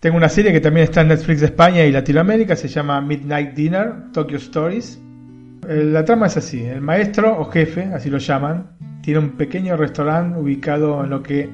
Tengo 0.00 0.16
una 0.16 0.28
serie 0.28 0.52
que 0.52 0.60
también 0.60 0.84
está 0.84 1.00
en 1.02 1.08
Netflix 1.08 1.40
de 1.40 1.46
España 1.46 1.84
y 1.84 1.92
Latinoamérica, 1.92 2.56
se 2.56 2.68
llama 2.68 3.00
Midnight 3.00 3.54
Dinner, 3.54 3.92
Tokyo 4.12 4.36
Stories. 4.38 5.00
Eh, 5.68 5.82
La 5.84 6.04
trama 6.04 6.26
es 6.26 6.36
así, 6.36 6.62
el 6.64 6.80
maestro 6.80 7.38
o 7.38 7.44
jefe, 7.50 7.82
así 7.92 8.08
lo 8.08 8.18
llaman, 8.18 8.70
tiene 9.02 9.18
un 9.20 9.30
pequeño 9.30 9.76
restaurante 9.76 10.38
ubicado 10.38 11.02
en 11.04 11.10
lo 11.10 11.22
que 11.22 11.50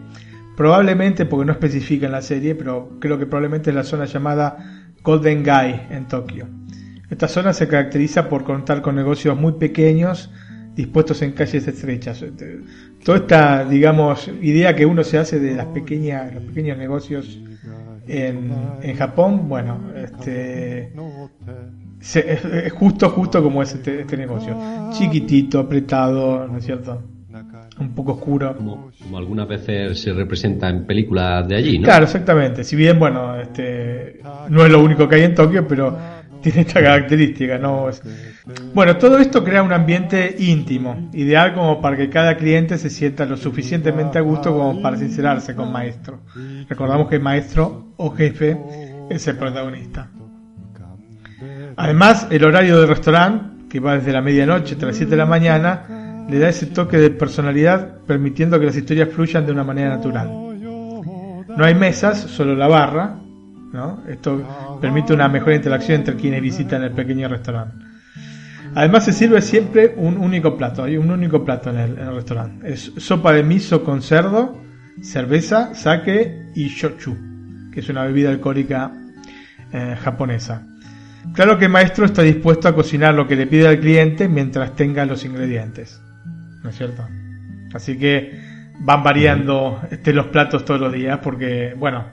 probablemente, 0.57 1.27
porque 1.27 1.45
no 1.47 1.53
especifica 1.53 2.07
en 2.07 2.13
la 2.13 2.23
serie, 2.23 2.55
pero 2.55 2.97
creo 3.01 3.19
que 3.19 3.27
probablemente 3.27 3.71
es 3.71 3.77
la 3.77 3.85
zona 3.85 4.05
llamada 4.07 4.93
Golden 5.03 5.43
Guy 5.43 5.81
en 5.91 6.07
Tokio. 6.09 6.47
Esta 7.11 7.29
zona 7.29 7.53
se 7.53 7.69
caracteriza 7.69 8.29
por 8.29 8.45
contar 8.45 8.81
con 8.83 8.97
negocios 8.97 9.37
muy 9.39 9.53
pequeños 9.53 10.31
dispuestos 10.75 11.23
en 11.23 11.33
calles 11.33 11.67
estrechas. 11.69 12.23
Este, 12.23 12.61
Toda 13.05 13.19
esta, 13.19 13.65
digamos, 13.65 14.29
idea 14.41 14.75
que 14.75 14.87
uno 14.87 15.05
se 15.05 15.19
hace 15.19 15.39
de 15.39 15.55
las 15.55 15.67
pequeñas, 15.67 16.33
los 16.35 16.43
pequeños 16.45 16.79
negocios 16.79 17.39
en, 18.09 18.51
en 18.83 18.97
Japón, 18.97 19.49
bueno, 19.49 19.79
este, 19.95 20.93
se- 22.01 22.33
es, 22.67 22.73
justo, 22.73 23.11
justo 23.11 23.43
como 23.43 23.63
es 23.63 23.75
este, 23.75 24.01
este 24.01 24.17
negocio. 24.17 24.57
Chiquitito, 24.91 25.59
apretado, 25.61 26.49
¿no 26.49 26.59
es 26.59 26.65
cierto? 26.65 27.03
Un 27.79 27.95
poco 27.95 28.13
oscuro. 28.13 28.57
Como, 28.57 28.91
como 29.03 29.19
algunas 29.19 29.49
veces 29.49 30.01
se 30.01 30.13
representa 30.13 30.69
en 30.69 30.87
películas 30.87 31.47
de 31.49 31.57
allí, 31.57 31.79
¿no? 31.79 31.85
Claro, 31.85 32.05
exactamente. 32.05 32.63
Si 32.63 32.77
bien, 32.77 32.99
bueno, 32.99 33.37
este, 33.41 34.21
no 34.49 34.65
es 34.65 34.71
lo 34.71 34.83
único 34.83 35.09
que 35.09 35.17
hay 35.17 35.23
en 35.23 35.35
Tokio, 35.35 35.67
pero 35.67 35.99
tiene 36.43 36.61
esta 36.61 36.81
característica, 36.81 37.59
¿no? 37.59 37.89
Bueno, 38.75 38.97
todo 38.99 39.19
esto 39.19 39.43
crea 39.43 39.63
un 39.63 39.73
ambiente 39.73 40.37
íntimo, 40.39 41.11
ideal 41.13 41.55
como 41.55 41.81
para 41.81 41.97
que 41.97 42.09
cada 42.11 42.37
cliente 42.37 42.79
se 42.79 42.91
sienta 42.91 43.25
lo 43.25 43.37
suficientemente 43.37 44.19
a 44.19 44.21
gusto 44.21 44.53
como 44.53 44.81
para 44.83 44.97
sincerarse 44.97 45.55
con 45.55 45.73
maestro. 45.73 46.21
Recordamos 46.69 47.09
que 47.09 47.19
maestro 47.19 47.95
o 47.97 48.11
jefe 48.11 48.59
es 49.11 49.27
el 49.27 49.37
protagonista. 49.37 50.11
Además, 51.77 52.29
el 52.31 52.45
horario 52.45 52.79
del 52.79 52.89
restaurante, 52.89 53.69
que 53.69 53.81
va 53.81 53.97
desde 53.97 54.13
la 54.13 54.21
medianoche 54.21 54.75
hasta 54.75 54.87
las 54.87 54.97
7 54.97 55.11
de 55.11 55.17
la 55.17 55.27
mañana, 55.27 56.04
le 56.29 56.39
da 56.39 56.49
ese 56.49 56.67
toque 56.67 56.97
de 56.97 57.11
personalidad, 57.11 57.99
permitiendo 58.07 58.59
que 58.59 58.67
las 58.67 58.77
historias 58.77 59.11
fluyan 59.11 59.47
de 59.47 59.53
una 59.53 59.65
manera 59.65 59.91
natural. 59.91 60.29
No 61.57 61.65
hay 61.65 61.75
mesas, 61.75 62.19
solo 62.19 62.55
la 62.55 62.67
barra. 62.67 63.21
¿no? 63.73 64.03
Esto 64.09 64.79
permite 64.81 65.13
una 65.13 65.29
mejor 65.29 65.53
interacción 65.53 65.99
entre 65.99 66.15
quienes 66.15 66.41
visitan 66.41 66.83
el 66.83 66.93
pequeño 66.93 67.29
restaurante. 67.29 67.85
Además 68.77 69.05
se 69.05 69.13
sirve 69.13 69.41
siempre 69.41 69.95
un 69.97 70.17
único 70.19 70.57
plato, 70.57 70.83
hay 70.83 70.97
un 70.97 71.11
único 71.11 71.45
plato 71.45 71.71
en 71.71 71.79
el, 71.79 72.15
restaurante. 72.15 72.73
Es 72.73 72.93
sopa 72.97 73.33
de 73.33 73.43
miso 73.43 73.85
con 73.85 74.03
cerdo, 74.03 74.61
cerveza, 75.03 75.75
sake 75.75 76.51
y 76.55 76.69
shochu, 76.69 77.17
que 77.73 77.81
es 77.81 77.89
una 77.89 78.05
bebida 78.05 78.31
alcohólica 78.31 78.93
eh, 79.73 79.97
japonesa. 80.03 80.67
Claro 81.33 81.59
que 81.59 81.67
el 81.67 81.71
maestro 81.71 82.05
está 82.05 82.23
dispuesto 82.23 82.69
a 82.69 82.75
cocinar 82.75 83.15
lo 83.15 83.27
que 83.27 83.37
le 83.37 83.47
pide 83.47 83.67
al 83.69 83.81
cliente 83.81 84.29
mientras 84.29 84.75
tenga 84.75 85.07
los 85.07 85.25
ingredientes. 85.25 86.01
¿No 86.65 86.71
es 86.71 86.77
cierto? 86.77 87.07
Así 87.75 87.99
que 87.99 88.41
van 88.81 89.03
variando 89.03 89.81
este, 89.91 90.13
los 90.15 90.27
platos 90.29 90.65
todos 90.65 90.81
los 90.81 90.93
días 90.93 91.21
porque, 91.23 91.75
bueno, 91.77 92.07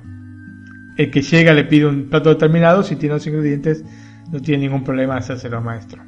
el 0.98 1.10
que 1.10 1.22
llega 1.22 1.54
le 1.54 1.64
pide 1.64 1.88
un 1.88 2.10
plato 2.10 2.30
determinado, 2.30 2.84
si 2.84 2.98
tiene 2.98 3.16
los 3.16 3.26
ingredientes 3.26 3.84
no 4.30 4.40
tiene 4.42 4.64
ningún 4.64 4.84
problema 4.84 5.14
de 5.14 5.20
hacérselo 5.22 5.62
maestro. 5.62 6.04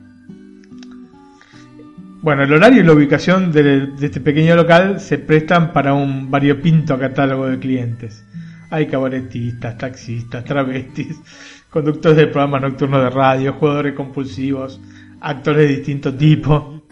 Bueno, 2.21 2.43
el 2.43 2.53
horario 2.53 2.82
y 2.82 2.86
la 2.86 2.93
ubicación 2.93 3.51
de, 3.51 3.88
de 3.88 4.06
este 4.06 4.21
pequeño 4.21 4.56
local 4.56 4.99
se 4.99 5.17
prestan 5.17 5.73
para 5.73 5.93
un 5.93 6.29
variopinto 6.29 6.97
catálogo 6.99 7.47
de 7.47 7.60
clientes. 7.60 8.25
Hay 8.69 8.88
cabaretistas, 8.88 9.77
taxistas, 9.77 10.43
travestis, 10.43 11.19
conductores 11.69 12.17
de 12.17 12.27
programas 12.27 12.62
nocturnos 12.62 13.03
de 13.03 13.10
radio, 13.10 13.53
jugadores 13.53 13.93
compulsivos, 13.93 14.82
actores 15.21 15.67
de 15.67 15.75
distinto 15.75 16.13
tipo. 16.13 16.84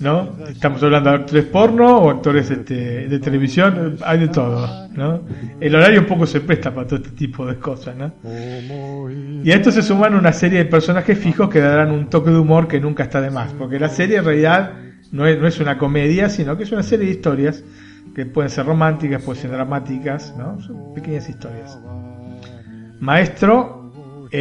¿No? 0.00 0.28
Estamos 0.48 0.82
hablando 0.82 1.10
de 1.10 1.16
actores 1.16 1.44
porno 1.44 1.98
o 1.98 2.10
actores 2.10 2.50
este, 2.50 3.08
de 3.08 3.18
televisión, 3.20 3.96
hay 4.04 4.18
de 4.18 4.28
todo, 4.28 4.88
¿no? 4.92 5.22
El 5.60 5.74
horario 5.74 6.00
un 6.00 6.06
poco 6.06 6.26
se 6.26 6.40
presta 6.40 6.74
para 6.74 6.86
todo 6.86 6.96
este 6.96 7.10
tipo 7.10 7.46
de 7.46 7.56
cosas, 7.56 7.96
¿no? 7.96 8.12
Y 9.44 9.52
a 9.52 9.54
esto 9.54 9.70
se 9.70 9.82
suman 9.82 10.14
una 10.14 10.32
serie 10.32 10.58
de 10.58 10.64
personajes 10.64 11.16
fijos 11.18 11.48
que 11.48 11.60
darán 11.60 11.92
un 11.92 12.10
toque 12.10 12.30
de 12.30 12.38
humor 12.38 12.66
que 12.66 12.80
nunca 12.80 13.04
está 13.04 13.20
de 13.20 13.30
más, 13.30 13.52
porque 13.52 13.78
la 13.78 13.88
serie 13.88 14.18
en 14.18 14.24
realidad 14.24 14.72
no 15.12 15.26
es, 15.26 15.38
no 15.38 15.46
es 15.46 15.60
una 15.60 15.78
comedia, 15.78 16.28
sino 16.28 16.56
que 16.56 16.64
es 16.64 16.72
una 16.72 16.82
serie 16.82 17.06
de 17.06 17.12
historias 17.12 17.62
que 18.14 18.26
pueden 18.26 18.50
ser 18.50 18.66
románticas, 18.66 19.22
pueden 19.22 19.42
ser 19.42 19.50
dramáticas, 19.52 20.34
¿no? 20.36 20.60
Son 20.60 20.94
pequeñas 20.94 21.28
historias. 21.28 21.78
Maestro 23.00 23.83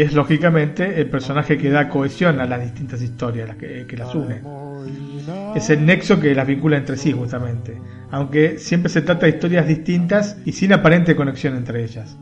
es 0.01 0.13
lógicamente 0.13 0.99
el 0.99 1.07
personaje 1.07 1.55
que 1.55 1.69
da 1.69 1.87
cohesión 1.87 2.39
a 2.39 2.47
las 2.47 2.61
distintas 2.61 2.99
historias, 3.01 3.47
las 3.47 3.57
que, 3.57 3.95
las 3.95 4.15
une. 4.15 4.41
Es 5.55 5.69
el 5.69 5.85
nexo 5.85 6.19
que 6.19 6.33
las 6.33 6.47
vincula 6.47 6.77
entre 6.77 6.97
sí 6.97 7.11
justamente, 7.11 7.79
aunque 8.09 8.57
siempre 8.57 8.89
se 8.89 9.03
trata 9.03 9.27
de 9.27 9.33
historias 9.33 9.67
distintas 9.67 10.37
y 10.45 10.51
sin 10.53 10.73
aparente 10.73 11.15
conexión 11.15 11.55
entre 11.55 11.83
ellas. 11.83 12.17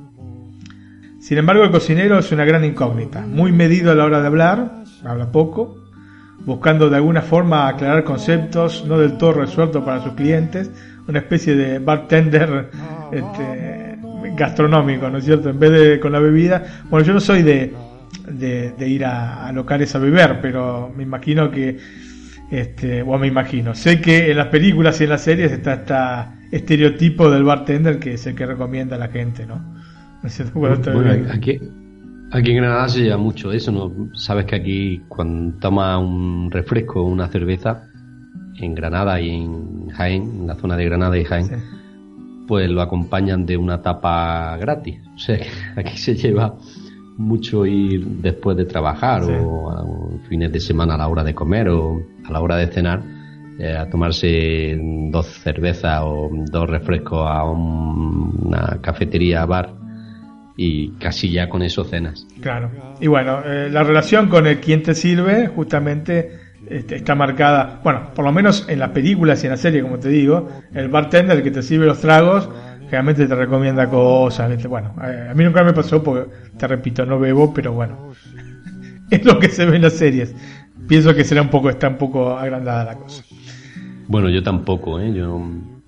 Sin 1.22 1.38
embargo, 1.38 1.64
el 1.64 1.72
cocinero 1.72 2.20
es 2.20 2.32
una 2.34 2.44
gran 2.44 2.66
incógnita, 2.66 3.22
muy 3.22 3.54
medido 3.54 3.92
a 3.92 3.96
la 3.96 4.04
hora 4.04 4.20
de 4.20 4.28
hablar, 4.28 4.84
habla 5.06 5.32
poco, 5.32 5.78
buscando 6.46 6.90
de 6.90 6.98
alguna 6.98 7.22
forma 7.22 7.70
aclarar 7.70 8.04
conceptos 8.04 8.84
no 8.86 8.98
del 8.98 9.18
todo 9.18 9.32
resueltos 9.32 9.84
para 9.86 10.04
sus 10.04 10.14
clientes, 10.14 10.72
una 11.08 11.20
especie 11.20 11.56
de 11.56 11.80
bartender 11.80 12.70
este, 13.14 13.91
gastronómico, 14.42 15.10
¿no 15.10 15.20
es 15.20 15.26
cierto? 15.26 15.50
En 15.50 15.60
vez 15.60 15.72
de 15.72 16.00
con 16.00 16.12
la 16.12 16.20
bebida, 16.20 16.84
bueno, 16.90 17.06
yo 17.06 17.14
no 17.14 17.20
soy 17.20 17.44
de, 17.44 17.74
de, 18.28 18.88
ir 18.88 19.06
a, 19.06 19.52
locales 19.52 19.94
a 19.96 20.00
beber, 20.00 20.40
pero 20.42 20.92
me 20.96 21.04
imagino 21.04 21.52
que, 21.52 21.78
este, 22.50 23.04
o 23.04 23.18
me 23.18 23.28
imagino, 23.28 23.76
sé 23.76 24.02
que 24.02 24.32
en 24.32 24.38
las 24.38 24.48
películas 24.48 25.00
y 25.00 25.04
en 25.04 25.12
las 25.12 25.22
series 25.22 25.52
está 25.52 25.74
este 26.52 26.58
estereotipo 26.58 27.30
del 27.30 27.44
bartender 27.44 28.00
que 28.00 28.14
es 28.16 28.26
el 28.26 28.36
que 28.36 28.46
recomienda 28.46 28.96
a 28.96 29.00
la 29.00 29.08
gente, 29.08 29.46
¿no? 29.46 29.62
Bueno, 30.54 30.78
aquí, 31.32 31.60
aquí 32.32 32.52
en 32.52 32.58
Granada 32.58 32.90
se 32.90 33.02
lleva 33.02 33.18
mucho 33.18 33.52
eso, 33.52 33.72
¿no? 33.72 34.10
Sabes 34.14 34.46
que 34.46 34.56
aquí 34.56 35.02
cuando 35.08 35.58
toma 35.60 35.98
un 35.98 36.52
refresco 36.52 37.02
o 37.02 37.08
una 37.08 37.28
cerveza, 37.28 37.84
en 38.60 38.76
Granada 38.76 39.20
y 39.20 39.30
en 39.30 39.90
Jaén, 39.90 40.24
en 40.42 40.48
la 40.48 40.56
zona 40.56 40.78
de 40.78 40.86
Granada 40.86 41.18
y 41.18 41.24
Jaén, 41.26 41.48
pues 42.52 42.70
lo 42.70 42.82
acompañan 42.82 43.46
de 43.46 43.56
una 43.56 43.82
tapa 43.82 44.58
gratis. 44.58 45.00
O 45.16 45.18
sea, 45.18 45.38
que 45.38 45.48
aquí 45.80 45.96
se 45.96 46.16
lleva 46.16 46.54
mucho 47.16 47.66
ir 47.66 48.06
después 48.06 48.58
de 48.58 48.66
trabajar 48.66 49.24
o 49.24 49.72
a 49.72 49.86
fines 50.28 50.52
de 50.52 50.60
semana 50.60 50.96
a 50.96 50.98
la 50.98 51.08
hora 51.08 51.24
de 51.24 51.34
comer 51.34 51.70
o 51.70 52.04
a 52.26 52.30
la 52.30 52.42
hora 52.42 52.58
de 52.58 52.68
cenar 52.68 53.04
eh, 53.58 53.78
a 53.78 53.90
tomarse 53.90 54.78
dos 55.10 55.28
cervezas 55.28 56.02
o 56.04 56.30
dos 56.52 56.70
refrescos 56.70 57.26
a 57.26 57.46
una 57.46 58.80
cafetería 58.82 59.46
bar 59.46 59.74
y 60.58 60.90
casi 61.00 61.32
ya 61.32 61.48
con 61.48 61.62
eso 61.62 61.86
cenas. 61.86 62.28
Claro. 62.42 62.70
Y 63.00 63.08
bueno, 63.08 63.46
eh, 63.46 63.70
la 63.72 63.84
relación 63.84 64.28
con 64.28 64.46
el 64.46 64.60
quien 64.60 64.84
te 64.84 64.94
sirve 64.94 65.48
justamente 65.48 66.51
este, 66.72 66.96
está 66.96 67.16
marcada, 67.16 67.82
bueno, 67.84 68.12
por 68.16 68.24
lo 68.24 68.32
menos 68.32 68.66
en 68.70 68.80
las 68.80 68.90
películas 68.90 69.44
y 69.44 69.48
en 69.48 69.52
la 69.52 69.58
serie, 69.58 69.82
como 69.82 70.00
te 70.00 70.10
digo, 70.10 70.50
el 70.74 70.90
bartender 70.90 71.44
que 71.44 71.52
te 71.52 71.62
sirve 71.62 71.86
los 71.86 72.00
tragos 72.00 72.50
generalmente 72.92 73.26
te 73.26 73.36
recomienda 73.36 73.90
cosas. 73.90 74.68
Bueno, 74.68 74.94
eh, 75.02 75.30
a 75.32 75.34
mí 75.34 75.46
nunca 75.46 75.64
me 75.64 75.72
pasó 75.72 76.04
porque, 76.04 76.30
te 76.58 76.68
repito, 76.68 77.06
no 77.06 77.20
bebo, 77.20 77.54
pero 77.54 77.72
bueno, 77.72 78.12
es 79.10 79.24
lo 79.24 79.40
que 79.40 79.48
se 79.48 79.66
ve 79.66 79.78
en 79.78 79.84
las 79.84 79.94
series. 79.94 80.36
Pienso 80.88 81.16
que 81.16 81.24
será 81.24 81.42
un 81.42 81.50
poco, 81.50 81.70
está 81.70 81.88
un 81.88 81.98
poco 81.98 82.38
agrandada 82.38 82.84
la 82.84 82.96
cosa. 82.96 83.24
Bueno, 84.08 84.30
yo 84.30 84.44
tampoco, 84.44 85.00
¿eh? 85.00 85.14
Yo, 85.14 85.42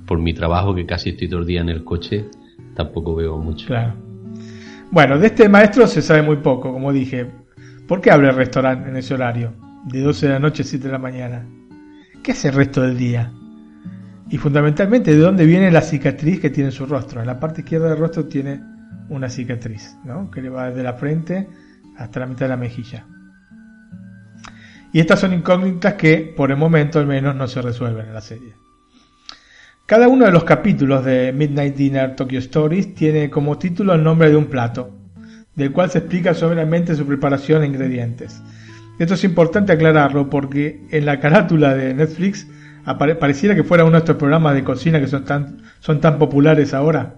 por 0.05 0.19
mi 0.19 0.33
trabajo, 0.33 0.73
que 0.73 0.85
casi 0.85 1.09
estoy 1.09 1.27
todo 1.27 1.41
el 1.41 1.45
día 1.45 1.59
en 1.59 1.69
el 1.69 1.83
coche, 1.83 2.25
tampoco 2.73 3.15
veo 3.15 3.37
mucho. 3.37 3.67
Claro. 3.67 3.95
Bueno, 4.89 5.19
de 5.19 5.27
este 5.27 5.49
maestro 5.49 5.87
se 5.87 6.01
sabe 6.01 6.21
muy 6.21 6.37
poco, 6.37 6.71
como 6.71 6.93
dije. 6.93 7.27
¿Por 7.85 7.99
qué 7.99 8.11
abre 8.11 8.29
el 8.29 8.35
restaurante 8.35 8.89
en 8.89 8.95
ese 8.95 9.13
horario? 9.13 9.62
De 9.85 10.01
12 10.01 10.27
de 10.27 10.33
la 10.33 10.39
noche 10.39 10.63
a 10.63 10.65
7 10.65 10.85
de 10.85 10.91
la 10.91 10.97
mañana. 10.97 11.45
¿Qué 12.23 12.31
hace 12.31 12.47
el 12.47 12.55
resto 12.55 12.81
del 12.81 12.97
día? 12.97 13.31
Y 14.29 14.37
fundamentalmente, 14.37 15.11
¿de 15.11 15.17
dónde 15.17 15.45
viene 15.45 15.69
la 15.71 15.81
cicatriz 15.81 16.39
que 16.39 16.49
tiene 16.49 16.71
su 16.71 16.85
rostro? 16.85 17.19
En 17.19 17.27
la 17.27 17.39
parte 17.39 17.61
izquierda 17.61 17.89
del 17.89 17.99
rostro 17.99 18.25
tiene 18.25 18.61
una 19.09 19.29
cicatriz, 19.29 19.97
¿no? 20.05 20.31
Que 20.31 20.41
le 20.41 20.49
va 20.49 20.69
desde 20.69 20.83
la 20.83 20.93
frente 20.93 21.49
hasta 21.97 22.21
la 22.21 22.27
mitad 22.27 22.45
de 22.45 22.49
la 22.49 22.57
mejilla. 22.57 23.05
Y 24.93 24.99
estas 24.99 25.19
son 25.19 25.33
incógnitas 25.33 25.95
que, 25.95 26.33
por 26.35 26.51
el 26.51 26.57
momento 26.57 26.99
al 26.99 27.07
menos, 27.07 27.35
no 27.35 27.47
se 27.47 27.61
resuelven 27.61 28.07
en 28.07 28.13
la 28.13 28.21
serie. 28.21 28.53
Cada 29.85 30.07
uno 30.07 30.25
de 30.25 30.31
los 30.31 30.45
capítulos 30.45 31.03
de 31.03 31.33
Midnight 31.33 31.75
Dinner 31.75 32.15
Tokyo 32.15 32.39
Stories 32.39 32.95
tiene 32.95 33.29
como 33.29 33.57
título 33.57 33.93
el 33.93 34.03
nombre 34.03 34.29
de 34.29 34.37
un 34.37 34.45
plato, 34.45 34.97
del 35.55 35.73
cual 35.73 35.91
se 35.91 35.97
explica 35.97 36.33
someramente 36.33 36.95
su 36.95 37.05
preparación 37.05 37.63
e 37.63 37.67
ingredientes. 37.67 38.41
Esto 38.99 39.15
es 39.15 39.23
importante 39.23 39.71
aclararlo 39.71 40.29
porque 40.29 40.85
en 40.91 41.05
la 41.05 41.19
carátula 41.19 41.73
de 41.73 41.93
Netflix 41.93 42.47
pareciera 43.19 43.55
que 43.55 43.63
fuera 43.63 43.83
uno 43.83 43.93
de 43.93 43.99
estos 43.99 44.17
programas 44.17 44.55
de 44.55 44.63
cocina 44.63 44.99
que 44.99 45.07
son 45.07 45.23
tan, 45.23 45.61
son 45.79 45.99
tan 45.99 46.19
populares 46.19 46.73
ahora. 46.73 47.15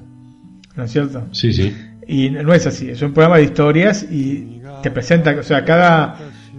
¿No 0.76 0.84
es 0.84 0.92
cierto? 0.92 1.28
Sí, 1.32 1.54
sí. 1.54 1.76
Y 2.08 2.30
no 2.30 2.54
es 2.54 2.68
así, 2.68 2.90
es 2.90 3.02
un 3.02 3.14
programa 3.14 3.38
de 3.38 3.44
historias 3.44 4.04
y 4.04 4.62
te 4.84 4.92
presenta, 4.92 5.36
o 5.40 5.44
sea, 5.44 5.66
cada, 5.66 6.18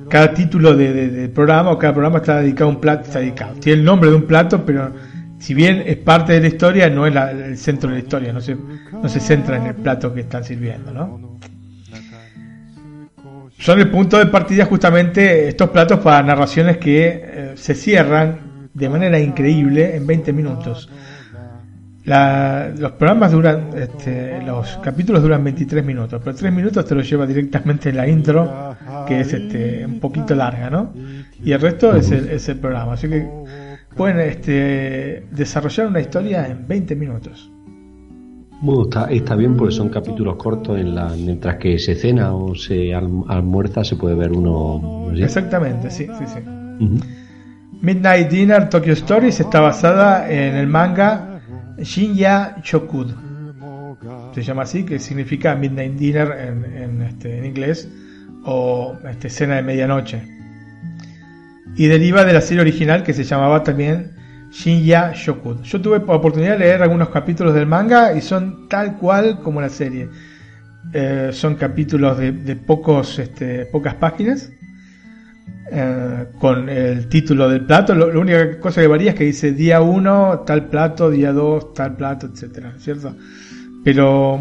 cada 0.09 0.35
título 0.35 0.75
de, 0.75 1.31
programa 1.33 1.71
o 1.71 1.79
cada 1.79 1.93
programa 1.93 2.19
está 2.19 2.41
dedicado 2.41 2.71
a 2.71 2.75
un 2.75 2.81
plato, 2.81 3.05
está 3.05 3.21
dedicado. 3.21 3.55
Tiene 3.61 3.81
el 3.81 3.85
nombre 3.85 4.11
de 4.11 4.17
un 4.17 4.27
plato, 4.27 4.65
pero 4.67 4.93
si 5.39 5.55
bien 5.55 5.83
es 5.87 5.99
parte 5.99 6.33
de 6.33 6.41
la 6.41 6.49
historia, 6.49 6.91
no 6.91 7.07
es 7.07 7.15
el 7.15 7.57
centro 7.57 7.91
de 7.91 7.97
la 7.97 8.03
historia, 8.03 8.33
no 8.33 8.41
se, 8.41 8.57
no 8.57 9.09
se 9.09 9.21
centra 9.21 9.57
en 9.57 9.67
el 9.67 9.75
plato 9.77 10.13
que 10.13 10.23
están 10.23 10.43
sirviendo, 10.43 10.93
¿no? 10.93 11.39
Son 13.59 13.81
el 13.81 13.91
punto 13.91 14.19
de 14.19 14.27
partida 14.27 14.67
justamente 14.67 15.49
estos 15.49 15.71
platos 15.71 16.01
para 16.01 16.23
narraciones 16.23 16.77
que 16.77 17.07
eh, 17.07 17.53
se 17.57 17.75
cierran 17.75 18.69
de 18.75 18.89
manera 18.89 19.19
increíble 19.19 19.97
en 19.97 20.07
20 20.07 20.33
minutos. 20.33 20.91
los 22.05 22.93
programas 22.93 23.33
duran, 23.33 23.71
este, 23.75 24.43
los 24.43 24.77
capítulos 24.83 25.23
duran 25.23 25.43
23 25.43 25.85
minutos, 25.85 26.21
pero 26.23 26.37
3 26.37 26.53
minutos 26.53 26.85
te 26.85 26.95
lo 26.95 27.01
lleva 27.01 27.27
directamente 27.27 27.93
la 27.93 28.07
intro, 28.07 28.77
que 29.09 29.21
es 29.21 29.33
este, 29.33 29.87
un 29.87 29.99
poquito 30.01 30.35
larga, 30.35 30.69
¿no? 30.69 30.93
Y 31.43 31.53
el 31.53 31.61
resto 31.61 31.97
es 31.97 32.11
el, 32.11 32.29
es 32.29 32.49
el 32.51 32.59
programa. 32.59 32.93
Así 32.93 33.09
que 33.09 33.27
pueden 33.97 34.21
este, 34.21 35.27
desarrollar 35.31 35.87
una 35.87 36.01
historia 36.01 36.47
en 36.47 36.69
20 36.69 36.95
minutos. 36.95 37.51
Bueno, 38.61 38.85
está, 38.85 39.11
está, 39.11 39.37
bien 39.37 39.57
porque 39.57 39.75
son 39.75 39.91
capítulos 39.91 40.37
cortos 40.37 40.79
en 40.79 40.95
la, 40.95 41.09
mientras 41.09 41.57
que 41.57 41.79
se 41.79 41.95
cena 41.95 42.35
o 42.35 42.55
se 42.55 42.95
almuerza 42.95 43.85
se 43.85 43.97
puede 43.97 44.15
ver 44.15 44.33
uno. 44.33 45.11
Exactamente, 45.15 45.91
sí, 45.91 46.07
sí, 46.19 46.25
sí. 46.27 46.41
Midnight 47.83 48.31
Dinner 48.31 48.69
Tokyo 48.69 48.95
Stories 48.95 49.41
está 49.41 49.61
basada 49.61 50.31
en 50.31 50.55
el 50.57 50.67
manga 50.67 51.41
Shinya 51.79 52.57
Shokud. 52.63 53.13
Se 54.35 54.43
llama 54.43 54.63
así, 54.63 54.85
que 54.85 54.99
significa 54.99 55.55
Midnight 55.55 55.95
Dinner 55.95 56.33
en, 56.33 57.03
este, 57.03 57.39
en 57.39 57.45
inglés 57.47 57.89
o 58.45 58.97
este, 59.09 59.29
cena 59.29 59.57
de 59.57 59.63
medianoche. 59.63 60.23
Y 61.77 61.87
deriva 61.87 62.25
de 62.25 62.33
la 62.33 62.41
serie 62.41 62.63
original 62.63 63.03
que 63.03 63.13
se 63.13 63.25
llamaba 63.25 63.63
también 63.63 64.16
Shinya 64.51 65.13
Shokud. 65.13 65.63
Yo 65.63 65.81
tuve 65.81 65.97
oportunidad 65.97 66.53
de 66.53 66.59
leer 66.61 66.83
algunos 66.83 67.09
capítulos 67.11 67.55
del 67.55 67.67
manga 67.67 68.15
y 68.15 68.21
son 68.21 68.69
tal 68.69 68.97
cual 68.97 69.41
como 69.41 69.61
la 69.61 69.69
serie. 69.69 70.09
Eh, 70.93 71.31
son 71.33 71.57
capítulos 71.57 72.17
de, 72.19 72.57
pocos, 72.57 73.19
este, 73.19 73.67
pocas 73.67 73.95
páginas 73.95 74.53
eh, 75.71 76.27
con 76.39 76.69
el 76.69 77.09
título 77.09 77.49
del 77.49 77.67
plato. 77.67 77.95
La 77.95 78.07
única 78.19 78.61
cosa 78.61 78.81
que 78.81 78.87
varía 78.87 79.11
es 79.11 79.17
que 79.17 79.25
dice 79.25 79.53
día 79.53 79.81
1, 79.81 80.45
tal 80.47 80.67
plato, 80.67 81.11
día 81.11 81.33
2, 81.33 81.75
tal 81.75 81.97
plato, 81.97 82.29
etcétera, 82.33 82.75
¿cierto? 82.79 83.17
Pero 83.85 84.41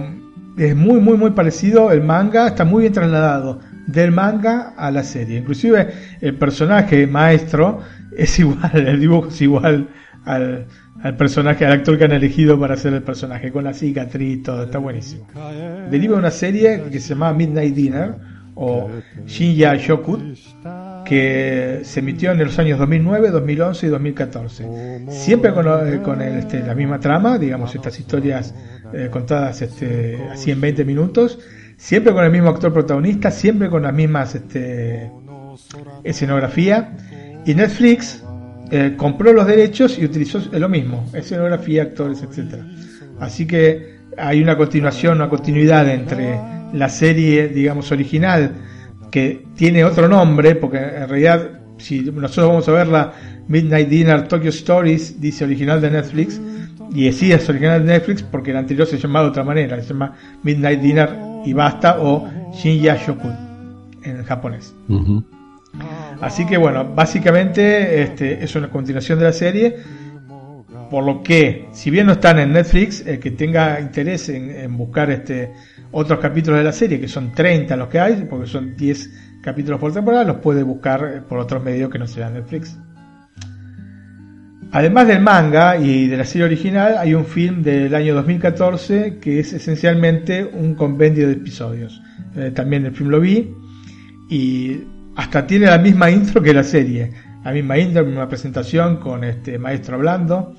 es 0.57 0.75
muy, 0.75 0.99
muy, 0.99 1.17
muy 1.17 1.31
parecido. 1.31 1.91
El 1.91 2.03
manga 2.03 2.47
está 2.47 2.63
muy 2.63 2.81
bien 2.81 2.93
trasladado 2.93 3.59
del 3.87 4.11
manga 4.11 4.73
a 4.77 4.91
la 4.91 5.03
serie. 5.03 5.39
Inclusive 5.39 5.93
el 6.21 6.35
personaje 6.35 7.07
maestro 7.07 7.79
es 8.17 8.39
igual, 8.39 8.87
el 8.87 8.99
dibujo 8.99 9.27
es 9.27 9.41
igual 9.41 9.89
al, 10.25 10.65
al 11.01 11.17
personaje, 11.17 11.65
al 11.65 11.71
actor 11.71 11.97
que 11.97 12.05
han 12.05 12.11
elegido 12.11 12.59
para 12.59 12.73
hacer 12.73 12.93
el 12.93 13.03
personaje, 13.03 13.51
con 13.51 13.63
la 13.63 13.73
cicatriz, 13.73 14.43
todo, 14.43 14.63
está 14.63 14.79
buenísimo. 14.79 15.27
Deriva 15.89 16.13
de 16.13 16.19
una 16.19 16.31
serie 16.31 16.83
que 16.91 16.99
se 16.99 17.09
llama 17.09 17.33
Midnight 17.33 17.75
Dinner 17.75 18.15
o 18.55 18.89
Shinya 19.25 19.75
Shokud 19.75 20.21
que 21.05 21.81
se 21.83 21.99
emitió 21.99 22.31
en 22.31 22.39
los 22.39 22.59
años 22.59 22.79
2009, 22.79 23.29
2011 23.29 23.85
y 23.85 23.89
2014. 23.89 25.01
Siempre 25.09 25.53
con, 25.53 25.65
con 25.99 26.21
este, 26.21 26.59
la 26.61 26.75
misma 26.75 26.99
trama, 26.99 27.37
digamos, 27.37 27.73
estas 27.75 27.97
historias 27.99 28.53
eh, 28.91 29.09
contadas 29.11 29.61
este, 29.61 30.17
así 30.31 30.51
en 30.51 30.59
20 30.59 30.83
minutos, 30.83 31.39
siempre 31.77 32.11
con 32.11 32.25
el 32.25 32.31
mismo 32.31 32.49
actor 32.49 32.73
protagonista, 32.73 33.31
siempre 33.31 33.69
con 33.69 33.83
las 33.83 33.93
mismas 33.93 34.35
este, 34.35 35.11
escenografía. 36.03 36.97
Y 37.45 37.53
Netflix 37.53 38.23
eh, 38.71 38.95
compró 38.97 39.31
los 39.31 39.45
derechos 39.45 39.99
y 39.99 40.05
utilizó 40.05 40.39
lo 40.51 40.69
mismo, 40.69 41.05
escenografía, 41.13 41.83
actores, 41.83 42.23
etcétera. 42.23 42.65
Así 43.19 43.45
que 43.45 43.95
hay 44.17 44.41
una 44.41 44.57
continuación, 44.57 45.17
una 45.17 45.29
continuidad 45.29 45.87
entre 45.89 46.39
la 46.73 46.89
serie, 46.89 47.47
digamos, 47.47 47.91
original 47.91 48.51
que 49.11 49.45
tiene 49.55 49.83
otro 49.83 50.07
nombre, 50.07 50.55
porque 50.55 50.77
en 50.77 51.07
realidad, 51.07 51.61
si 51.77 52.01
nosotros 52.01 52.47
vamos 52.47 52.67
a 52.67 52.71
ver 52.71 52.87
la 52.87 53.13
Midnight 53.47 53.87
Dinner 53.87 54.27
Tokyo 54.27 54.49
Stories, 54.49 55.21
dice 55.21 55.45
original 55.45 55.79
de 55.79 55.91
Netflix, 55.91 56.41
y 56.93 57.11
sí 57.11 57.31
es 57.31 57.47
original 57.49 57.85
de 57.85 57.93
Netflix 57.93 58.23
porque 58.23 58.51
el 58.51 58.57
anterior 58.57 58.87
se 58.87 58.97
llamaba 58.97 59.25
de 59.25 59.31
otra 59.31 59.43
manera, 59.43 59.81
se 59.81 59.89
llama 59.89 60.15
Midnight 60.43 60.81
Dinner 60.81 61.09
y 61.45 61.53
basta 61.53 61.97
o 61.99 62.27
Shinya 62.53 62.97
Shokun 62.97 63.33
en 64.03 64.23
japonés. 64.23 64.73
Así 66.21 66.45
que 66.45 66.57
bueno, 66.57 66.93
básicamente 66.93 68.01
este, 68.01 68.43
es 68.43 68.55
una 68.55 68.69
continuación 68.69 69.19
de 69.19 69.25
la 69.25 69.33
serie, 69.33 69.75
por 70.89 71.03
lo 71.03 71.23
que, 71.23 71.67
si 71.71 71.89
bien 71.89 72.07
no 72.07 72.13
están 72.13 72.39
en 72.39 72.53
Netflix, 72.53 73.05
el 73.05 73.19
que 73.19 73.31
tenga 73.31 73.79
interés 73.79 74.29
en, 74.29 74.77
buscar 74.77 75.09
este 75.11 75.51
otros 75.91 76.19
capítulos 76.19 76.59
de 76.59 76.63
la 76.65 76.71
serie, 76.71 76.99
que 76.99 77.07
son 77.07 77.31
30 77.31 77.75
los 77.75 77.87
que 77.87 77.99
hay, 77.99 78.27
porque 78.29 78.47
son 78.47 78.75
10 78.75 79.39
capítulos 79.41 79.79
por 79.79 79.93
temporada, 79.93 80.23
los 80.23 80.37
puede 80.37 80.63
buscar 80.63 81.23
por 81.27 81.39
otros 81.39 81.63
medios 81.63 81.89
que 81.89 81.99
no 81.99 82.07
sean 82.07 82.33
Netflix. 82.33 82.77
Además 84.71 85.07
del 85.07 85.21
manga 85.21 85.77
y 85.77 86.07
de 86.07 86.17
la 86.17 86.25
serie 86.25 86.45
original, 86.45 86.97
hay 86.97 87.13
un 87.13 87.25
film 87.25 87.61
del 87.61 87.95
año 87.95 88.13
2014 88.15 89.19
que 89.19 89.39
es 89.39 89.53
esencialmente 89.53 90.43
un 90.43 90.75
compendio 90.75 91.27
de 91.27 91.33
episodios. 91.33 92.01
Eh, 92.35 92.51
también 92.53 92.85
el 92.85 92.91
film 92.91 93.09
lo 93.09 93.21
vi 93.21 93.53
y 94.29 94.81
hasta 95.15 95.47
tiene 95.47 95.67
la 95.67 95.77
misma 95.77 96.09
intro 96.11 96.41
que 96.41 96.53
la 96.53 96.63
serie. 96.63 97.11
La 97.43 97.51
misma 97.51 97.77
intro, 97.77 98.01
la 98.01 98.07
misma 98.07 98.27
presentación 98.27 98.97
con 98.97 99.23
este 99.23 99.57
maestro 99.57 99.95
hablando. 99.95 100.55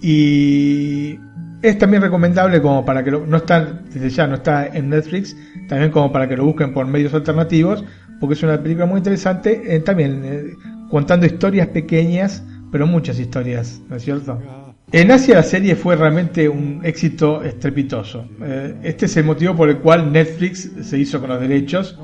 Y 0.00 1.18
es 1.62 1.78
también 1.78 2.02
recomendable 2.02 2.60
como 2.60 2.84
para 2.84 3.04
que 3.04 3.10
lo, 3.12 3.26
no 3.26 3.36
está, 3.38 3.64
desde 3.64 4.10
ya 4.10 4.26
no 4.26 4.34
está 4.34 4.66
en 4.66 4.90
Netflix, 4.90 5.36
también 5.68 5.90
como 5.90 6.12
para 6.12 6.28
que 6.28 6.36
lo 6.36 6.44
busquen 6.44 6.74
por 6.74 6.86
medios 6.86 7.14
alternativos, 7.14 7.84
porque 8.20 8.34
es 8.34 8.42
una 8.42 8.60
película 8.60 8.86
muy 8.86 8.98
interesante, 8.98 9.62
eh, 9.64 9.80
también 9.80 10.22
eh, 10.24 10.44
contando 10.90 11.24
historias 11.24 11.68
pequeñas, 11.68 12.42
pero 12.70 12.86
muchas 12.86 13.18
historias, 13.18 13.80
¿no 13.88 13.96
es 13.96 14.02
cierto? 14.02 14.40
En 14.90 15.10
Asia 15.10 15.36
la 15.36 15.42
serie 15.42 15.74
fue 15.76 15.96
realmente 15.96 16.48
un 16.48 16.80
éxito 16.82 17.42
estrepitoso. 17.42 18.28
Eh, 18.42 18.74
este 18.82 19.06
es 19.06 19.16
el 19.16 19.24
motivo 19.24 19.56
por 19.56 19.70
el 19.70 19.78
cual 19.78 20.12
Netflix 20.12 20.70
se 20.82 20.98
hizo 20.98 21.20
con 21.20 21.30
los 21.30 21.40
derechos, 21.40 21.98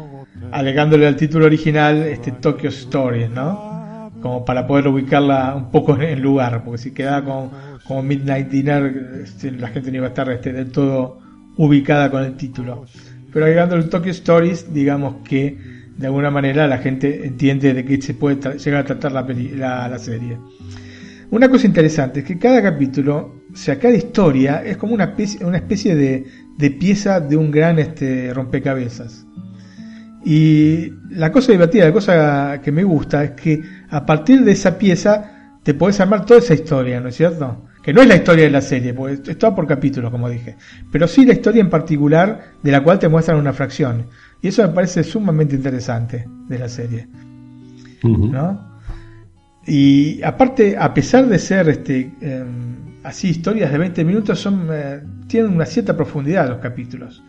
alegándole 0.51 1.07
al 1.07 1.16
título 1.16 1.46
original 1.46 2.03
este 2.03 2.33
Tokyo 2.33 2.68
Stories, 2.68 3.31
¿no? 3.31 4.11
Como 4.20 4.44
para 4.44 4.66
poder 4.66 4.88
ubicarla 4.88 5.55
un 5.55 5.70
poco 5.70 6.01
en 6.01 6.20
lugar, 6.20 6.64
porque 6.64 6.79
si 6.79 6.90
quedaba 6.92 7.24
con, 7.24 7.51
como 7.85 8.03
Midnight 8.03 8.48
Dinner, 8.48 9.20
este, 9.22 9.53
la 9.53 9.68
gente 9.68 9.90
no 9.90 9.98
iba 9.98 10.07
a 10.07 10.11
estar 10.11 10.31
este, 10.31 10.53
del 10.53 10.70
todo 10.70 11.18
ubicada 11.57 12.11
con 12.11 12.24
el 12.24 12.37
título. 12.37 12.87
Pero 13.33 13.44
agregándole 13.44 13.85
Tokyo 13.85 14.11
Stories, 14.11 14.72
digamos 14.72 15.16
que 15.24 15.59
de 15.96 16.07
alguna 16.07 16.31
manera 16.31 16.66
la 16.66 16.79
gente 16.79 17.27
entiende 17.27 17.74
de 17.74 17.85
qué 17.85 18.01
se 18.01 18.14
puede 18.14 18.59
llegar 18.59 18.83
a 18.83 18.85
tratar 18.85 19.12
la, 19.12 19.98
serie. 19.98 20.38
Una 21.31 21.48
cosa 21.48 21.66
interesante 21.66 22.20
es 22.20 22.27
que 22.27 22.38
cada 22.38 22.62
capítulo, 22.62 23.42
o 23.53 23.57
sea, 23.57 23.79
cada 23.79 23.94
historia 23.94 24.62
es 24.64 24.77
como 24.77 24.94
una 24.94 25.05
especie, 25.05 25.44
una 25.44 25.59
especie 25.59 25.94
de, 25.94 26.24
de 26.57 26.70
pieza 26.70 27.20
de 27.20 27.37
un 27.37 27.51
gran 27.51 27.79
este, 27.79 28.33
rompecabezas. 28.33 29.27
Y 30.31 30.93
la 31.09 31.33
cosa 31.33 31.53
divertida, 31.53 31.87
la 31.87 31.93
cosa 31.95 32.61
que 32.62 32.71
me 32.71 32.85
gusta 32.85 33.25
es 33.25 33.31
que 33.31 33.62
a 33.88 34.05
partir 34.05 34.45
de 34.45 34.53
esa 34.53 34.77
pieza 34.77 35.57
te 35.62 35.73
podés 35.73 36.01
armar 36.01 36.27
toda 36.27 36.41
esa 36.41 36.53
historia, 36.53 37.01
¿no 37.01 37.09
es 37.09 37.17
cierto? 37.17 37.64
Que 37.83 37.95
no 37.95 38.03
es 38.03 38.09
la 38.09 38.17
historia 38.17 38.45
de 38.45 38.51
la 38.51 38.61
serie, 38.61 38.93
porque 38.93 39.31
es 39.31 39.38
todo 39.38 39.55
por 39.55 39.67
capítulos, 39.67 40.11
como 40.11 40.29
dije, 40.29 40.57
pero 40.93 41.09
sí 41.09 41.25
la 41.25 41.33
historia 41.33 41.62
en 41.62 41.71
particular 41.71 42.53
de 42.62 42.71
la 42.71 42.83
cual 42.83 42.99
te 42.99 43.09
muestran 43.09 43.38
una 43.38 43.55
fracción. 43.55 44.05
Y 44.43 44.49
eso 44.49 44.61
me 44.61 44.69
parece 44.69 45.03
sumamente 45.03 45.57
interesante 45.57 46.27
de 46.47 46.59
la 46.59 46.69
serie. 46.69 47.09
¿No? 48.03 48.83
Y 49.67 50.23
aparte, 50.23 50.77
a 50.79 50.93
pesar 50.93 51.27
de 51.27 51.38
ser 51.38 51.71
este, 51.71 52.12
em, 52.21 53.01
así 53.03 53.31
historias 53.31 53.73
de 53.73 53.79
20 53.79 54.05
minutos, 54.05 54.38
son, 54.38 54.69
eh, 54.71 55.01
tienen 55.27 55.53
una 55.53 55.64
cierta 55.64 55.97
profundidad 55.97 56.51
los 56.51 56.59
capítulos. 56.59 57.23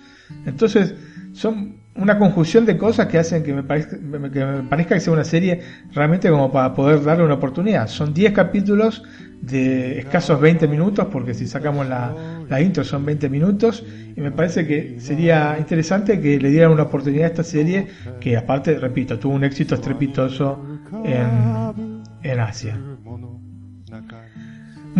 Entonces, 0.45 0.95
son 1.33 1.79
una 1.95 2.17
conjunción 2.17 2.65
de 2.65 2.77
cosas 2.77 3.07
que 3.07 3.17
hacen 3.17 3.43
que 3.43 3.53
me, 3.53 3.63
parezca, 3.63 3.97
que 3.97 4.45
me 4.45 4.63
parezca 4.63 4.95
que 4.95 5.01
sea 5.01 5.13
una 5.13 5.23
serie 5.23 5.61
realmente 5.93 6.29
como 6.29 6.51
para 6.51 6.73
poder 6.73 7.03
darle 7.03 7.25
una 7.25 7.35
oportunidad. 7.35 7.87
Son 7.87 8.13
10 8.13 8.31
capítulos 8.33 9.03
de 9.41 9.99
escasos 9.99 10.39
20 10.39 10.67
minutos, 10.67 11.07
porque 11.11 11.33
si 11.33 11.47
sacamos 11.47 11.87
la, 11.87 12.13
la, 12.49 12.61
intro 12.61 12.83
son 12.83 13.05
20 13.05 13.29
minutos, 13.29 13.85
y 14.15 14.19
me 14.21 14.31
parece 14.31 14.65
que 14.67 14.99
sería 14.99 15.55
interesante 15.57 16.19
que 16.19 16.39
le 16.39 16.49
dieran 16.49 16.71
una 16.71 16.83
oportunidad 16.83 17.25
a 17.25 17.27
esta 17.27 17.43
serie, 17.43 17.87
que 18.19 18.37
aparte, 18.37 18.77
repito, 18.77 19.17
tuvo 19.17 19.33
un 19.33 19.43
éxito 19.43 19.75
estrepitoso 19.75 20.63
en, 21.03 22.03
en 22.23 22.39
Asia. 22.39 22.77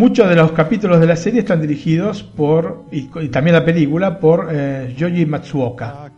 Muchos 0.00 0.30
de 0.30 0.34
los 0.34 0.52
capítulos 0.52 0.98
de 0.98 1.06
la 1.06 1.14
serie 1.14 1.40
están 1.40 1.60
dirigidos 1.60 2.22
por, 2.22 2.86
y, 2.90 3.02
también 3.28 3.54
la 3.54 3.66
película, 3.66 4.18
por 4.18 4.48
eh, 4.50 4.94
Yoji 4.96 5.26
Matsuoka, 5.26 6.10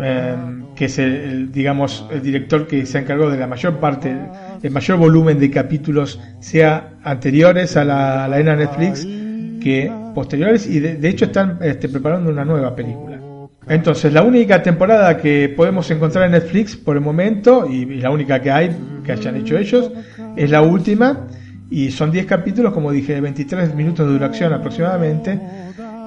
eh, 0.00 0.36
que 0.76 0.84
es 0.84 0.98
el, 1.00 1.50
digamos, 1.50 2.06
el 2.12 2.22
director 2.22 2.68
que 2.68 2.86
se 2.86 3.00
encargó 3.00 3.28
de 3.28 3.38
la 3.38 3.48
mayor 3.48 3.80
parte, 3.80 4.16
el 4.62 4.70
mayor 4.70 4.98
volumen 4.98 5.40
de 5.40 5.50
capítulos, 5.50 6.20
sea 6.38 6.92
anteriores 7.02 7.76
a 7.76 7.84
la, 7.84 8.28
la 8.28 8.38
era 8.38 8.54
Netflix 8.54 9.04
que 9.04 9.92
posteriores, 10.14 10.68
y 10.68 10.78
de, 10.78 11.08
hecho 11.08 11.24
están 11.24 11.58
este, 11.62 11.88
preparando 11.88 12.30
una 12.30 12.44
nueva 12.44 12.76
película. 12.76 13.18
Entonces, 13.66 14.12
la 14.12 14.22
única 14.22 14.62
temporada 14.62 15.16
que 15.16 15.52
podemos 15.56 15.90
encontrar 15.90 16.26
en 16.26 16.30
Netflix 16.30 16.76
por 16.76 16.94
el 16.94 17.02
momento, 17.02 17.66
y, 17.68 17.84
la 17.96 18.10
única 18.10 18.40
que 18.40 18.52
hay 18.52 18.70
que 19.04 19.10
hayan 19.10 19.34
hecho 19.34 19.58
ellos, 19.58 19.90
es 20.36 20.48
la 20.52 20.62
última, 20.62 21.26
y 21.70 21.92
son 21.92 22.10
10 22.10 22.26
capítulos, 22.26 22.74
como 22.74 22.90
dije, 22.90 23.20
23 23.20 23.74
minutos 23.74 24.04
de 24.06 24.12
duración 24.12 24.52
aproximadamente, 24.52 25.40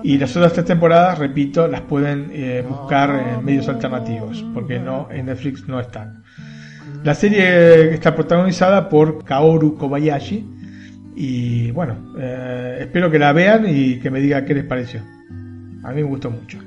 y 0.04 0.18
las 0.18 0.36
otras 0.36 0.52
tres 0.52 0.66
temporadas, 0.66 1.18
repito, 1.18 1.68
las 1.70 1.82
pueden 1.82 2.30
eh, 2.34 2.64
buscar 2.68 3.38
en 3.38 3.46
medios 3.46 3.70
alternativos, 3.70 4.44
porque 4.54 4.78
no 4.78 5.08
en 5.10 5.28
Netflix 5.28 5.66
no 5.68 5.80
están. 5.80 6.24
La 7.04 7.16
serie 7.16 7.94
está 7.94 8.14
protagonizada 8.14 8.90
por 8.90 9.24
Kaoru 9.24 9.78
Kobayashi, 9.78 10.46
y 11.16 11.72
bueno, 11.72 11.96
eh, 12.20 12.80
espero 12.82 13.10
que 13.10 13.20
la 13.20 13.32
vean 13.32 13.66
y 13.68 14.00
que 14.00 14.12
me 14.12 14.20
diga 14.20 14.44
qué 14.44 14.54
les 14.54 14.66
pareció. 14.66 15.00
A 15.84 15.90
mí 15.90 15.96
me 15.96 16.04
gustó 16.04 16.30
mucho. 16.30 16.58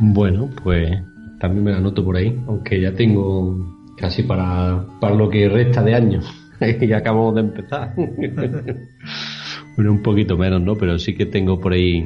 Bueno, 0.00 0.50
pues 0.62 1.00
también 1.38 1.64
me 1.64 1.70
la 1.70 1.78
anoto 1.78 2.04
por 2.04 2.16
ahí, 2.16 2.38
aunque 2.46 2.80
ya 2.80 2.92
tengo 2.92 3.56
casi 3.96 4.22
para, 4.22 4.84
para 5.00 5.14
lo 5.14 5.30
que 5.30 5.48
resta 5.48 5.82
de 5.82 5.94
año, 5.94 6.20
y 6.80 6.92
acabamos 6.92 7.34
de 7.34 7.40
empezar. 7.40 7.94
bueno, 9.76 9.92
un 9.92 10.02
poquito 10.02 10.36
menos, 10.36 10.60
¿no? 10.62 10.76
Pero 10.76 10.98
sí 10.98 11.14
que 11.14 11.26
tengo 11.26 11.60
por 11.60 11.72
ahí. 11.72 12.04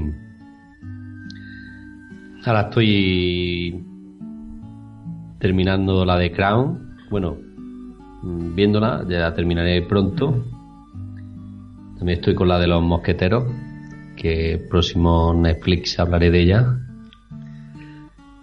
Ahora 2.45 2.63
estoy 2.63 3.85
terminando 5.39 6.05
la 6.05 6.17
de 6.17 6.31
Crown. 6.33 6.97
Bueno, 7.11 7.37
viéndola, 8.23 9.05
ya 9.09 9.19
la 9.19 9.35
terminaré 9.35 9.83
pronto. 9.83 10.45
También 11.99 12.19
estoy 12.19 12.35
con 12.35 12.49
la 12.49 12.59
de 12.59 12.67
los 12.67 12.83
mosqueteros, 12.83 13.45
que 14.17 14.65
próximo 14.71 15.35
Netflix 15.35 15.99
hablaré 15.99 16.31
de 16.31 16.41
ella 16.41 16.79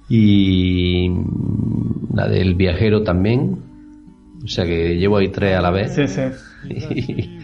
y 0.10 1.10
la 2.14 2.28
del 2.28 2.56
viajero 2.56 3.04
también. 3.04 3.73
O 4.44 4.48
sea 4.48 4.66
que 4.66 4.98
llevo 4.98 5.18
ahí 5.18 5.30
tres 5.30 5.56
a 5.56 5.62
la 5.62 5.72
vez. 5.72 5.94
Sí, 5.94 6.08
sí. 6.08 6.22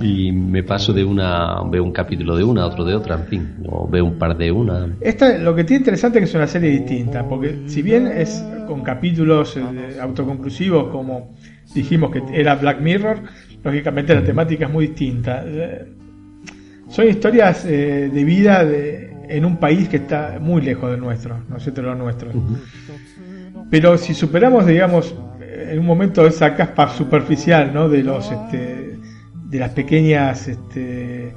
y, 0.00 0.32
me 0.32 0.62
paso 0.62 0.92
de 0.92 1.04
una, 1.04 1.62
veo 1.68 1.82
un 1.82 1.92
capítulo 1.92 2.36
de 2.36 2.44
una, 2.44 2.66
otro 2.66 2.84
de 2.84 2.94
otra, 2.94 3.16
en 3.16 3.24
fin, 3.24 3.56
o 3.66 3.88
veo 3.88 4.04
un 4.04 4.18
par 4.18 4.36
de 4.36 4.52
una. 4.52 4.96
Esta, 5.00 5.38
lo 5.38 5.54
que 5.54 5.64
tiene 5.64 5.80
interesante 5.80 6.18
es 6.18 6.24
que 6.24 6.28
es 6.28 6.34
una 6.34 6.46
serie 6.46 6.70
distinta, 6.70 7.26
porque 7.28 7.62
si 7.66 7.82
bien 7.82 8.06
es 8.06 8.44
con 8.66 8.82
capítulos 8.82 9.56
eh, 9.56 9.98
autoconclusivos 10.00 10.88
como 10.88 11.34
dijimos 11.74 12.10
que 12.12 12.22
era 12.32 12.54
Black 12.54 12.80
Mirror, 12.80 13.22
lógicamente 13.64 14.14
la 14.14 14.22
temática 14.22 14.66
es 14.66 14.72
muy 14.72 14.88
distinta. 14.88 15.42
Eh, 15.44 15.92
son 16.88 17.08
historias 17.08 17.64
eh, 17.64 18.10
de 18.12 18.24
vida 18.24 18.64
de, 18.64 19.12
en 19.28 19.44
un 19.44 19.56
país 19.58 19.88
que 19.88 19.98
está 19.98 20.38
muy 20.40 20.62
lejos 20.62 20.90
del 20.90 21.00
nuestro, 21.00 21.42
no 21.48 21.58
sé, 21.60 21.70
de 21.70 21.82
lo 21.82 21.94
nuestro. 21.94 22.30
Pero 23.70 23.98
si 23.98 24.14
superamos, 24.14 24.66
digamos, 24.66 25.14
en 25.70 25.78
un 25.78 25.86
momento 25.86 26.26
esa 26.26 26.54
capa 26.54 26.88
superficial, 26.90 27.72
¿no? 27.72 27.88
De 27.88 28.02
los, 28.02 28.30
este, 28.30 28.98
de 29.32 29.58
las 29.58 29.70
pequeñas, 29.70 30.48
este, 30.48 31.32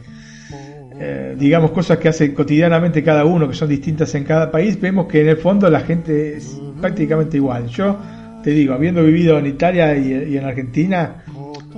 eh, 1.00 1.36
digamos, 1.38 1.72
cosas 1.72 1.98
que 1.98 2.10
hace 2.10 2.34
cotidianamente 2.34 3.04
cada 3.04 3.26
uno, 3.26 3.48
que 3.48 3.56
son 3.56 3.70
distintas 3.70 4.14
en 4.16 4.24
cada 4.24 4.52
país, 4.52 4.80
vemos 4.80 5.08
que 5.08 5.22
en 5.22 5.30
el 5.30 5.38
fondo 5.38 5.70
la 5.70 5.82
gente 5.82 6.38
es 6.38 6.60
prácticamente 6.80 7.38
igual. 7.38 7.68
Yo 7.68 7.98
te 8.44 8.52
digo, 8.52 8.74
habiendo 8.74 9.04
vivido 9.04 9.38
en 9.40 9.48
Italia 9.48 9.96
y, 9.96 10.34
y 10.34 10.38
en 10.38 10.46
Argentina, 10.46 11.24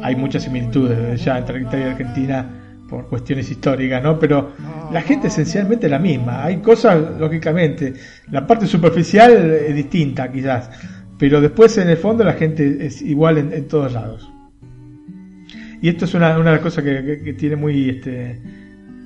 hay 0.01 0.15
muchas 0.15 0.43
similitudes 0.43 1.23
ya 1.23 1.37
entre 1.37 1.61
Italia 1.61 1.87
y 1.87 1.89
Argentina 1.91 2.59
por 2.89 3.07
cuestiones 3.07 3.49
históricas, 3.49 4.03
¿no? 4.03 4.19
Pero 4.19 4.51
la 4.91 5.01
gente 5.01 5.27
esencialmente 5.27 5.87
es 5.87 5.91
la 5.91 5.99
misma. 5.99 6.43
Hay 6.43 6.57
cosas, 6.57 7.01
lógicamente, 7.17 7.93
la 8.29 8.45
parte 8.45 8.67
superficial 8.67 9.31
es 9.67 9.75
distinta 9.75 10.31
quizás, 10.31 10.69
pero 11.23 11.39
después 11.39 11.77
en 11.77 11.87
el 11.87 11.95
fondo 11.95 12.25
la 12.25 12.33
gente 12.33 12.85
es 12.85 13.01
igual 13.01 13.37
en, 13.37 13.65
todos 13.69 13.93
lados. 13.93 14.29
Y 15.81 15.87
esto 15.87 16.03
es 16.03 16.13
una, 16.15 16.37
una 16.37 16.49
de 16.49 16.55
las 16.57 16.59
cosas 16.59 16.83
que, 16.83 17.33
tiene 17.39 17.55
muy, 17.55 17.91
este, 17.91 18.41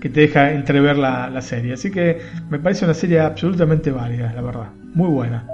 que 0.01 0.09
te 0.09 0.21
deja 0.21 0.51
entrever 0.51 0.97
la, 0.97 1.29
la 1.29 1.41
serie. 1.41 1.73
Así 1.73 1.91
que 1.91 2.17
me 2.49 2.57
parece 2.57 2.85
una 2.85 2.95
serie 2.95 3.19
absolutamente 3.19 3.91
válida, 3.91 4.33
la 4.33 4.41
verdad. 4.41 4.69
Muy 4.95 5.09
buena. 5.09 5.47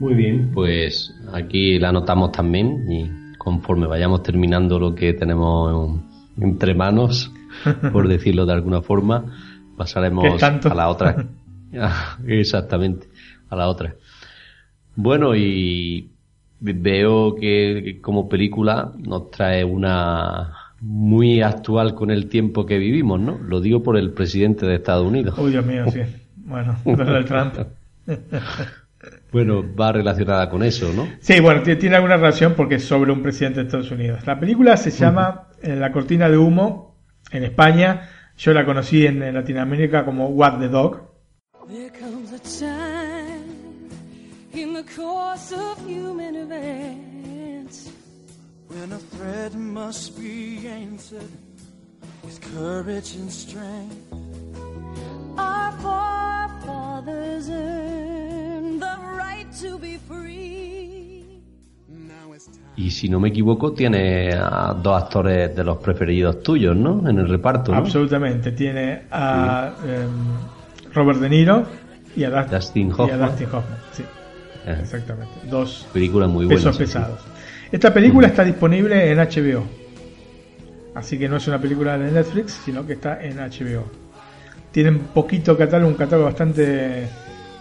Muy 0.00 0.12
bien, 0.12 0.50
pues 0.52 1.14
aquí 1.32 1.78
la 1.78 1.88
anotamos 1.88 2.32
también 2.32 2.92
y 2.92 3.10
conforme 3.38 3.86
vayamos 3.86 4.22
terminando 4.22 4.78
lo 4.78 4.94
que 4.94 5.14
tenemos 5.14 5.98
entre 6.36 6.74
manos, 6.74 7.32
por 7.90 8.06
decirlo 8.06 8.44
de 8.44 8.52
alguna 8.52 8.82
forma, 8.82 9.32
pasaremos 9.78 10.42
a 10.42 10.74
la 10.74 10.90
otra. 10.90 11.24
Exactamente, 12.26 13.08
a 13.48 13.56
la 13.56 13.68
otra. 13.68 13.94
Bueno, 14.94 15.34
y 15.34 16.10
veo 16.60 17.34
que 17.34 17.98
como 18.00 18.28
película 18.28 18.92
nos 18.98 19.30
trae 19.30 19.64
una 19.64 20.52
muy 20.80 21.42
actual 21.42 21.94
con 21.94 22.10
el 22.10 22.28
tiempo 22.28 22.66
que 22.66 22.78
vivimos, 22.78 23.20
¿no? 23.20 23.38
Lo 23.38 23.60
digo 23.60 23.82
por 23.82 23.96
el 23.96 24.12
presidente 24.12 24.66
de 24.66 24.76
Estados 24.76 25.06
Unidos. 25.06 25.38
Uy, 25.38 25.52
Dios 25.52 25.64
mío, 25.64 25.84
sí. 25.92 26.00
Bueno, 26.36 26.76
Donald 26.84 27.26
Trump. 27.26 27.54
bueno, 29.32 29.64
va 29.74 29.92
relacionada 29.92 30.48
con 30.48 30.62
eso, 30.62 30.92
¿no? 30.92 31.08
Sí, 31.20 31.40
bueno, 31.40 31.62
tiene 31.62 31.96
alguna 31.96 32.16
relación 32.16 32.54
porque 32.56 32.76
es 32.76 32.84
sobre 32.84 33.12
un 33.12 33.22
presidente 33.22 33.60
de 33.60 33.66
Estados 33.66 33.90
Unidos. 33.90 34.26
La 34.26 34.38
película 34.38 34.76
se 34.76 34.90
llama 34.90 35.48
eh, 35.62 35.76
La 35.76 35.92
cortina 35.92 36.28
de 36.28 36.36
humo 36.36 36.96
en 37.30 37.44
España. 37.44 38.08
Yo 38.36 38.52
la 38.52 38.64
conocí 38.64 39.06
en, 39.06 39.32
Latinoamérica 39.32 40.04
como 40.04 40.28
What 40.28 40.58
the 40.58 40.68
Dog. 40.68 41.12
When 48.68 48.92
a 48.92 48.98
thread 48.98 49.54
must 49.54 50.18
be 50.18 50.66
answered 50.66 51.30
with 52.24 52.40
courage 52.54 53.14
and 53.16 53.30
strength. 53.30 53.96
Our 55.38 55.72
forefathers 55.80 57.48
earned 57.50 58.82
the 58.82 58.96
right 59.16 59.46
to 59.60 59.78
be 59.78 59.98
free. 59.98 61.42
Y 62.74 62.90
si 62.90 63.08
no 63.08 63.20
me 63.20 63.28
equivoco, 63.28 63.72
tiene 63.72 64.32
a 64.32 64.74
dos 64.74 65.02
actores 65.02 65.54
de 65.54 65.62
los 65.62 65.76
preferidos 65.78 66.42
tuyos, 66.42 66.74
¿no? 66.74 67.06
En 67.08 67.18
el 67.18 67.28
reparto. 67.28 67.72
¿no? 67.72 67.78
Absolutamente. 67.78 68.52
Tiene 68.52 69.02
a 69.10 69.72
sí. 69.76 69.88
eh, 69.88 70.06
Robert 70.94 71.20
De 71.20 71.28
Niro 71.28 71.66
y 72.16 72.24
a, 72.24 72.44
Dustin 72.44 72.90
Hoffman. 72.92 73.08
Y 73.08 73.10
a 73.12 73.26
Dustin 73.26 73.46
Hoffman. 73.46 73.78
Sí. 73.92 74.04
Exactamente. 74.66 75.32
Dos 75.50 75.86
películas 75.92 76.28
muy 76.28 76.46
pesos 76.46 76.76
pesados. 76.76 77.20
Esta 77.70 77.92
película 77.92 78.28
está 78.28 78.44
disponible 78.44 79.10
en 79.10 79.18
HBO. 79.18 79.64
Así 80.94 81.18
que 81.18 81.28
no 81.28 81.36
es 81.36 81.48
una 81.48 81.58
película 81.58 81.96
de 81.96 82.10
Netflix, 82.10 82.60
sino 82.64 82.86
que 82.86 82.94
está 82.94 83.22
en 83.22 83.38
HBO. 83.38 83.84
Tienen 84.70 84.98
poquito 85.14 85.56
catálogo, 85.56 85.88
un 85.88 85.96
catálogo 85.96 86.26
bastante 86.26 87.08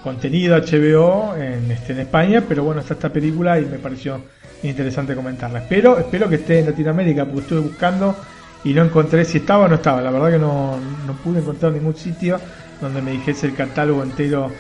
contenido 0.04 0.58
HBO 0.58 1.36
en, 1.36 1.72
este, 1.72 1.94
en 1.94 2.00
España, 2.00 2.44
pero 2.48 2.64
bueno, 2.64 2.82
está 2.82 2.96
esta 2.96 3.10
película 3.12 3.60
y 3.60 3.66
me 3.66 3.78
pareció 3.78 4.22
interesante 4.64 5.16
comentarla. 5.16 5.60
Espero, 5.60 5.98
espero 5.98 6.28
que 6.28 6.36
esté 6.36 6.60
en 6.60 6.66
Latinoamérica, 6.68 7.26
porque 7.26 7.42
estuve 7.42 7.60
buscando 7.62 8.16
y 8.64 8.74
no 8.74 8.84
encontré 8.84 9.26
si 9.26 9.40
estaba 9.40 9.66
o 9.66 9.68
no 9.68 9.76
estaba. 9.76 10.02
La 10.02 10.12
verdad 10.12 10.32
que 10.32 10.40
no, 10.40 10.78
no 11.08 11.14
pude 11.24 11.40
encontrar 11.40 11.72
ningún 11.72 11.96
sitio 11.96 12.40
donde 12.80 13.02
me 13.02 13.12
dijese 13.12 13.48
el 13.48 13.56
catálogo 13.56 14.04
entero 14.04 14.52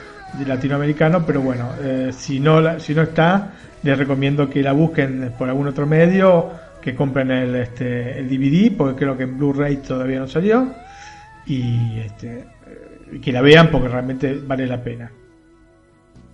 latinoamericano, 0.46 1.26
pero 1.26 1.42
bueno, 1.42 1.70
eh, 1.82 2.12
si, 2.14 2.40
no, 2.40 2.80
si 2.80 2.96
no 2.96 3.04
está, 3.04 3.54
les 3.84 3.98
recomiendo 3.98 4.50
que 4.50 4.62
la 4.62 4.72
busquen 4.72 5.34
por 5.38 5.50
algún 5.50 5.68
otro 5.68 5.86
medio, 5.86 6.50
que 6.82 6.96
compren 6.96 7.32
el, 7.32 7.56
este, 7.56 8.20
el 8.20 8.30
DVD, 8.30 8.76
porque 8.76 8.96
creo 9.00 9.18
que 9.18 9.24
en 9.24 9.38
Blu-ray 9.38 9.78
todavía 9.78 10.20
no 10.20 10.28
salió, 10.28 10.74
y 11.46 12.00
este, 12.00 12.46
que 13.22 13.32
la 13.32 13.42
vean 13.42 13.70
porque 13.72 13.88
realmente 13.88 14.40
vale 14.46 14.66
la 14.66 14.82
pena. 14.82 15.12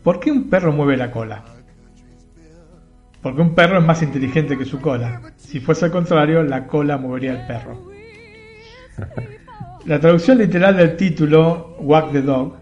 ¿Por 0.04 0.20
qué 0.20 0.32
un 0.32 0.50
perro 0.50 0.72
mueve 0.72 0.96
la 0.96 1.12
cola? 1.12 1.44
Porque 3.22 3.42
un 3.42 3.56
perro 3.56 3.80
es 3.80 3.84
más 3.84 4.02
inteligente 4.04 4.58
que 4.58 4.64
su 4.64 4.80
cola. 4.80 5.34
Si 5.36 5.60
fuese 5.60 5.86
al 5.86 5.92
contrario, 5.92 6.44
la 6.44 6.68
cola 6.68 6.98
movería 6.98 7.32
el 7.32 7.48
perro. 7.48 7.92
La 9.86 10.02
traducción 10.02 10.40
literal 10.40 10.76
del 10.76 10.98
título, 10.98 11.78
Walk 11.80 12.12
the 12.12 12.22
Dog, 12.22 12.58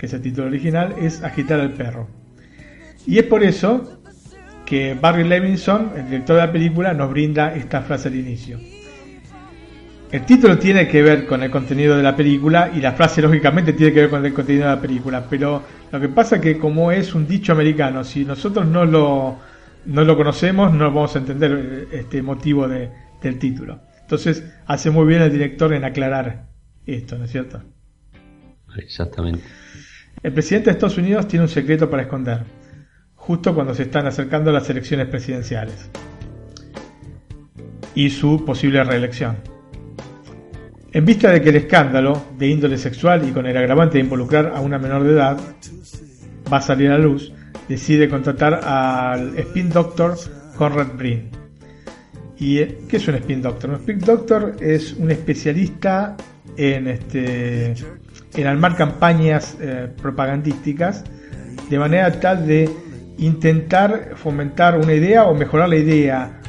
que 0.00 0.06
es 0.06 0.14
el 0.14 0.22
título 0.22 0.46
original, 0.46 0.94
es 0.98 1.22
agitar 1.22 1.60
al 1.60 1.74
perro. 1.74 2.08
Y 3.06 3.18
es 3.18 3.24
por 3.24 3.44
eso 3.44 4.00
que 4.64 4.94
Barry 4.94 5.24
Levinson, 5.24 5.92
el 5.94 6.06
director 6.06 6.36
de 6.36 6.46
la 6.46 6.50
película, 6.50 6.94
nos 6.94 7.10
brinda 7.10 7.54
esta 7.54 7.82
frase 7.82 8.08
al 8.08 8.14
inicio. 8.14 8.58
El 10.10 10.24
título 10.24 10.58
tiene 10.58 10.88
que 10.88 11.02
ver 11.02 11.26
con 11.26 11.42
el 11.42 11.50
contenido 11.50 11.98
de 11.98 12.02
la 12.02 12.16
película 12.16 12.70
y 12.74 12.80
la 12.80 12.92
frase 12.92 13.20
lógicamente 13.20 13.74
tiene 13.74 13.92
que 13.92 14.00
ver 14.00 14.08
con 14.08 14.24
el 14.24 14.32
contenido 14.32 14.70
de 14.70 14.74
la 14.74 14.80
película, 14.80 15.26
pero 15.28 15.62
lo 15.92 16.00
que 16.00 16.08
pasa 16.08 16.36
es 16.36 16.42
que 16.42 16.58
como 16.58 16.90
es 16.90 17.14
un 17.14 17.28
dicho 17.28 17.52
americano, 17.52 18.02
si 18.02 18.24
nosotros 18.24 18.64
no 18.64 18.86
lo, 18.86 19.36
no 19.84 20.04
lo 20.04 20.16
conocemos 20.16 20.72
no 20.72 20.86
vamos 20.86 21.14
a 21.14 21.18
entender 21.18 21.88
este 21.92 22.22
motivo 22.22 22.66
de, 22.66 22.90
del 23.22 23.38
título. 23.38 23.82
Entonces 24.00 24.50
hace 24.64 24.90
muy 24.90 25.06
bien 25.06 25.20
el 25.20 25.30
director 25.30 25.74
en 25.74 25.84
aclarar 25.84 26.48
esto, 26.86 27.18
¿no 27.18 27.26
es 27.26 27.32
cierto? 27.32 27.62
Exactamente. 28.76 29.44
El 30.22 30.32
presidente 30.32 30.66
de 30.66 30.72
Estados 30.72 30.98
Unidos 30.98 31.28
tiene 31.28 31.44
un 31.44 31.48
secreto 31.48 31.88
para 31.88 32.02
esconder 32.02 32.44
justo 33.20 33.54
cuando 33.54 33.74
se 33.74 33.84
están 33.84 34.06
acercando 34.06 34.50
las 34.50 34.68
elecciones 34.70 35.06
presidenciales 35.06 35.88
y 37.94 38.10
su 38.10 38.44
posible 38.44 38.82
reelección. 38.82 39.36
En 40.92 41.04
vista 41.04 41.30
de 41.30 41.40
que 41.40 41.50
el 41.50 41.56
escándalo 41.56 42.20
de 42.36 42.48
índole 42.48 42.76
sexual 42.76 43.28
y 43.28 43.32
con 43.32 43.46
el 43.46 43.56
agravante 43.56 43.98
de 43.98 44.04
involucrar 44.04 44.52
a 44.54 44.60
una 44.60 44.78
menor 44.78 45.04
de 45.04 45.12
edad 45.12 45.38
va 46.52 46.56
a 46.56 46.62
salir 46.62 46.90
a 46.90 46.98
luz, 46.98 47.32
decide 47.68 48.08
contratar 48.08 48.54
al 48.64 49.38
spin 49.38 49.70
doctor 49.70 50.16
Conrad 50.56 50.94
Brin. 50.96 51.30
¿Y 52.38 52.64
qué 52.64 52.96
es 52.96 53.06
un 53.06 53.14
spin 53.16 53.42
doctor? 53.42 53.70
Un 53.70 53.76
spin 53.76 54.00
doctor 54.00 54.56
es 54.60 54.94
un 54.94 55.10
especialista 55.10 56.16
en, 56.56 56.88
este, 56.88 57.74
en 58.34 58.46
armar 58.46 58.76
campañas 58.76 59.56
eh, 59.60 59.88
propagandísticas 60.00 61.04
de 61.68 61.78
manera 61.78 62.10
tal 62.20 62.46
de 62.46 62.70
intentar 63.18 64.12
fomentar 64.16 64.78
una 64.78 64.92
idea 64.94 65.24
o 65.24 65.34
mejorar 65.34 65.68
la 65.68 65.76
idea 65.76 66.40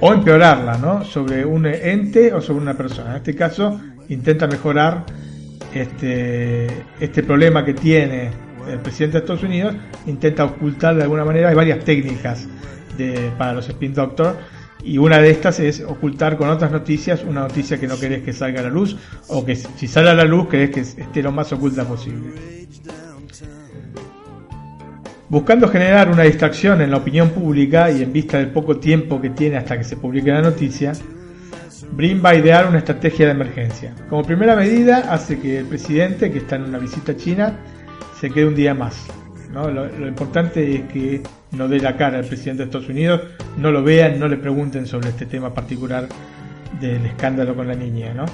o 0.00 0.12
empeorarla, 0.12 0.78
¿no? 0.78 1.04
Sobre 1.04 1.44
un 1.44 1.66
ente 1.66 2.32
o 2.32 2.40
sobre 2.40 2.62
una 2.62 2.74
persona. 2.74 3.10
En 3.10 3.16
este 3.16 3.34
caso, 3.34 3.80
intenta 4.08 4.46
mejorar 4.46 5.04
este, 5.74 6.66
este 7.00 7.22
problema 7.22 7.64
que 7.64 7.74
tiene 7.74 8.30
el 8.68 8.78
presidente 8.78 9.18
de 9.18 9.24
Estados 9.24 9.42
Unidos, 9.42 9.74
intenta 10.06 10.44
ocultar 10.44 10.94
de 10.94 11.02
alguna 11.02 11.24
manera. 11.24 11.48
Hay 11.48 11.54
varias 11.54 11.80
técnicas 11.84 12.46
de, 12.96 13.32
para 13.38 13.54
los 13.54 13.68
spin 13.68 13.94
doctor 13.94 14.36
y 14.82 14.98
una 14.98 15.18
de 15.18 15.30
estas 15.30 15.60
es 15.60 15.80
ocultar 15.80 16.36
con 16.36 16.48
otras 16.48 16.70
noticias 16.70 17.24
una 17.24 17.42
noticia 17.42 17.78
que 17.78 17.86
no 17.86 17.98
querés 17.98 18.22
que 18.22 18.32
salga 18.32 18.60
a 18.60 18.64
la 18.64 18.70
luz 18.70 18.96
o 19.28 19.44
que 19.44 19.56
si 19.56 19.88
sale 19.88 20.10
a 20.10 20.14
la 20.14 20.24
luz 20.24 20.48
querés 20.48 20.70
que 20.70 20.80
esté 20.80 21.22
lo 21.22 21.32
más 21.32 21.52
oculta 21.52 21.84
posible. 21.84 22.30
Buscando 25.28 25.68
generar 25.68 26.10
una 26.10 26.22
distracción 26.22 26.80
en 26.80 26.90
la 26.90 26.96
opinión 26.96 27.30
pública 27.30 27.90
y 27.90 28.02
en 28.02 28.12
vista 28.12 28.38
del 28.38 28.48
poco 28.48 28.78
tiempo 28.78 29.20
que 29.20 29.28
tiene 29.30 29.58
hasta 29.58 29.76
que 29.76 29.84
se 29.84 29.96
publique 29.98 30.30
la 30.30 30.40
noticia, 30.40 30.92
Brin 31.92 32.22
va 32.24 32.30
a 32.30 32.34
idear 32.36 32.66
una 32.66 32.78
estrategia 32.78 33.26
de 33.26 33.32
emergencia. 33.32 33.94
Como 34.08 34.22
primera 34.22 34.56
medida, 34.56 35.12
hace 35.12 35.38
que 35.38 35.58
el 35.58 35.66
presidente, 35.66 36.30
que 36.32 36.38
está 36.38 36.56
en 36.56 36.62
una 36.62 36.78
visita 36.78 37.12
a 37.12 37.16
China, 37.16 37.58
se 38.18 38.30
quede 38.30 38.46
un 38.46 38.54
día 38.54 38.72
más. 38.72 39.06
Lo, 39.52 40.08
importante 40.08 40.76
es 40.76 40.82
que 40.92 41.22
no 41.52 41.68
dé 41.68 41.80
la 41.80 41.96
cara 41.96 42.18
al 42.18 42.24
presidente 42.24 42.62
de 42.62 42.66
Estados 42.66 42.88
Unidos, 42.88 43.22
no 43.56 43.70
lo 43.70 43.82
vean, 43.82 44.18
no 44.18 44.28
le 44.28 44.36
pregunten 44.36 44.86
sobre 44.86 45.10
este 45.10 45.26
tema 45.26 45.52
particular 45.54 46.06
del 46.80 47.04
escándalo 47.06 47.54
con 47.54 47.68
la 47.68 47.74
niña. 47.74 48.12
¿no? 48.14 48.26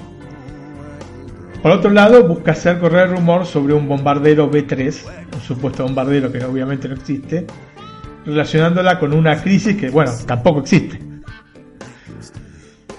Por 1.62 1.73
otro 1.73 1.91
lado, 1.91 2.27
busca 2.27 2.53
hacer 2.53 2.79
correr 2.79 3.11
rumor 3.11 3.47
sobre 3.47 3.73
un 3.73 3.89
bombardero 3.89 4.51
B-3, 4.51 5.03
un 5.35 5.41
supuesto 5.41 5.85
bombardero 5.85 6.31
que 6.31 6.45
obviamente 6.45 6.89
no 6.89 6.95
existe, 6.95 7.47
relacionándola 8.27 8.99
con 8.99 9.12
una 9.12 9.41
crisis 9.41 9.77
que, 9.77 9.91
bueno, 9.91 10.12
tampoco 10.27 10.61
existe. 10.61 10.99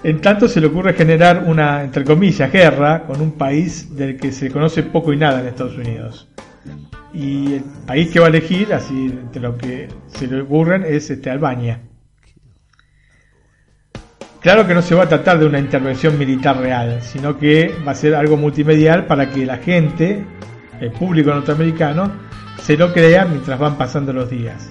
En 0.03 0.21
tanto, 0.21 0.47
se 0.47 0.61
le 0.61 0.67
ocurre 0.67 0.93
generar 0.93 1.43
una, 1.47 1.83
entre 1.83 2.03
comillas, 2.03 2.51
guerra 2.51 3.03
con 3.03 3.21
un 3.21 3.31
país 3.33 3.95
del 3.95 4.17
que 4.17 4.31
se 4.31 4.51
conoce 4.51 4.83
poco 4.83 5.11
y 5.11 5.17
nada 5.17 5.41
en 5.41 5.47
Estados 5.47 5.77
Unidos. 5.77 6.27
Y 7.15 7.53
el 7.53 7.63
país 7.87 8.11
que 8.11 8.19
va 8.19 8.25
a 8.25 8.29
elegir, 8.29 8.73
así 8.73 9.05
entre 9.05 9.41
lo 9.41 9.57
que 9.57 9.87
se 10.07 10.27
le 10.27 10.41
ocurren, 10.41 10.83
es 10.83 11.09
este, 11.09 11.29
Albania. 11.29 11.79
Claro 14.41 14.67
que 14.67 14.73
no 14.73 14.81
se 14.81 14.95
va 14.95 15.03
a 15.03 15.09
tratar 15.09 15.39
de 15.39 15.45
una 15.45 15.57
intervención 15.57 16.19
militar 16.19 16.57
real, 16.57 17.01
sino 17.01 17.37
que 17.37 17.73
va 17.87 17.93
a 17.93 17.95
ser 17.95 18.15
algo 18.15 18.35
multimedial 18.35 19.07
para 19.07 19.29
que 19.29 19.45
la 19.45 19.57
gente, 19.57 20.25
el 20.81 20.91
público 20.91 21.31
norteamericano, 21.31 22.11
se 22.61 22.75
lo 22.75 22.91
crea 22.91 23.23
mientras 23.23 23.57
van 23.57 23.77
pasando 23.77 24.11
los 24.11 24.29
días. 24.29 24.69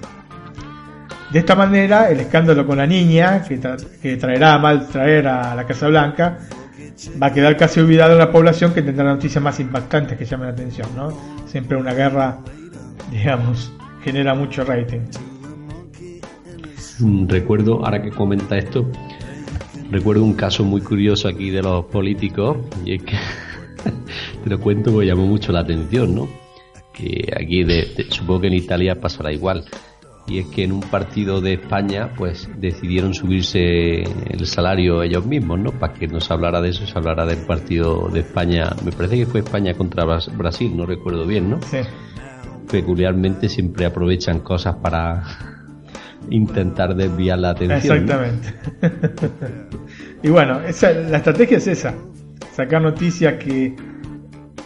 De 1.33 1.39
esta 1.39 1.55
manera, 1.55 2.11
el 2.11 2.21
escándalo 2.21 2.67
con 2.67 2.77
la 2.77 2.87
niña, 2.87 3.43
que, 3.43 4.17
traerá 4.17 4.55
a 4.55 4.59
mal 4.59 4.87
traer 4.87 5.27
a 5.27 5.55
la 5.55 5.67
Casa 5.67 5.89
Blanca, 5.89 6.39
va 7.21 7.29
a 7.29 7.33
quedar 7.33 7.57
casi 7.57 7.81
olvidado 7.81 8.13
en 8.13 8.19
la 8.19 8.31
población 8.31 8.73
que 8.75 8.83
tendrá 8.83 9.05
noticias 9.05 9.43
más 9.43 9.61
impactantes 9.61 10.19
que 10.19 10.25
llamen 10.25 10.49
la 10.49 10.53
atención. 10.53 10.89
¿no? 10.97 11.17
Siempre 11.47 11.77
una 11.77 11.95
guerra, 11.95 12.39
digamos, 13.11 13.73
genera 14.03 14.35
mucho 14.35 14.65
rating. 14.65 15.01
Mm, 17.01 17.29
recuerdo, 17.29 17.85
ahora 17.85 18.03
que 18.03 18.11
comenta 18.11 18.57
esto, 18.57 18.91
Recuerdo 19.91 20.25
un 20.25 20.35
caso 20.35 20.65
muy 20.65 20.81
curioso 20.81 21.29
aquí 21.29 21.51
de 21.51 21.63
los 21.63 21.85
políticos, 21.85 22.57
y 22.85 22.95
es 22.95 23.03
que 23.03 23.13
te 24.43 24.51
lo 24.51 24.59
cuento 24.59 24.91
porque 24.91 25.07
llamó 25.07 25.27
mucho 25.27 25.53
la 25.53 25.61
atención, 25.61 26.15
¿no? 26.15 26.29
que 26.93 27.33
aquí 27.37 27.65
de, 27.65 28.07
supongo 28.09 28.43
que 28.43 28.47
en 28.47 28.55
Italia 28.55 29.01
pasará 29.01 29.33
igual 29.33 29.65
y 30.27 30.39
es 30.39 30.47
que 30.47 30.65
en 30.65 30.73
un 30.73 30.81
partido 30.81 31.41
de 31.41 31.55
España 31.55 32.11
pues 32.17 32.49
decidieron 32.57 33.13
subirse 33.15 34.03
el 34.03 34.47
salario 34.47 35.03
ellos 35.03 35.27
mismos, 35.27 35.59
¿no? 35.59 35.71
Para 35.73 35.93
que 35.93 36.07
nos 36.07 36.31
hablara 36.31 36.61
de 36.61 36.71
eso, 36.71 36.87
se 36.87 36.99
hablara 36.99 37.27
del 37.27 37.45
partido 37.45 38.09
de 38.09 38.21
España, 38.21 38.71
me 38.85 38.93
parece 38.93 39.17
que 39.17 39.27
fue 39.27 39.41
España 39.41 39.75
contra 39.75 40.05
Brasil, 40.05 40.75
no 40.75 40.87
recuerdo 40.87 41.27
bien, 41.27 41.51
¿no? 41.51 41.61
Sí. 41.63 41.79
Peculiarmente 42.71 43.49
siempre 43.49 43.85
aprovechan 43.85 44.41
cosas 44.41 44.77
para 44.77 45.23
intentar 46.31 46.95
desviar 46.95 47.39
la 47.39 47.51
atención. 47.51 47.99
Exactamente. 47.99 48.55
y 50.23 50.29
bueno, 50.31 50.61
esa, 50.61 50.91
la 50.91 51.19
estrategia 51.19 51.59
es 51.59 51.67
esa, 51.67 51.95
sacar 52.53 52.81
noticias 52.81 53.35
que 53.35 53.77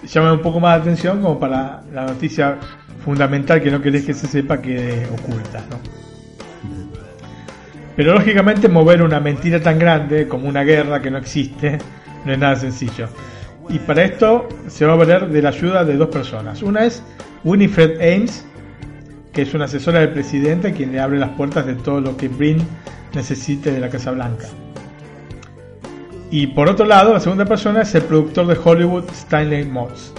llaman 0.06 0.34
un 0.34 0.42
poco 0.42 0.60
más 0.60 0.76
de 0.76 0.82
atención 0.82 1.20
como 1.20 1.38
para 1.38 1.82
la 1.92 2.06
noticia 2.06 2.58
fundamental 3.04 3.62
que 3.62 3.70
no 3.70 3.80
querés 3.80 4.04
que 4.04 4.14
se 4.14 4.26
sepa 4.26 4.60
que 4.60 5.06
oculta, 5.12 5.64
¿no? 5.70 5.78
Pero 7.96 8.14
lógicamente 8.14 8.68
mover 8.68 9.02
una 9.02 9.18
mentira 9.18 9.60
tan 9.60 9.78
grande 9.78 10.28
como 10.28 10.48
una 10.48 10.62
guerra 10.62 11.02
que 11.02 11.10
no 11.10 11.18
existe 11.18 11.78
no 12.24 12.32
es 12.32 12.38
nada 12.38 12.54
sencillo. 12.56 13.08
Y 13.68 13.78
para 13.80 14.04
esto 14.04 14.48
se 14.68 14.86
va 14.86 14.92
a 14.92 14.96
valer 14.96 15.28
de 15.28 15.42
la 15.42 15.48
ayuda 15.48 15.84
de 15.84 15.96
dos 15.96 16.08
personas. 16.08 16.62
Una 16.62 16.84
es 16.84 17.02
Winifred 17.44 18.00
Ames, 18.00 18.46
que 19.32 19.42
es 19.42 19.52
una 19.52 19.66
asesora 19.66 20.00
del 20.00 20.10
presidente 20.10 20.72
quien 20.72 20.92
le 20.92 21.00
abre 21.00 21.18
las 21.18 21.30
puertas 21.30 21.66
de 21.66 21.74
todo 21.74 22.00
lo 22.00 22.16
que 22.16 22.28
Brin 22.28 22.58
necesite 23.14 23.72
de 23.72 23.80
la 23.80 23.90
Casa 23.90 24.12
Blanca. 24.12 24.46
Y 26.30 26.48
por 26.48 26.68
otro 26.68 26.86
lado, 26.86 27.14
la 27.14 27.20
segunda 27.20 27.46
persona 27.46 27.82
es 27.82 27.94
el 27.94 28.02
productor 28.02 28.46
de 28.46 28.58
Hollywood, 28.62 29.04
Stanley 29.10 29.64
Moss. 29.64 30.12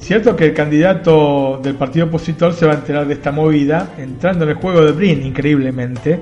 Cierto 0.00 0.34
que 0.34 0.46
el 0.46 0.54
candidato 0.54 1.60
del 1.62 1.74
partido 1.74 2.06
opositor 2.06 2.54
se 2.54 2.66
va 2.66 2.72
a 2.72 2.76
enterar 2.76 3.06
de 3.06 3.14
esta 3.14 3.30
movida, 3.30 3.94
entrando 3.98 4.44
en 4.44 4.50
el 4.50 4.56
juego 4.56 4.82
de 4.82 4.92
Brin 4.92 5.24
increíblemente 5.24 6.18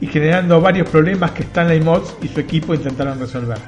y 0.00 0.06
generando 0.06 0.60
varios 0.60 0.88
problemas 0.88 1.32
que 1.32 1.42
Stanley 1.42 1.80
Moss 1.80 2.16
y 2.22 2.28
su 2.28 2.40
equipo 2.40 2.74
intentaron 2.74 3.20
resolver. 3.20 3.58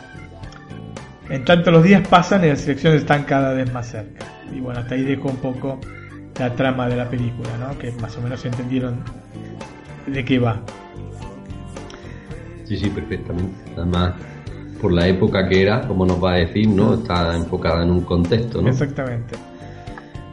En 1.29 1.45
tanto 1.45 1.71
los 1.71 1.85
días 1.85 2.07
pasan 2.09 2.45
y 2.45 2.49
las 2.49 2.65
elecciones 2.67 3.03
están 3.03 3.25
cada 3.25 3.53
vez 3.53 3.73
más 3.73 3.89
cerca. 3.89 4.27
Y 4.53 4.61
bueno, 4.61 4.81
hasta 4.81 4.95
ahí 4.95 5.05
dejo 5.05 5.29
un 5.29 5.37
poco 5.37 5.79
la 6.39 6.53
trama 6.55 6.89
de 6.89 6.97
la 6.97 7.09
película, 7.09 7.51
¿no? 7.59 7.79
que 7.79 7.93
más 7.93 8.17
o 8.17 8.23
menos 8.23 8.45
entendieron 8.45 9.05
de 10.07 10.25
qué 10.25 10.39
va. 10.39 10.61
Sí, 12.65 12.77
sí, 12.77 12.89
perfectamente. 12.89 13.55
Además, 13.77 14.15
por 14.81 14.93
la 14.93 15.07
época 15.07 15.49
que 15.49 15.63
era, 15.63 15.87
como 15.87 16.07
nos 16.07 16.23
va 16.23 16.33
a 16.33 16.37
decir, 16.37 16.69
¿no? 16.69 16.95
Está 16.95 17.37
enfocada 17.37 17.83
en 17.83 17.91
un 17.91 18.01
contexto, 18.03 18.63
¿no? 18.63 18.69
Exactamente. 18.69 19.37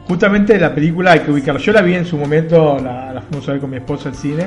Justamente 0.08 0.58
la 0.58 0.74
película 0.74 1.12
hay 1.12 1.20
que 1.20 1.30
ubicarla. 1.30 1.60
Yo 1.60 1.72
la 1.72 1.82
vi 1.82 1.94
en 1.94 2.06
su 2.06 2.16
momento, 2.16 2.78
la, 2.82 3.12
la 3.12 3.20
fuimos 3.20 3.46
a 3.48 3.52
ver 3.52 3.60
con 3.60 3.70
mi 3.70 3.76
esposo 3.76 4.08
al 4.08 4.14
cine, 4.14 4.46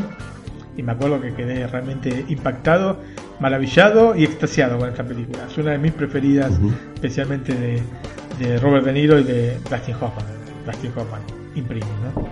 y 0.76 0.82
me 0.82 0.94
acuerdo 0.94 1.22
que 1.22 1.34
quedé 1.34 1.68
realmente 1.68 2.26
impactado, 2.30 3.00
maravillado 3.40 4.16
y 4.16 4.24
extasiado 4.24 4.80
con 4.80 4.90
esta 4.90 5.04
película. 5.04 5.46
Es 5.48 5.58
una 5.60 5.72
de 5.72 5.78
mis 5.78 5.92
preferidas, 5.92 6.60
especialmente 6.96 7.54
de, 7.54 8.58
Robert 8.58 8.86
De 8.86 8.94
Niro 8.94 9.20
y 9.20 9.24
de 9.24 9.58
Dustin 9.70 9.96
Hoffman. 9.96 10.26
Dustin 10.66 10.92
Hoffman, 10.96 11.22
imprime, 11.54 11.86
¿no? 12.16 12.28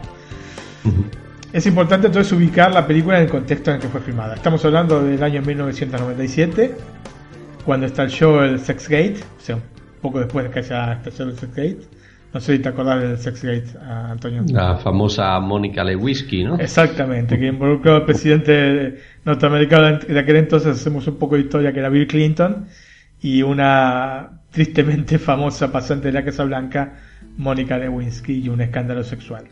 Es 1.53 1.65
importante 1.67 2.07
entonces 2.07 2.32
ubicar 2.34 2.71
la 2.71 2.88
película 2.88 3.17
en 3.17 3.25
el 3.25 3.30
contexto 3.30 3.71
en 3.71 3.77
el 3.77 3.82
que 3.82 3.89
fue 3.89 4.01
filmada. 4.01 4.36
Estamos 4.36 4.63
hablando 4.65 5.03
del 5.03 5.21
año 5.21 5.41
1997 5.41 6.75
cuando 7.65 7.88
show 8.07 8.39
el 8.39 8.59
Sex 8.59 8.88
Gate, 8.88 9.19
o 9.38 9.41
sea, 9.41 9.55
un 9.57 9.63
poco 10.01 10.19
después 10.19 10.45
de 10.45 10.51
que 10.51 10.59
haya 10.59 10.93
estallado 10.93 11.32
el 11.32 11.38
Sex 11.38 11.55
Gate. 11.55 11.98
No 12.34 12.39
sé 12.39 12.57
si 12.57 12.61
te 12.61 12.69
acordás 12.69 13.01
del 13.01 13.17
Sex 13.17 13.43
Gate, 13.43 13.80
Antonio. 13.82 14.43
La 14.47 14.77
famosa 14.77 15.39
Mónica 15.39 15.84
Lewinsky, 15.84 16.43
¿no? 16.43 16.59
Exactamente, 16.59 17.39
que 17.39 17.47
involucró 17.47 17.95
al 17.95 18.05
presidente 18.05 18.99
norteamericano 19.25 19.97
de 19.97 20.19
aquel 20.19 20.36
entonces, 20.36 20.75
hacemos 20.75 21.07
un 21.07 21.17
poco 21.17 21.36
de 21.36 21.41
historia, 21.41 21.73
que 21.73 21.80
era 21.80 21.89
Bill 21.89 22.05
Clinton, 22.05 22.67
y 23.21 23.41
una 23.41 24.41
tristemente 24.51 25.17
famosa 25.19 25.71
pasante 25.71 26.09
de 26.09 26.13
la 26.13 26.23
Casa 26.23 26.43
Blanca, 26.43 26.97
Mónica 27.38 27.80
Lewinsky, 27.80 28.43
y 28.43 28.49
un 28.49 28.61
escándalo 28.61 29.03
sexual. 29.03 29.45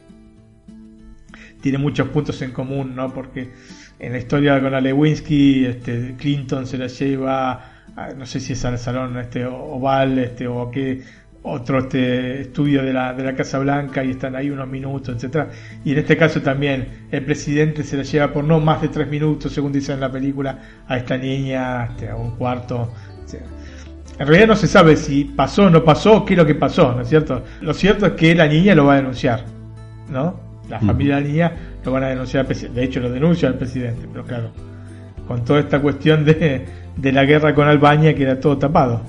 Tiene 1.62 1.80
muchos 1.80 2.10
puntos 2.10 2.40
en 2.44 2.52
común, 2.52 2.96
¿no? 2.96 3.12
Porque 3.12 3.50
en 3.98 4.12
la 4.12 4.20
historia 4.20 4.62
con 4.62 4.72
la 4.72 4.82
Lewinsky, 4.82 5.66
este, 5.66 6.14
Clinton 6.16 6.68
se 6.68 6.78
la 6.78 6.86
lleva 6.86 7.74
no 8.16 8.26
sé 8.26 8.40
si 8.40 8.54
es 8.54 8.64
al 8.66 8.78
salón 8.78 9.18
este 9.18 9.46
oval 9.46 10.20
este 10.20 10.48
o 10.48 10.70
qué 10.70 11.02
otro 11.48 11.80
este 11.80 12.42
estudio 12.42 12.84
de 12.84 12.94
la, 12.94 13.14
de 13.14 13.24
la 13.24 13.36
Casa 13.36 13.60
Blanca 13.60 14.04
y 14.04 14.12
están 14.12 14.36
ahí 14.36 14.50
unos 14.50 14.68
minutos, 14.68 15.16
etcétera. 15.16 15.50
Y 15.84 15.94
en 15.94 16.00
este 16.00 16.18
caso 16.18 16.42
también 16.42 16.88
el 17.12 17.24
presidente 17.24 17.84
se 17.84 17.98
la 17.98 18.04
lleva 18.04 18.32
por 18.32 18.44
no 18.44 18.60
más 18.60 18.82
de 18.82 18.90
tres 18.90 19.08
minutos, 19.08 19.52
según 19.52 19.72
dice 19.72 19.94
en 19.94 20.00
la 20.00 20.12
película, 20.12 20.60
a 20.88 20.98
esta 20.98 21.18
niña, 21.18 21.86
este, 21.86 22.10
a 22.10 22.16
un 22.16 22.32
cuarto. 22.36 22.92
En 24.20 24.26
realidad 24.26 24.48
no 24.48 24.56
se 24.56 24.68
sabe 24.68 24.96
si 24.96 25.26
pasó 25.26 25.66
o 25.66 25.70
no 25.70 25.84
pasó, 25.84 26.26
qué 26.26 26.34
es 26.34 26.38
lo 26.38 26.46
que 26.46 26.56
pasó, 26.56 26.94
¿no 26.94 27.02
es 27.02 27.10
cierto? 27.10 27.44
Lo 27.62 27.74
cierto 27.74 28.08
es 28.08 28.14
que 28.14 28.34
la 28.34 28.48
niña 28.48 28.74
lo 28.74 28.86
va 28.86 28.94
a 28.94 28.96
denunciar, 28.98 29.44
¿no? 30.10 30.40
La 30.70 30.80
familia 30.80 31.18
de 31.18 31.22
la 31.22 31.28
niña 31.28 31.52
lo 31.86 31.92
van 31.92 32.04
a 32.04 32.08
denunciar 32.08 32.42
al 32.42 32.48
presidente. 32.48 32.80
De 32.80 32.86
hecho, 32.86 33.00
lo 33.00 33.12
denuncia 33.12 33.48
al 33.48 33.56
presidente, 33.56 34.08
pero 34.12 34.26
claro, 34.26 34.52
con 35.28 35.46
toda 35.46 35.60
esta 35.60 35.80
cuestión 35.80 36.26
de 36.26 36.66
de 36.98 37.12
la 37.12 37.26
guerra 37.26 37.54
con 37.54 37.68
Albania 37.68 38.16
que 38.16 38.24
era 38.24 38.40
todo 38.40 38.58
tapado. 38.58 39.02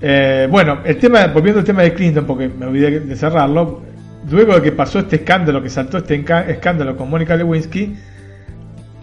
Eh, 0.00 0.48
bueno, 0.50 0.78
el 0.84 0.96
tema, 0.96 1.26
volviendo 1.26 1.60
al 1.60 1.66
tema 1.66 1.82
de 1.82 1.92
Clinton, 1.92 2.24
porque 2.24 2.48
me 2.48 2.66
olvidé 2.66 3.00
de 3.00 3.16
cerrarlo, 3.16 3.82
luego 4.30 4.54
de 4.54 4.62
que 4.62 4.72
pasó 4.72 5.00
este 5.00 5.16
escándalo, 5.16 5.62
que 5.62 5.70
saltó 5.70 5.98
este 5.98 6.24
escándalo 6.48 6.96
con 6.96 7.10
Mónica 7.10 7.36
Lewinsky, 7.36 7.96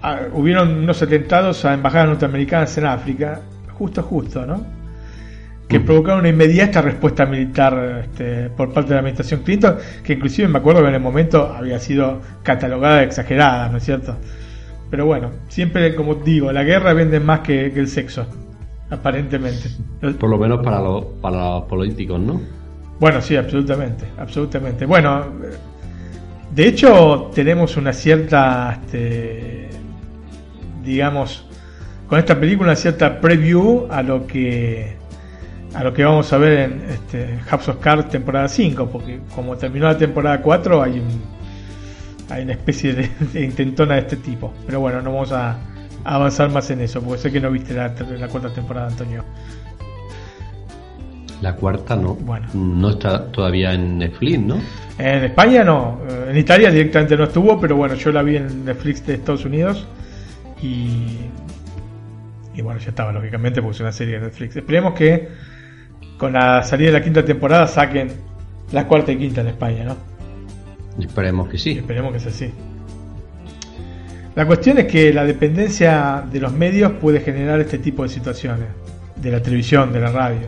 ah, 0.02 0.22
hubieron 0.34 0.70
unos 0.70 1.02
atentados 1.02 1.64
a 1.66 1.74
embajadas 1.74 2.08
norteamericanas 2.10 2.78
en 2.78 2.86
África, 2.86 3.42
justo, 3.78 4.02
justo, 4.02 4.46
¿no? 4.46 4.66
Que 5.68 5.80
provocaron 5.82 6.22
una 6.22 6.30
inmediata 6.30 6.82
respuesta 6.82 7.26
militar 7.26 8.06
este, 8.06 8.50
por 8.50 8.74
parte 8.74 8.90
de 8.90 8.96
la 8.96 9.00
administración 9.02 9.42
Clinton, 9.44 9.78
que 10.04 10.14
inclusive 10.14 10.48
me 10.48 10.60
acuerdo 10.60 10.82
que 10.82 10.88
en 10.88 10.96
el 10.96 11.02
momento 11.02 11.54
había 11.54 11.78
sido 11.80 12.22
catalogada 12.42 13.00
de 13.00 13.04
exagerada, 13.04 13.70
¿no 13.70 13.78
es 13.78 13.84
cierto? 13.84 14.16
Pero 14.90 15.06
bueno, 15.06 15.32
siempre 15.50 15.94
como 15.96 16.16
digo, 16.16 16.52
la 16.52 16.64
guerra 16.64 16.94
vende 16.94 17.20
más 17.20 17.42
que, 17.42 17.66
el 17.66 17.88
sexo, 17.90 18.28
aparentemente. 18.90 19.70
Por 20.20 20.30
lo 20.30 20.38
menos 20.38 20.64
para, 20.64 20.82
los 20.82 21.06
para 21.22 21.38
los 21.38 21.64
políticos, 21.64 22.20
¿no? 22.20 22.42
Bueno, 23.00 23.22
sí, 23.22 23.36
absolutamente, 23.36 24.06
absolutamente. 24.18 24.86
Bueno, 24.86 25.26
de 26.54 26.68
hecho 26.68 27.30
tenemos 27.34 27.78
una 27.78 27.94
cierta, 27.94 28.80
este, 28.82 29.70
digamos, 30.84 31.46
con 32.08 32.18
esta 32.18 32.40
película 32.40 32.70
una 32.70 32.76
cierta 32.76 33.20
preview 33.20 33.88
a 33.92 34.02
lo 34.02 34.26
que 34.26 34.96
a 35.74 35.84
lo 35.84 35.94
que 35.94 36.04
vamos 36.04 36.32
a 36.34 36.38
ver 36.38 36.60
en 36.60 36.82
este, 36.90 37.38
House 37.46 37.68
of 37.68 37.78
Cards 37.78 38.10
temporada 38.10 38.48
5, 38.48 38.90
porque 38.90 39.20
como 39.36 39.58
terminó 39.58 39.86
la 39.86 39.98
temporada 39.98 40.42
4 40.42 40.82
hay 40.82 41.00
un 41.00 41.38
hay 42.30 42.44
una 42.44 42.54
especie 42.54 42.94
de, 42.94 43.44
intentona 43.44 43.96
de 43.96 44.02
este 44.02 44.18
tipo. 44.18 44.54
Pero 44.66 44.80
bueno, 44.80 45.02
no 45.02 45.12
vamos 45.12 45.32
a, 45.32 45.58
avanzar 46.08 46.50
más 46.50 46.70
en 46.72 46.82
eso, 46.82 47.02
porque 47.02 47.22
sé 47.22 47.32
que 47.32 47.40
no 47.40 47.52
viste 47.52 47.74
la, 47.74 47.94
cuarta 48.28 48.50
temporada, 48.54 48.88
Antonio. 48.88 49.24
La 51.42 51.56
cuarta 51.56 51.96
no. 51.96 52.16
Bueno. 52.16 52.48
No 52.54 52.92
está 52.92 53.26
todavía 53.26 53.74
en 53.74 54.00
Netflix, 54.00 54.40
¿no? 54.40 54.56
En 54.98 55.24
España 55.26 55.64
no. 55.64 56.00
En 56.28 56.36
Italia 56.36 56.72
directamente 56.72 57.16
no 57.16 57.26
estuvo, 57.26 57.60
pero 57.60 57.76
bueno, 57.76 57.94
yo 57.96 58.12
la 58.12 58.24
vi 58.24 58.38
en 58.38 58.66
Netflix 58.66 59.06
de 59.06 59.16
Estados 59.16 59.46
Unidos. 59.46 59.86
Y. 60.62 61.18
Y 62.56 62.62
bueno, 62.64 62.80
ya 62.80 62.90
estaba, 62.90 63.12
lógicamente, 63.12 63.62
porque 63.62 63.76
es 63.76 63.82
una 63.82 63.92
serie 63.92 64.16
de 64.16 64.26
Netflix. 64.26 64.56
Esperemos 64.56 64.94
que 64.94 65.28
con 66.18 66.34
la 66.34 66.64
salida 66.64 66.88
de 66.88 66.94
la 66.94 67.04
quinta 67.04 67.24
temporada 67.24 67.68
saquen 67.68 68.12
la 68.72 68.88
cuarta 68.88 69.12
y 69.12 69.18
quinta 69.18 69.42
en 69.42 69.48
España, 69.48 69.84
¿no? 69.84 69.96
Esperemos 71.00 71.50
que 71.50 71.60
sí. 71.60 71.74
Esperemos 71.74 72.14
que 72.14 72.20
sea 72.20 72.32
así. 72.32 72.52
La 74.38 74.46
cuestión 74.46 74.78
es 74.78 74.86
que 74.86 75.12
la 75.12 75.26
dependencia 75.26 76.24
de 76.32 76.40
los 76.40 76.54
medios 76.54 76.92
puede 77.02 77.22
generar 77.22 77.60
este 77.60 77.80
tipo 77.80 78.04
de 78.04 78.10
situaciones, 78.10 78.68
de 79.16 79.32
la 79.32 79.42
televisión, 79.42 79.92
de 79.92 80.00
la 80.00 80.12
radio. 80.12 80.48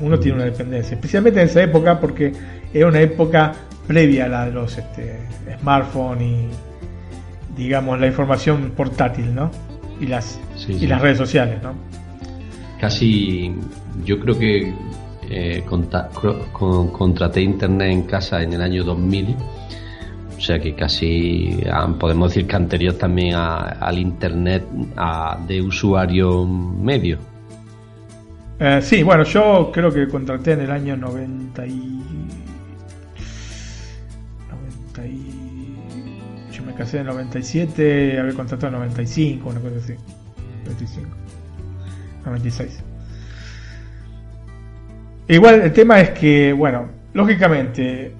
Uno 0.00 0.18
tiene 0.18 0.36
una 0.36 0.46
dependencia, 0.46 0.94
especialmente 0.94 1.38
en 1.38 1.48
esa 1.48 1.62
época 1.62 2.00
porque 2.00 2.32
era 2.72 2.86
una 2.86 3.02
época 3.02 3.52
previa 3.86 4.24
a 4.24 4.28
la 4.28 4.46
de 4.46 4.52
los 4.52 4.78
este, 4.78 5.18
smartphones 5.60 6.22
y, 6.22 6.48
digamos, 7.54 8.00
la 8.00 8.06
información 8.06 8.72
portátil, 8.74 9.34
¿no? 9.34 9.50
Y 10.00 10.06
las, 10.06 10.40
y 10.66 10.86
las 10.86 11.02
redes 11.02 11.18
sociales, 11.18 11.62
¿no? 11.62 11.74
Casi, 12.80 13.54
yo 14.06 14.18
creo 14.18 14.38
que 14.38 14.72
eh, 15.28 15.62
contraté 15.68 17.42
internet 17.42 17.92
en 17.92 18.02
casa 18.04 18.42
en 18.42 18.54
el 18.54 18.62
año 18.62 18.82
2000 18.82 19.36
o 19.36 19.53
sea 20.44 20.58
que 20.58 20.74
casi 20.74 21.58
podemos 21.98 22.30
decir 22.30 22.46
que 22.46 22.56
anterior 22.56 22.94
también 22.94 23.34
al 23.34 23.98
internet 23.98 24.64
de 25.46 25.62
usuario 25.62 26.46
medio 26.46 27.18
eh, 28.58 28.80
sí 28.82 29.02
bueno 29.02 29.24
yo 29.24 29.70
creo 29.72 29.92
que 29.92 30.08
contraté 30.08 30.52
en 30.52 30.60
el 30.60 30.70
año 30.70 30.96
90 30.96 31.66
y 31.66 32.04
90 34.94 35.06
y... 35.06 35.44
Yo 36.52 36.62
me 36.62 36.72
casé 36.74 36.98
en 36.98 37.08
el 37.08 37.14
97, 37.14 38.20
había 38.20 38.32
contratado 38.34 38.68
en 38.68 38.74
el 38.74 38.88
95, 38.88 39.48
una 39.48 39.60
cosa 39.60 39.76
así. 39.76 39.94
95. 40.64 41.08
96. 42.26 42.82
Igual 45.28 45.62
el 45.62 45.72
tema 45.72 46.00
es 46.00 46.10
que, 46.10 46.52
bueno, 46.52 46.88
lógicamente, 47.14 48.14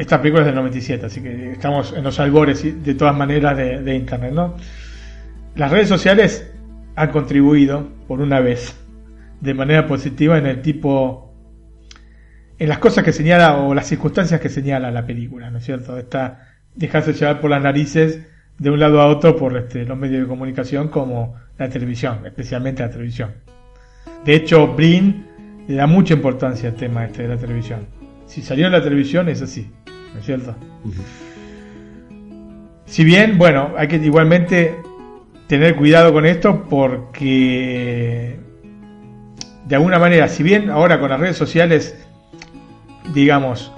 esta 0.00 0.18
película 0.18 0.42
es 0.42 0.46
del 0.46 0.54
97, 0.54 1.06
así 1.06 1.20
que 1.20 1.52
estamos 1.52 1.92
en 1.92 2.02
los 2.02 2.18
albores 2.18 2.82
de 2.82 2.94
todas 2.94 3.14
maneras 3.14 3.54
de, 3.56 3.94
Internet, 3.94 4.32
¿no? 4.32 4.56
Las 5.56 5.70
redes 5.70 5.88
sociales 5.88 6.50
han 6.96 7.10
contribuido, 7.10 7.86
por 8.08 8.22
una 8.22 8.40
vez, 8.40 8.74
de 9.42 9.52
manera 9.52 9.86
positiva 9.86 10.38
en 10.38 10.46
el 10.46 10.62
tipo, 10.62 11.34
en 12.58 12.68
las 12.70 12.78
cosas 12.78 13.04
que 13.04 13.12
señala 13.12 13.58
o 13.58 13.74
las 13.74 13.88
circunstancias 13.88 14.40
que 14.40 14.48
señala 14.48 14.90
la 14.90 15.04
película, 15.04 15.50
¿no 15.50 15.58
es 15.58 15.64
cierto? 15.64 15.98
Está 15.98 16.48
dejarse 16.74 17.12
llevar 17.12 17.38
por 17.42 17.50
las 17.50 17.62
narices 17.62 18.26
de 18.58 18.70
un 18.70 18.80
lado 18.80 19.02
a 19.02 19.06
otro 19.06 19.36
por 19.36 19.54
este, 19.54 19.84
los 19.84 19.98
medios 19.98 20.22
de 20.22 20.28
comunicación 20.28 20.88
como 20.88 21.34
la 21.58 21.68
televisión, 21.68 22.24
especialmente 22.24 22.82
la 22.82 22.90
televisión. 22.90 23.32
De 24.24 24.34
hecho, 24.34 24.68
Brin 24.68 25.26
le 25.68 25.74
da 25.74 25.86
mucha 25.86 26.14
importancia 26.14 26.70
al 26.70 26.76
tema 26.76 27.04
este 27.04 27.24
de 27.24 27.28
la 27.28 27.36
televisión. 27.36 28.00
Si 28.30 28.42
salió 28.42 28.66
en 28.66 28.72
la 28.72 28.82
televisión 28.82 29.28
es 29.28 29.42
así, 29.42 29.70
¿no 30.14 30.20
es 30.20 30.26
cierto? 30.26 30.54
Si 32.86 33.04
bien, 33.04 33.38
bueno, 33.38 33.70
hay 33.76 33.88
que 33.88 33.96
igualmente 33.96 34.76
tener 35.46 35.76
cuidado 35.76 36.12
con 36.12 36.26
esto 36.26 36.64
porque 36.68 38.38
de 39.66 39.76
alguna 39.76 39.98
manera, 39.98 40.28
si 40.28 40.42
bien 40.42 40.70
ahora 40.70 40.98
con 40.98 41.10
las 41.10 41.20
redes 41.20 41.36
sociales, 41.36 41.96
digamos, 43.14 43.72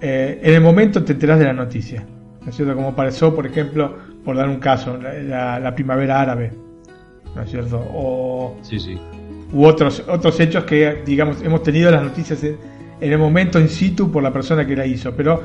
eh, 0.00 0.40
en 0.42 0.54
el 0.54 0.60
momento 0.60 1.02
te 1.04 1.12
enteras 1.12 1.38
de 1.40 1.46
la 1.46 1.52
noticia, 1.52 2.04
¿no 2.42 2.48
es 2.50 2.56
cierto? 2.56 2.74
Como 2.76 2.94
pasó, 2.94 3.34
por 3.34 3.46
ejemplo, 3.46 3.96
por 4.24 4.36
dar 4.36 4.48
un 4.48 4.58
caso, 4.58 4.96
la, 4.96 5.58
la 5.58 5.74
primavera 5.74 6.20
árabe, 6.20 6.52
¿no 7.34 7.42
es 7.42 7.50
cierto? 7.50 7.84
O, 7.92 8.56
Sí, 8.62 8.78
sí. 8.78 8.96
u 9.52 9.64
otros, 9.64 10.04
otros 10.08 10.38
hechos 10.38 10.62
que, 10.64 11.02
digamos, 11.04 11.42
hemos 11.42 11.62
tenido 11.64 11.90
las 11.90 12.02
noticias 12.04 12.42
en, 12.44 12.56
en 13.00 13.12
el 13.12 13.18
momento 13.18 13.58
in 13.58 13.68
situ 13.68 14.10
por 14.12 14.22
la 14.22 14.32
persona 14.32 14.64
que 14.64 14.76
la 14.76 14.86
hizo. 14.86 15.12
Pero 15.16 15.42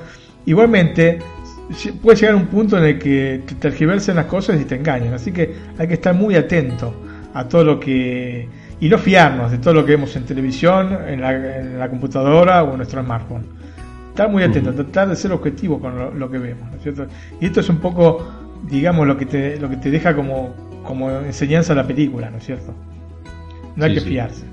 igualmente 0.47 1.19
puede 2.01 2.17
llegar 2.17 2.35
un 2.35 2.47
punto 2.47 2.77
en 2.77 2.85
el 2.85 2.97
que 2.99 3.43
te 3.45 3.55
tergiversen 3.55 4.15
las 4.15 4.25
cosas 4.25 4.59
y 4.59 4.65
te 4.65 4.75
engañan. 4.75 5.13
Así 5.13 5.31
que 5.31 5.53
hay 5.77 5.87
que 5.87 5.93
estar 5.95 6.15
muy 6.15 6.35
atento 6.35 6.95
a 7.33 7.47
todo 7.47 7.63
lo 7.63 7.79
que... 7.79 8.47
Y 8.79 8.89
no 8.89 8.97
fiarnos 8.97 9.51
de 9.51 9.57
todo 9.57 9.73
lo 9.73 9.85
que 9.85 9.91
vemos 9.91 10.15
en 10.15 10.23
televisión, 10.25 10.97
en 11.07 11.21
la, 11.21 11.59
en 11.59 11.79
la 11.79 11.89
computadora 11.89 12.63
o 12.63 12.71
en 12.71 12.77
nuestro 12.77 13.03
smartphone. 13.03 13.43
Estar 14.09 14.29
muy 14.29 14.43
atento, 14.43 14.73
tratar 14.73 15.09
de 15.09 15.15
ser 15.15 15.31
objetivo 15.31 15.79
con 15.79 15.97
lo, 15.97 16.13
lo 16.13 16.29
que 16.29 16.37
vemos, 16.37 16.69
¿no 16.69 16.77
es 16.77 16.83
cierto? 16.83 17.07
Y 17.41 17.45
esto 17.47 17.59
es 17.59 17.69
un 17.69 17.77
poco, 17.77 18.25
digamos, 18.69 19.05
lo 19.07 19.17
que 19.17 19.25
te, 19.25 19.59
lo 19.59 19.69
que 19.69 19.77
te 19.77 19.91
deja 19.91 20.15
como, 20.15 20.55
como 20.83 21.09
enseñanza 21.09 21.73
la 21.75 21.85
película, 21.85 22.29
¿no 22.29 22.37
es 22.37 22.45
cierto? 22.45 22.73
No 23.75 23.83
hay 23.85 23.91
Sí, 23.91 23.95
que 23.95 24.01
sí. 24.01 24.09
fiarse. 24.09 24.43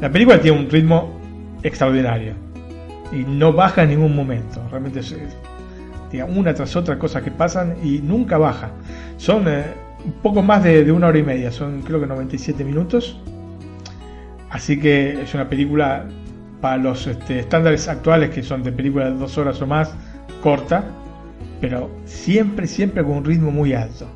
La 0.00 0.10
película 0.10 0.40
tiene 0.40 0.58
un 0.58 0.68
ritmo 0.68 1.18
extraordinario 1.62 2.34
y 3.14 3.24
no 3.24 3.52
baja 3.52 3.82
en 3.84 3.90
ningún 3.90 4.14
momento. 4.14 4.60
Realmente 4.70 5.00
es, 5.00 5.12
es, 5.12 5.36
digamos, 6.10 6.36
una 6.36 6.54
tras 6.54 6.74
otra 6.76 6.98
cosas 6.98 7.22
que 7.22 7.30
pasan 7.30 7.76
y 7.82 7.98
nunca 7.98 8.38
baja. 8.38 8.70
Son 9.16 9.46
eh, 9.48 9.64
un 10.04 10.12
poco 10.22 10.42
más 10.42 10.62
de, 10.62 10.84
de 10.84 10.92
una 10.92 11.08
hora 11.08 11.18
y 11.18 11.22
media, 11.22 11.50
son 11.50 11.82
creo 11.82 12.00
que 12.00 12.06
97 12.06 12.64
minutos. 12.64 13.20
Así 14.50 14.78
que 14.78 15.22
es 15.22 15.34
una 15.34 15.48
película 15.48 16.06
para 16.60 16.76
los 16.76 17.06
este, 17.06 17.40
estándares 17.40 17.88
actuales 17.88 18.30
que 18.30 18.42
son 18.42 18.62
de 18.62 18.72
películas 18.72 19.12
de 19.12 19.18
dos 19.18 19.36
horas 19.36 19.60
o 19.60 19.66
más, 19.66 19.94
corta, 20.42 20.84
pero 21.60 21.90
siempre, 22.04 22.66
siempre 22.66 23.02
con 23.02 23.18
un 23.18 23.24
ritmo 23.24 23.50
muy 23.50 23.74
alto. 23.74 24.06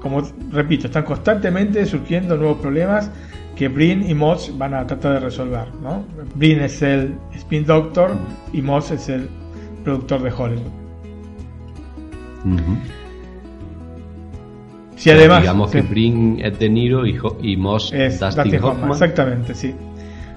Como 0.00 0.22
repito, 0.50 0.86
están 0.86 1.04
constantemente 1.04 1.86
surgiendo 1.86 2.36
nuevos 2.36 2.58
problemas 2.58 3.10
que 3.56 3.68
Brin 3.68 4.08
y 4.08 4.14
Moss 4.14 4.52
van 4.56 4.74
a 4.74 4.86
tratar 4.86 5.14
de 5.14 5.20
resolver. 5.20 5.66
¿no? 5.82 6.04
Brin 6.34 6.60
es 6.60 6.80
el 6.82 7.14
Spin 7.34 7.64
Doctor 7.66 8.12
y 8.52 8.62
Moss 8.62 8.90
es 8.90 9.08
el 9.08 9.28
productor 9.84 10.22
de 10.22 10.30
Hollywood. 10.32 10.72
Si 14.96 15.10
además 15.10 15.40
Digamos 15.40 15.70
sí, 15.70 15.78
que 15.80 15.82
Brin 15.82 16.40
es 16.42 16.58
De 16.58 16.68
Niro 16.68 17.06
y, 17.06 17.18
Ho- 17.18 17.38
y 17.42 17.56
Moss 17.56 17.92
es 17.92 18.20
Dustin, 18.20 18.42
Dustin 18.44 18.58
Hoffman, 18.64 18.72
Hoffman. 18.76 18.90
exactamente, 18.92 19.54
sí. 19.54 19.74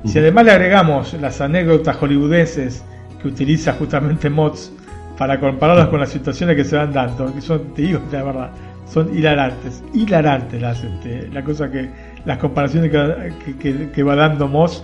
Si 0.05 0.19
además 0.19 0.45
le 0.45 0.51
agregamos 0.51 1.13
las 1.19 1.41
anécdotas 1.41 1.95
hollywoodenses 1.97 2.83
que 3.21 3.27
utiliza 3.27 3.73
justamente 3.73 4.29
Moss 4.29 4.71
para 5.17 5.39
compararlas 5.39 5.87
con 5.87 5.99
las 5.99 6.09
situaciones 6.09 6.55
que 6.55 6.63
se 6.63 6.75
van 6.75 6.93
dando, 6.93 7.33
que 7.33 7.41
son, 7.41 7.73
te 7.73 7.83
digo 7.83 7.99
la 8.11 8.23
verdad, 8.23 8.51
son 8.87 9.15
hilarantes, 9.17 9.83
hilarantes 9.93 10.61
las, 10.61 10.83
este, 10.83 11.27
la 11.29 11.43
cosa 11.43 11.71
que, 11.71 11.89
las 12.25 12.37
comparaciones 12.39 12.91
que, 12.91 13.89
que- 13.91 14.03
va 14.03 14.15
dando 14.15 14.47
Moss 14.47 14.83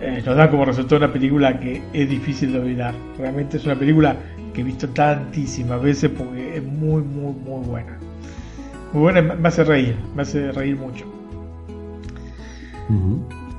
eh, 0.00 0.22
nos 0.24 0.36
da 0.36 0.50
como 0.50 0.64
resultado 0.64 0.96
una 1.04 1.12
película 1.12 1.58
que 1.58 1.82
es 1.92 2.08
difícil 2.08 2.52
de 2.52 2.60
olvidar. 2.60 2.94
Realmente 3.18 3.56
es 3.58 3.64
una 3.66 3.74
película 3.74 4.16
que 4.54 4.62
he 4.62 4.64
visto 4.64 4.88
tantísimas 4.88 5.82
veces 5.82 6.10
porque 6.16 6.56
es 6.56 6.62
muy, 6.62 7.02
muy, 7.02 7.32
muy 7.32 7.66
buena. 7.66 7.98
Muy 8.92 9.02
buena, 9.02 9.20
me 9.22 9.48
hace 9.48 9.62
reír, 9.64 9.96
me 10.14 10.22
hace 10.22 10.50
reír 10.52 10.76
mucho. 10.76 11.04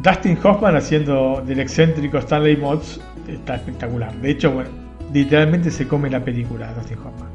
Dustin 0.04 0.38
Hoffman 0.44 0.76
haciendo 0.76 1.42
del 1.46 1.60
excéntrico 1.60 2.18
Stanley 2.18 2.58
Mods 2.58 3.00
está 3.28 3.56
espectacular. 3.56 4.14
De 4.16 4.32
hecho, 4.32 4.52
bueno, 4.52 4.70
literalmente 5.14 5.72
se 5.72 5.88
come 5.88 6.10
la 6.10 6.20
película 6.24 6.74
Dustin 6.74 6.98
Hoffman. 6.98 7.30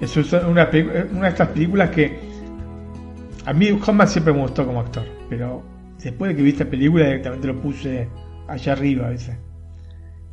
Es 0.00 0.16
una, 0.16 0.42
una 0.44 0.66
de 0.66 1.28
estas 1.28 1.48
películas 1.48 1.90
que 1.90 2.27
a 3.48 3.52
mí 3.54 3.70
Hoffman 3.70 4.08
siempre 4.08 4.32
me 4.32 4.40
gustó 4.40 4.66
como 4.66 4.80
actor, 4.80 5.06
pero 5.28 5.64
después 6.02 6.30
de 6.30 6.36
que 6.36 6.42
vi 6.42 6.50
esta 6.50 6.64
película 6.70 7.04
directamente 7.06 7.46
lo 7.48 7.60
puse 7.60 8.08
allá 8.46 8.72
arriba 8.72 9.06
a 9.06 9.10
veces. 9.10 9.36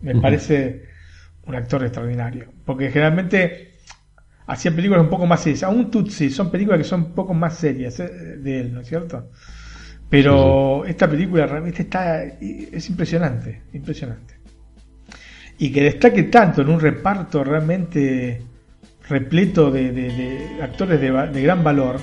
Me 0.01 0.15
parece 0.15 0.83
un 1.43 1.55
actor 1.55 1.83
extraordinario, 1.83 2.51
porque 2.65 2.91
generalmente 2.91 3.79
hacía 4.47 4.75
películas 4.75 5.03
un 5.03 5.09
poco 5.09 5.27
más 5.27 5.41
serias. 5.41 5.63
Aún 5.63 5.91
Tutsi 5.91 6.29
son 6.29 6.51
películas 6.51 6.79
que 6.79 6.83
son 6.85 7.01
un 7.03 7.15
poco 7.15 7.33
más 7.33 7.55
serias 7.57 7.99
eh, 8.01 8.09
de 8.37 8.61
él, 8.61 8.73
¿no 8.73 8.81
es 8.81 8.87
cierto? 8.87 9.29
Pero 10.09 10.85
esta 10.85 11.09
película 11.09 11.47
realmente 11.47 11.83
está 11.83 12.23
es 12.25 12.89
impresionante, 12.89 13.63
impresionante. 13.73 14.35
Y 15.57 15.71
que 15.71 15.83
destaque 15.83 16.23
tanto 16.23 16.61
en 16.61 16.69
un 16.69 16.79
reparto 16.79 17.43
realmente 17.43 18.41
repleto 19.07 19.71
de, 19.71 19.91
de- 19.91 20.11
de 20.11 20.63
actores 20.63 20.99
de 20.99 21.41
gran 21.41 21.63
valor, 21.63 21.99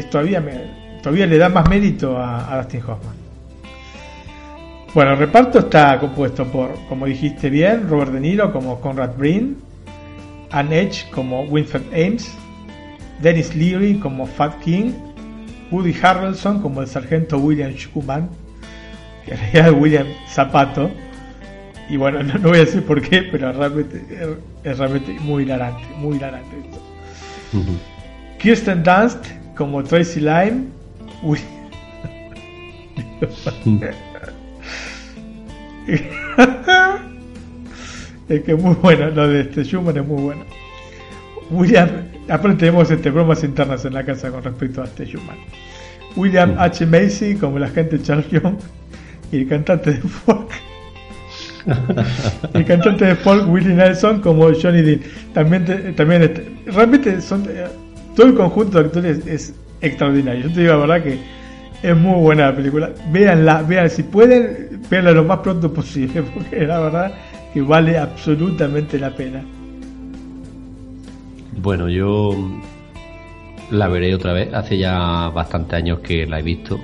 es 0.00 0.10
todavía, 0.10 0.40
me- 0.40 0.98
todavía 1.02 1.26
le 1.26 1.38
da 1.38 1.48
más 1.48 1.68
mérito 1.68 2.16
a, 2.18 2.52
a 2.52 2.58
Dustin 2.62 2.80
Hoffman. 2.80 3.16
Bueno, 4.94 5.12
el 5.12 5.18
reparto 5.18 5.58
está 5.58 5.98
compuesto 6.00 6.46
por, 6.46 6.70
como 6.88 7.06
dijiste 7.06 7.50
bien, 7.50 7.88
Robert 7.88 8.12
De 8.12 8.20
Niro 8.20 8.52
como 8.52 8.80
Conrad 8.80 9.14
Brin, 9.16 9.58
Anne 10.50 10.80
Edge 10.80 11.10
como 11.10 11.42
Winfred 11.42 11.82
Ames, 11.92 12.32
Dennis 13.20 13.54
Leary 13.54 13.98
como 13.98 14.26
Fat 14.26 14.58
King, 14.60 14.92
Woody 15.70 15.94
Harrelson 16.00 16.62
como 16.62 16.80
el 16.80 16.86
sargento 16.86 17.36
William 17.38 17.72
Schumann, 17.72 18.30
que 19.24 19.32
en 19.32 19.38
realidad 19.40 19.68
es 19.68 19.74
William 19.82 20.06
Zapato, 20.28 20.90
y 21.90 21.96
bueno, 21.98 22.22
no, 22.22 22.34
no 22.34 22.48
voy 22.48 22.58
a 22.58 22.60
decir 22.60 22.82
por 22.84 23.02
qué, 23.02 23.22
pero 23.30 23.52
realmente 23.52 24.02
es, 24.64 24.78
realmente 24.78 25.12
muy 25.20 25.42
hilarante, 25.42 25.82
muy 25.98 26.16
hilarante 26.16 26.56
esto. 26.58 26.80
Kirsten 28.38 28.82
Dunst 28.82 29.26
como 29.56 29.82
Tracy 29.82 30.20
Lime, 30.20 30.64
Wi- 31.22 31.38
es 38.28 38.40
que 38.42 38.52
es 38.52 38.62
muy 38.62 38.74
bueno, 38.74 39.08
lo 39.10 39.28
de 39.28 39.42
este 39.42 39.64
Schumann 39.64 39.96
es 39.96 40.06
muy 40.06 40.20
bueno. 40.22 40.42
William, 41.50 41.88
aparte 42.28 42.56
tenemos 42.58 42.90
este, 42.90 43.10
bromas 43.10 43.44
internas 43.44 43.84
en 43.84 43.94
la 43.94 44.04
casa 44.04 44.30
con 44.30 44.42
respecto 44.42 44.82
a 44.82 44.86
este 44.86 45.06
Schumann. 45.06 45.36
William. 46.16 46.56
H. 46.58 46.86
Macy 46.86 47.36
como 47.36 47.58
el 47.58 47.64
agente 47.64 48.00
Charles 48.02 48.28
Young 48.30 48.56
y 49.30 49.38
el 49.38 49.48
cantante 49.48 49.92
de 49.92 49.98
folk. 50.00 50.50
el 52.54 52.64
cantante 52.64 53.04
de 53.04 53.14
folk 53.16 53.48
Willie 53.48 53.74
Nelson 53.74 54.20
como 54.20 54.48
Johnny 54.54 54.82
Dean. 54.82 55.00
También, 55.34 55.94
también 55.94 56.22
este, 56.22 56.48
realmente 56.66 57.20
son 57.20 57.44
eh, 57.48 57.66
todo 58.16 58.26
el 58.26 58.34
conjunto 58.34 58.78
de 58.78 58.86
actores 58.86 59.26
es 59.26 59.54
extraordinario. 59.80 60.44
Yo 60.44 60.52
te 60.52 60.60
digo 60.60 60.72
la 60.72 60.78
verdad 60.78 61.02
que 61.04 61.18
es 61.82 61.96
muy 61.96 62.18
buena 62.20 62.46
la 62.46 62.56
película. 62.56 62.90
Véanla, 63.12 63.62
vean 63.62 63.90
si 63.90 64.02
pueden, 64.02 64.80
véanla 64.90 65.12
lo 65.12 65.24
más 65.24 65.38
pronto 65.40 65.72
posible 65.72 66.22
porque 66.34 66.66
la 66.66 66.80
verdad 66.80 67.14
que 67.52 67.60
vale 67.60 67.98
absolutamente 67.98 68.98
la 68.98 69.14
pena. 69.14 69.44
Bueno, 71.58 71.88
yo 71.88 72.34
la 73.70 73.88
veré 73.88 74.14
otra 74.14 74.32
vez. 74.32 74.52
Hace 74.52 74.78
ya 74.78 75.28
bastantes 75.28 75.74
años 75.74 76.00
que 76.00 76.26
la 76.26 76.40
he 76.40 76.42
visto. 76.42 76.80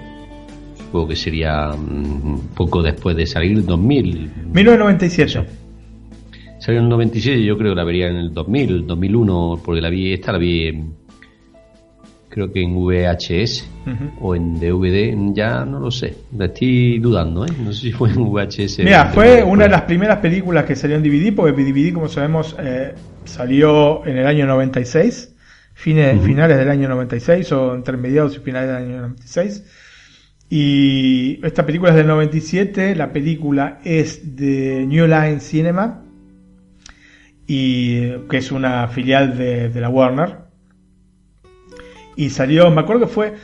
Supongo 0.76 1.08
que 1.08 1.16
sería 1.16 1.68
mm, 1.68 2.54
poco 2.54 2.82
después 2.82 3.16
de 3.16 3.26
salir, 3.26 3.64
2000. 3.64 4.30
1997. 4.52 5.62
Salió 6.58 6.78
en 6.78 6.84
el 6.84 6.90
97, 6.90 7.42
yo 7.42 7.58
creo 7.58 7.72
que 7.72 7.76
la 7.76 7.82
vería 7.82 8.08
en 8.08 8.16
el 8.16 8.32
2000, 8.32 8.86
2001, 8.86 9.62
porque 9.64 9.80
la 9.80 9.90
vi, 9.90 10.12
esta 10.12 10.30
la 10.30 10.38
vi 10.38 10.68
en, 10.68 10.94
creo 12.32 12.50
que 12.50 12.62
en 12.62 12.74
VHS 12.74 13.68
o 14.20 14.34
en 14.34 14.58
DVD, 14.58 15.14
ya 15.34 15.66
no 15.66 15.78
lo 15.78 15.90
sé, 15.90 16.16
la 16.34 16.46
estoy 16.46 16.98
dudando, 16.98 17.44
¿eh? 17.44 17.50
no 17.62 17.74
sé 17.74 17.80
si 17.80 17.92
fue 17.92 18.08
en 18.08 18.24
VHS. 18.24 18.78
Mira, 18.78 19.10
fue 19.12 19.42
una 19.42 19.64
de 19.64 19.70
las 19.70 19.82
primeras 19.82 20.18
películas 20.18 20.64
que 20.64 20.74
salió 20.74 20.96
en 20.96 21.02
DVD, 21.02 21.34
porque 21.34 21.62
DVD, 21.62 21.92
como 21.92 22.08
sabemos, 22.08 22.56
eh, 22.58 22.94
salió 23.26 24.06
en 24.06 24.16
el 24.16 24.26
año 24.26 24.46
96, 24.46 25.34
fines, 25.74 26.22
finales 26.22 26.56
del 26.56 26.70
año 26.70 26.88
96 26.88 27.52
o 27.52 27.74
entre 27.74 27.98
mediados 27.98 28.34
y 28.36 28.38
finales 28.38 28.68
del 28.68 28.76
año 28.78 28.96
96. 29.02 29.64
Y 30.48 31.38
esta 31.44 31.66
película 31.66 31.90
es 31.90 31.96
del 31.96 32.06
97, 32.06 32.94
la 32.94 33.12
película 33.12 33.78
es 33.84 34.36
de 34.36 34.86
New 34.86 35.06
Line 35.06 35.40
Cinema, 35.40 36.02
y 37.46 38.10
que 38.28 38.38
es 38.38 38.52
una 38.52 38.88
filial 38.88 39.36
de, 39.36 39.70
la 39.78 39.90
Warner. 39.90 40.41
Y 42.16 42.30
salió, 42.30 42.70
me 42.70 42.80
acuerdo 42.80 43.06
que 43.06 43.12
fue, 43.12 43.34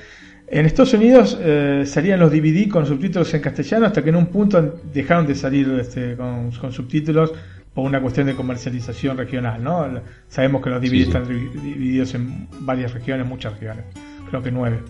en 0.47 0.67
Estados 0.67 0.95
Unidos 0.95 1.39
eh, 1.41 1.85
salían 1.87 2.21
los 2.21 2.31
DVD 2.31 2.69
con 2.69 2.87
subtítulos 2.87 3.33
en 3.35 3.41
castellano 3.41 3.87
hasta 3.87 4.03
que 4.03 4.11
en 4.11 4.17
un 4.17 4.27
punto 4.27 4.81
dejaron 4.93 5.27
de 5.27 5.35
salir 5.35 5.69
este, 5.81 6.17
con, 6.17 6.53
subtítulos 6.73 7.33
por 7.75 7.85
una 7.85 8.01
cuestión 8.01 8.27
de 8.27 8.35
comercialización 8.35 9.17
regional, 9.17 9.63
¿no? 9.63 9.87
Sabemos 10.29 10.63
que 10.63 10.71
los 10.71 10.81
DVD 10.81 11.03
están 11.03 11.29
divididos 11.29 12.15
en 12.15 12.49
varias 12.61 12.93
regiones, 12.93 13.27
muchas 13.27 13.53
regiones, 13.53 13.85
creo 14.31 14.43
que 14.43 14.51
nueve. 14.51 14.81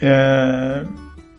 Eh, 0.00 0.82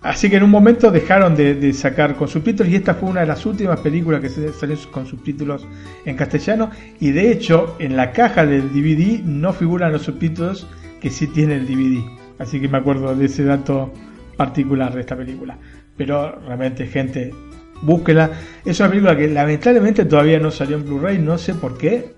Así 0.01 0.29
que 0.29 0.37
en 0.37 0.43
un 0.43 0.51
momento 0.51 0.91
dejaron 0.91 1.35
de, 1.35 1.73
sacar 1.73 2.15
con 2.15 2.27
subtítulos 2.27 2.71
y 2.71 2.75
esta 2.75 2.93
fue 2.93 3.09
una 3.09 3.21
de 3.21 3.27
las 3.27 3.45
últimas 3.45 3.79
películas 3.79 4.21
que 4.21 4.29
salió 4.29 4.77
con 4.91 5.07
subtítulos 5.07 5.67
en 6.05 6.15
castellano 6.15 6.69
y 6.99 7.11
de 7.11 7.31
hecho 7.31 7.75
en 7.79 7.97
la 7.97 8.11
caja 8.11 8.45
del 8.45 8.71
DVD 8.71 9.21
no 9.23 9.53
figuran 9.53 9.91
los 9.91 10.03
subtítulos 10.03 10.67
que 11.07 11.13
sí 11.13 11.27
tiene 11.27 11.55
el 11.55 11.65
DVD. 11.65 12.03
Así 12.37 12.59
que 12.59 12.67
me 12.67 12.79
acuerdo 12.79 13.15
de 13.15 13.27
ese 13.27 13.45
dato 13.45 13.93
particular 14.35 14.93
de 14.93 14.99
esta 14.99 15.15
película. 15.15 15.57
Pero 15.95 16.37
realmente 16.45 16.85
gente, 16.85 17.33
búsquela. 17.81 18.29
Es 18.65 18.81
una 18.81 18.89
película 18.89 19.15
que 19.15 19.29
lamentablemente 19.29 20.03
todavía 20.03 20.37
no 20.37 20.51
salió 20.51 20.75
en 20.75 20.83
Blu-ray, 20.83 21.17
no 21.17 21.37
sé 21.37 21.53
por 21.53 21.77
qué. 21.77 22.13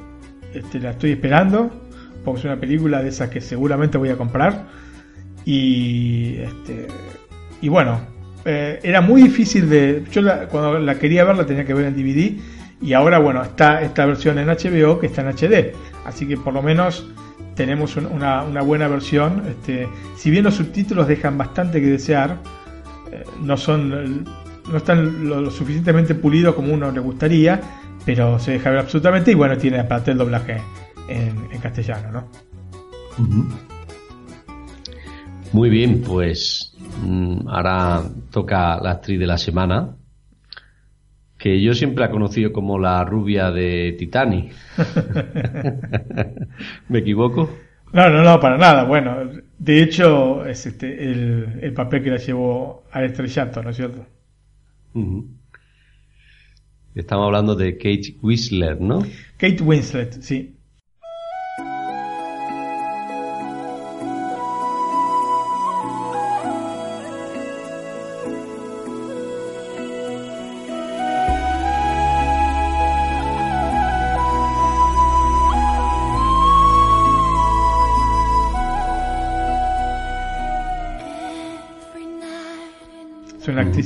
Este, 0.56 0.80
la 0.80 0.92
estoy 0.92 1.12
esperando 1.12 1.70
porque 2.26 2.40
es 2.40 2.46
una 2.46 2.60
película 2.60 3.04
de 3.04 3.10
esas 3.10 3.30
que 3.30 3.42
seguramente 3.42 4.00
voy 4.00 4.10
a 4.10 4.18
comprar. 4.18 4.66
Y 5.46 6.38
este, 6.38 6.88
y 7.62 7.70
bueno, 7.70 8.02
eh, 8.46 8.80
era 8.82 9.02
muy 9.02 9.22
difícil 9.22 9.70
de... 9.70 10.04
Yo 10.12 10.24
cuando 10.50 10.80
la 10.80 10.96
quería 10.98 11.26
ver 11.26 11.38
la 11.38 11.46
tenía 11.46 11.64
que 11.64 11.76
ver 11.76 11.86
en 11.86 11.96
DVD 11.96 12.42
y 12.82 12.94
ahora 12.94 13.20
bueno, 13.20 13.44
está 13.44 13.84
esta 13.84 14.08
versión 14.08 14.40
en 14.40 14.48
HBO 14.48 14.98
que 14.98 15.06
está 15.06 15.22
en 15.22 15.28
HD. 15.28 15.76
Así 16.06 16.28
que 16.28 16.38
por 16.38 16.56
lo 16.56 16.64
menos 16.64 17.08
tenemos 17.60 17.97
una, 17.97 18.62
buena 18.62 18.88
versión. 18.88 19.43
Este, 19.45 19.86
si 20.16 20.32
bien 20.32 20.45
los 20.45 20.55
subtítulos 20.55 21.10
dejan 21.10 21.38
bastante 21.38 21.82
que 21.82 21.88
desear, 21.88 22.38
eh, 23.12 23.26
no 23.41 23.57
son 23.57 24.24
no 24.72 24.78
están 24.78 25.28
lo, 25.28 25.51
suficientemente 25.51 26.16
pulidos 26.16 26.55
como 26.55 26.74
uno 26.74 26.89
le 26.89 27.01
gustaría, 27.01 27.60
pero 28.05 28.39
se 28.39 28.53
deja 28.53 28.70
ver 28.70 28.80
absolutamente 28.80 29.32
y 29.32 29.36
bueno, 29.36 29.57
tiene 29.57 29.80
aparte 29.80 30.12
el 30.12 30.18
doblaje 30.18 30.62
en, 31.10 31.60
castellano, 31.60 32.12
¿no? 32.14 32.28
Muy 35.51 35.70
bien, 35.70 36.01
pues 36.01 36.70
Mm, 37.01 37.47
ahora 37.47 38.03
toca 38.32 38.80
la 38.82 38.91
actriz 38.91 39.20
de 39.20 39.28
la 39.28 39.38
semana, 39.38 39.95
que 41.40 41.62
yo 41.62 41.74
siempre 41.74 42.02
la 42.02 42.08
he 42.08 42.12
conocido 42.12 42.52
como 42.52 42.78
la 42.78 43.04
rubia 43.06 43.50
de 43.50 43.96
Titanic. 43.98 44.52
¿Me 46.90 47.00
equivoco? 47.00 47.50
No, 47.94 48.10
no, 48.10 48.24
no, 48.24 48.40
para 48.42 48.58
nada. 48.58 48.84
Bueno, 48.84 49.16
de 49.58 49.82
hecho 49.82 50.46
es 50.46 50.66
este 50.66 51.02
el, 51.02 51.74
papel 51.74 52.04
que 52.04 52.12
la 52.12 52.18
llevó 52.18 52.84
al 52.92 53.06
estrellato, 53.06 53.64
¿no 53.64 53.70
es 53.70 53.78
cierto? 53.78 54.06
Estamos 56.94 57.26
hablando 57.26 57.56
de 57.56 57.78
Kate 57.78 58.18
Winslet, 58.22 58.80
¿no? 58.80 59.00
Kate 59.38 59.64
Winslet, 59.64 60.22
sí. 60.22 60.58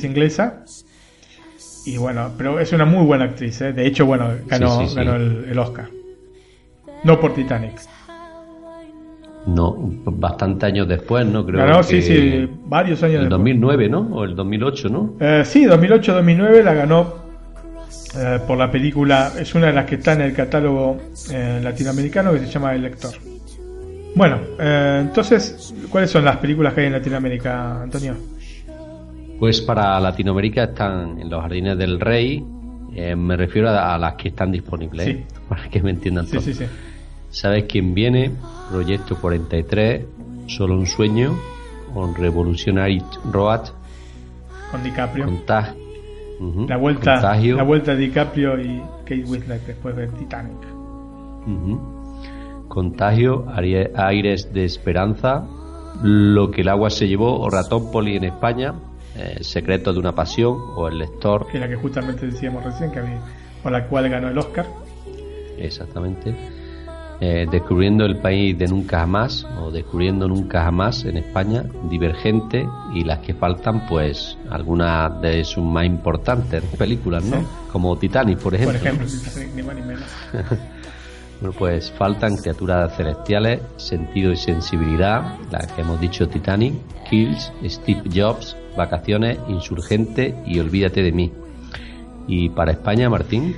Inglesa. 0.02 0.64
Y 1.86 1.98
bueno, 1.98 2.32
pero 2.38 2.60
es 2.60 2.72
una 2.72 2.86
muy 2.86 3.06
buena 3.06 3.26
actriz. 3.26 3.60
¿eh? 3.62 3.74
De 3.74 3.86
hecho, 3.86 4.06
bueno, 4.06 4.30
ganó, 4.48 4.88
ganó 4.94 5.16
el, 5.16 5.58
Oscar. 5.60 5.90
No 7.04 7.20
por 7.20 7.34
Titanic. 7.34 7.74
No, 9.46 9.76
bastante 10.06 10.68
años 10.68 10.88
después, 10.88 11.26
¿no? 11.26 11.46
Creo 11.46 11.60
ganó, 11.60 11.84
sí, 11.84 12.02
sí, 12.02 12.50
varios 12.66 13.04
años 13.04 13.24
el 13.24 13.30
2009, 13.30 13.90
¿no? 13.90 14.00
O 14.14 14.24
el 14.24 14.38
2008, 14.38 14.90
¿no? 14.90 15.16
Eh, 15.20 15.44
sí, 15.46 15.66
2008-2009 15.66 16.64
la 16.64 16.74
ganó 16.74 17.16
eh, 18.18 18.40
por 18.48 18.58
la 18.58 18.72
película. 18.72 19.34
Es 19.38 19.54
una 19.54 19.68
de 19.68 19.74
las 19.74 19.86
que 19.86 19.96
está 19.96 20.14
en 20.14 20.22
el 20.22 20.34
catálogo 20.34 20.98
latinoamericano 21.62 22.32
que 22.32 22.40
se 22.40 22.46
llama 22.46 22.74
El 22.74 22.84
Lector. 22.84 23.12
Bueno, 24.16 24.40
entonces, 24.60 25.74
¿cuáles 25.90 26.10
son 26.10 26.24
las 26.24 26.38
películas 26.38 26.74
que 26.74 26.82
hay 26.82 26.88
en 26.88 26.94
Latinoamérica, 26.94 27.82
Antonio? 27.82 28.16
Pues 29.40 29.62
para 29.62 30.00
Latinoamérica 30.00 30.66
están 30.66 31.20
en 31.20 31.30
los 31.30 31.42
Jardines 31.42 31.78
del 31.78 32.00
Rey. 32.00 32.44
Eh, 32.96 33.16
me 33.16 33.36
refiero 33.36 33.70
a, 33.70 33.98
las 33.98 34.14
que 34.16 34.30
están 34.30 34.52
disponibles, 34.52 35.08
¿eh? 35.08 35.26
para 35.50 35.68
que 35.70 35.82
me 35.82 35.92
entiendan 35.92 36.28
todos. 36.28 36.48
¿Sabes 37.30 37.66
quién 37.68 37.94
viene? 37.94 38.32
Proyecto 38.70 39.16
43, 39.20 40.06
Solo 40.48 40.76
un 40.76 40.86
sueño, 40.86 41.36
con 41.94 42.14
Revolutionary 42.14 43.02
Road. 43.32 43.70
Con 44.72 44.84
DiCaprio. 44.84 45.26
la, 46.68 46.78
vuelta, 46.78 47.36
la 47.36 47.64
vuelta 47.64 47.96
de 47.96 47.98
DiCaprio 47.98 48.60
y 48.60 48.82
Kate 49.06 49.24
Winslet 49.26 49.66
después 49.66 49.96
de 49.96 50.08
Titanic. 50.08 50.58
Contagio, 52.68 53.46
Aires 53.96 54.54
de 54.54 54.66
Esperanza, 54.66 55.46
Lo 56.02 56.52
que 56.52 56.62
el 56.62 56.70
agua 56.70 56.90
se 56.90 57.08
llevó, 57.08 57.40
o 57.40 57.50
Ratón 57.50 57.92
Poli 57.92 58.18
en 58.18 58.26
España, 58.26 58.74
eh, 59.16 59.38
Secreto 59.42 59.94
de 59.94 60.00
una 60.00 60.14
pasión 60.14 60.58
o 60.76 60.88
El 60.88 61.00
lector. 61.00 61.48
Que 61.48 61.60
la 61.60 61.68
que 61.68 61.76
justamente 61.76 62.26
decíamos 62.26 62.64
recién, 62.64 62.92
que 62.92 63.00
había, 63.00 63.22
por 63.62 63.72
la 63.72 63.88
cual 63.88 64.10
ganó 64.10 64.30
el 64.30 64.38
Oscar. 64.38 64.68
Exactamente. 65.58 66.36
Eh, 67.20 67.48
descubriendo 67.50 68.06
el 68.06 68.18
país 68.18 68.58
de 68.58 68.68
nunca 68.68 69.00
jamás 69.00 69.46
o 69.62 69.72
descubriendo 69.72 70.28
nunca 70.28 70.64
jamás 70.64 71.06
en 71.06 71.18
España, 71.18 71.64
Divergente 71.90 72.68
y 72.94 73.04
las 73.04 73.20
que 73.20 73.34
faltan, 73.34 73.86
pues 73.88 74.38
algunas 74.50 75.22
de 75.22 75.44
sus 75.46 75.64
más 75.64 75.86
importantes 75.86 76.64
películas, 76.78 77.24
¿no? 77.24 77.46
Como 77.72 77.96
Titanic, 77.98 78.40
por 78.40 78.56
ejemplo. 78.56 78.78
Por 78.78 78.88
ejemplo, 78.88 79.08
ni 79.56 79.64
más 79.64 79.76
ni 79.76 79.82
menos. 79.84 80.06
Bueno, 81.44 81.60
pues 81.60 81.92
faltan 81.92 82.38
criaturas 82.38 82.96
celestiales, 82.96 83.60
sentido 83.76 84.32
y 84.32 84.38
sensibilidad, 84.38 85.38
la 85.52 85.60
que 85.60 85.82
hemos 85.82 86.00
dicho 86.00 86.30
Titanic, 86.30 86.74
Kills, 87.10 87.52
Steve 87.66 88.04
Jobs, 88.16 88.56
Vacaciones, 88.78 89.40
Insurgente 89.50 90.36
y 90.46 90.60
Olvídate 90.60 91.04
de 91.04 91.12
mí. 91.12 91.34
¿Y 92.30 92.48
para 92.48 92.72
España, 92.72 93.10
Martín? 93.10 93.58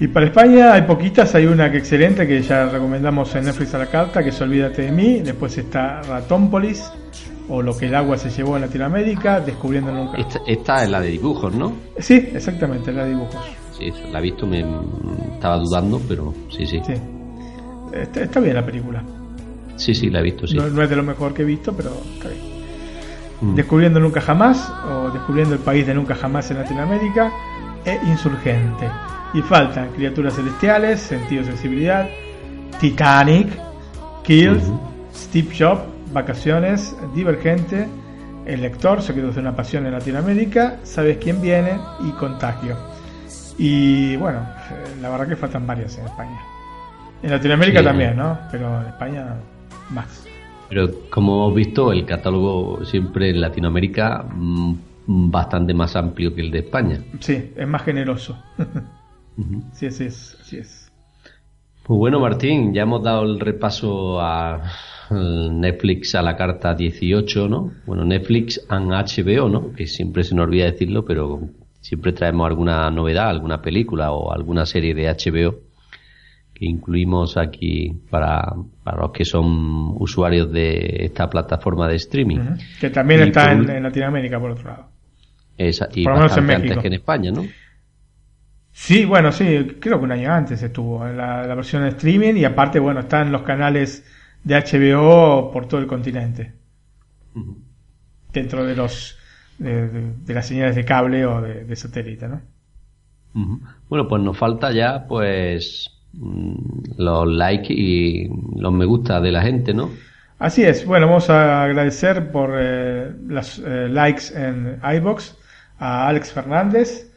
Y 0.00 0.08
para 0.08 0.26
España 0.26 0.72
hay 0.72 0.82
poquitas, 0.82 1.32
hay 1.36 1.46
una 1.46 1.70
que 1.70 1.78
excelente 1.78 2.26
que 2.26 2.42
ya 2.42 2.66
recomendamos 2.66 3.32
en 3.36 3.44
Netflix 3.44 3.72
a 3.74 3.78
la 3.78 3.86
carta, 3.86 4.20
que 4.24 4.30
es 4.30 4.40
Olvídate 4.40 4.82
de 4.82 4.90
mí, 4.90 5.20
después 5.20 5.56
está 5.56 6.02
Ratónpolis, 6.02 6.90
o 7.48 7.62
Lo 7.62 7.76
que 7.76 7.86
el 7.86 7.94
agua 7.94 8.18
se 8.18 8.30
llevó 8.30 8.56
en 8.56 8.62
Latinoamérica, 8.62 9.38
Descubriendo 9.38 9.92
nunca. 9.92 10.18
Esta, 10.44 10.82
es 10.82 10.90
la 10.90 11.00
de 11.00 11.10
dibujos, 11.10 11.54
¿no? 11.54 11.72
Sí, 11.98 12.30
exactamente, 12.34 12.90
la 12.90 13.04
de 13.04 13.10
dibujos. 13.10 13.61
Sí, 13.90 14.02
la 14.12 14.18
he 14.18 14.22
visto, 14.22 14.46
me 14.46 14.64
estaba 15.34 15.58
dudando, 15.58 16.00
pero 16.08 16.32
sí, 16.50 16.66
sí. 16.66 16.80
sí. 16.86 16.94
Está, 17.92 18.40
bien 18.40 18.54
la 18.54 18.64
película. 18.64 19.02
Sí, 19.76 19.94
sí, 19.94 20.10
la 20.10 20.20
he 20.20 20.22
visto, 20.22 20.46
sí. 20.46 20.56
No, 20.56 20.82
es 20.82 20.90
de 20.90 20.96
lo 20.96 21.02
mejor 21.02 21.34
que 21.34 21.42
he 21.42 21.44
visto, 21.44 21.72
pero 21.74 21.90
está 22.14 22.28
bien. 22.28 22.52
Mm. 23.40 23.54
Descubriendo 23.54 24.00
Nunca 24.00 24.20
Jamás, 24.20 24.72
o 24.88 25.10
Descubriendo 25.10 25.54
el 25.54 25.60
País 25.60 25.86
de 25.86 25.94
Nunca 25.94 26.14
Jamás 26.14 26.50
en 26.50 26.58
Latinoamérica, 26.58 27.32
e 27.84 27.98
Insurgente. 28.06 28.88
Y 29.34 29.42
faltan 29.42 29.90
Criaturas 29.92 30.34
Celestiales, 30.34 31.00
Sentido 31.00 31.44
Sensibilidad, 31.44 32.08
Titanic, 32.80 33.48
Kills, 34.22 34.62
Steve 35.14 35.48
Jobs, 35.58 35.82
Vacaciones, 36.12 36.94
Divergente, 37.14 37.88
El 38.46 38.62
Lector, 38.62 39.02
Secretos 39.02 39.34
de 39.34 39.40
una 39.40 39.56
Pasión 39.56 39.86
en 39.86 39.92
Latinoamérica, 39.92 40.78
Sabes 40.84 41.18
quién 41.18 41.40
viene 41.40 41.78
y 42.06 42.10
Contagio. 42.12 42.76
Y 43.64 44.16
bueno, 44.16 44.40
eh, 44.40 44.96
la 45.00 45.08
verdad 45.08 45.28
que 45.28 45.36
faltan 45.36 45.64
varias 45.68 45.96
en 45.96 46.06
España. 46.06 46.40
En 47.22 47.30
Latinoamérica 47.30 47.78
Sí. 47.78 47.84
también, 47.84 48.16
¿no? 48.16 48.36
Pero 48.50 48.80
en 48.80 48.86
España 48.88 49.36
más. 49.90 50.26
Pero 50.68 50.90
como 51.10 51.44
hemos 51.44 51.54
visto, 51.54 51.92
el 51.92 52.04
catálogo 52.04 52.84
siempre 52.84 53.30
en 53.30 53.40
Latinoamérica 53.40 54.24
mm, 54.34 54.74
bastante 55.30 55.74
más 55.74 55.94
amplio 55.94 56.34
que 56.34 56.40
el 56.40 56.50
de 56.50 56.58
España. 56.58 56.98
Sí, 57.20 57.52
es 57.56 57.68
más 57.68 57.82
generoso. 57.84 58.36
Sí, 59.72 59.86
así 59.86 60.04
es, 60.04 60.36
así 60.42 60.58
es. 60.58 60.92
Pues 61.84 61.98
bueno, 61.98 62.20
Martín, 62.20 62.74
ya 62.74 62.82
hemos 62.82 63.02
dado 63.02 63.22
el 63.22 63.40
repaso 63.40 64.20
a 64.20 64.60
Netflix 65.10 66.14
a 66.14 66.20
la 66.20 66.36
carta 66.36 66.74
18, 66.74 67.48
¿no? 67.48 67.72
Bueno, 67.86 68.04
Netflix 68.04 68.60
and 68.68 68.90
HBO, 68.92 69.48
¿no? 69.48 69.72
Que 69.72 69.86
siempre 69.86 70.22
se 70.22 70.34
nos 70.34 70.44
olvida 70.44 70.66
decirlo, 70.66 71.06
pero 71.06 71.40
siempre 71.82 72.12
traemos 72.12 72.46
alguna 72.46 72.90
novedad, 72.90 73.28
alguna 73.28 73.60
película 73.60 74.12
o 74.12 74.32
alguna 74.32 74.64
serie 74.64 74.94
de 74.94 75.08
HBO 75.10 75.60
que 76.54 76.64
incluimos 76.64 77.36
aquí 77.36 77.92
para, 78.08 78.54
para 78.84 79.02
los 79.02 79.10
que 79.12 79.24
son 79.24 79.92
usuarios 79.98 80.50
de 80.50 81.04
esta 81.04 81.28
plataforma 81.28 81.88
de 81.88 81.96
streaming. 81.96 82.38
Que 82.80 82.88
también 82.88 83.20
Y 83.20 83.22
está 83.24 83.54
por 83.56 83.70
en, 83.70 83.82
Latinoamérica, 83.82 84.40
por 84.40 84.52
otro 84.52 84.68
lado. 84.70 84.88
Esa- 85.58 85.88
y 85.92 86.04
Por 86.04 86.14
menos 86.14 86.36
en 86.36 86.50
antes 86.50 86.78
que 86.78 86.86
en 86.86 86.92
España, 86.94 87.30
¿no? 87.30 87.44
Sí, 88.70 89.04
bueno, 89.04 89.32
sí, 89.32 89.76
creo 89.80 89.98
que 89.98 90.04
un 90.04 90.12
año 90.12 90.32
antes 90.32 90.62
estuvo 90.62 91.06
en 91.06 91.16
la, 91.18 91.46
la 91.46 91.54
versión 91.54 91.82
de 91.82 91.90
streaming 91.90 92.36
y 92.36 92.44
aparte, 92.44 92.78
bueno, 92.78 93.00
están 93.00 93.30
los 93.30 93.42
canales 93.42 94.06
de 94.44 94.54
HBO 94.56 95.50
por 95.52 95.66
todo 95.68 95.80
el 95.80 95.86
continente. 95.86 96.54
Dentro 98.32 98.64
de 98.64 98.74
los 98.76 99.18
de, 99.62 99.88
de- 99.88 100.14
de 100.26 100.34
las 100.34 100.46
señales 100.46 100.76
de 100.76 100.84
cable 100.84 101.26
o 101.26 101.40
de, 101.42 101.64
de 101.64 101.76
satélite, 101.76 102.28
¿no? 102.28 102.40
Bueno, 103.88 104.08
pues 104.08 104.22
nos 104.22 104.36
falta 104.36 104.72
ya, 104.72 105.06
pues, 105.06 105.90
mm, 106.12 106.54
los 106.98 107.26
likes 107.28 107.72
y 107.72 108.28
los 108.56 108.72
me 108.72 108.84
gusta 108.84 109.20
de 109.20 109.32
la 109.32 109.42
gente, 109.42 109.72
¿no? 109.74 110.02
Así 110.38 110.64
es, 110.64 110.84
bueno, 110.86 111.06
vamos 111.06 111.30
a 111.30 111.62
agradecer 111.62 112.32
por 112.32 112.50
eh, 112.58 113.12
los 113.28 113.58
eh, 113.64 113.88
likes 113.88 114.24
en 114.34 114.80
iBox 114.96 115.36
a 115.78 116.08
Alex 116.08 116.32
Fernández, 116.32 117.12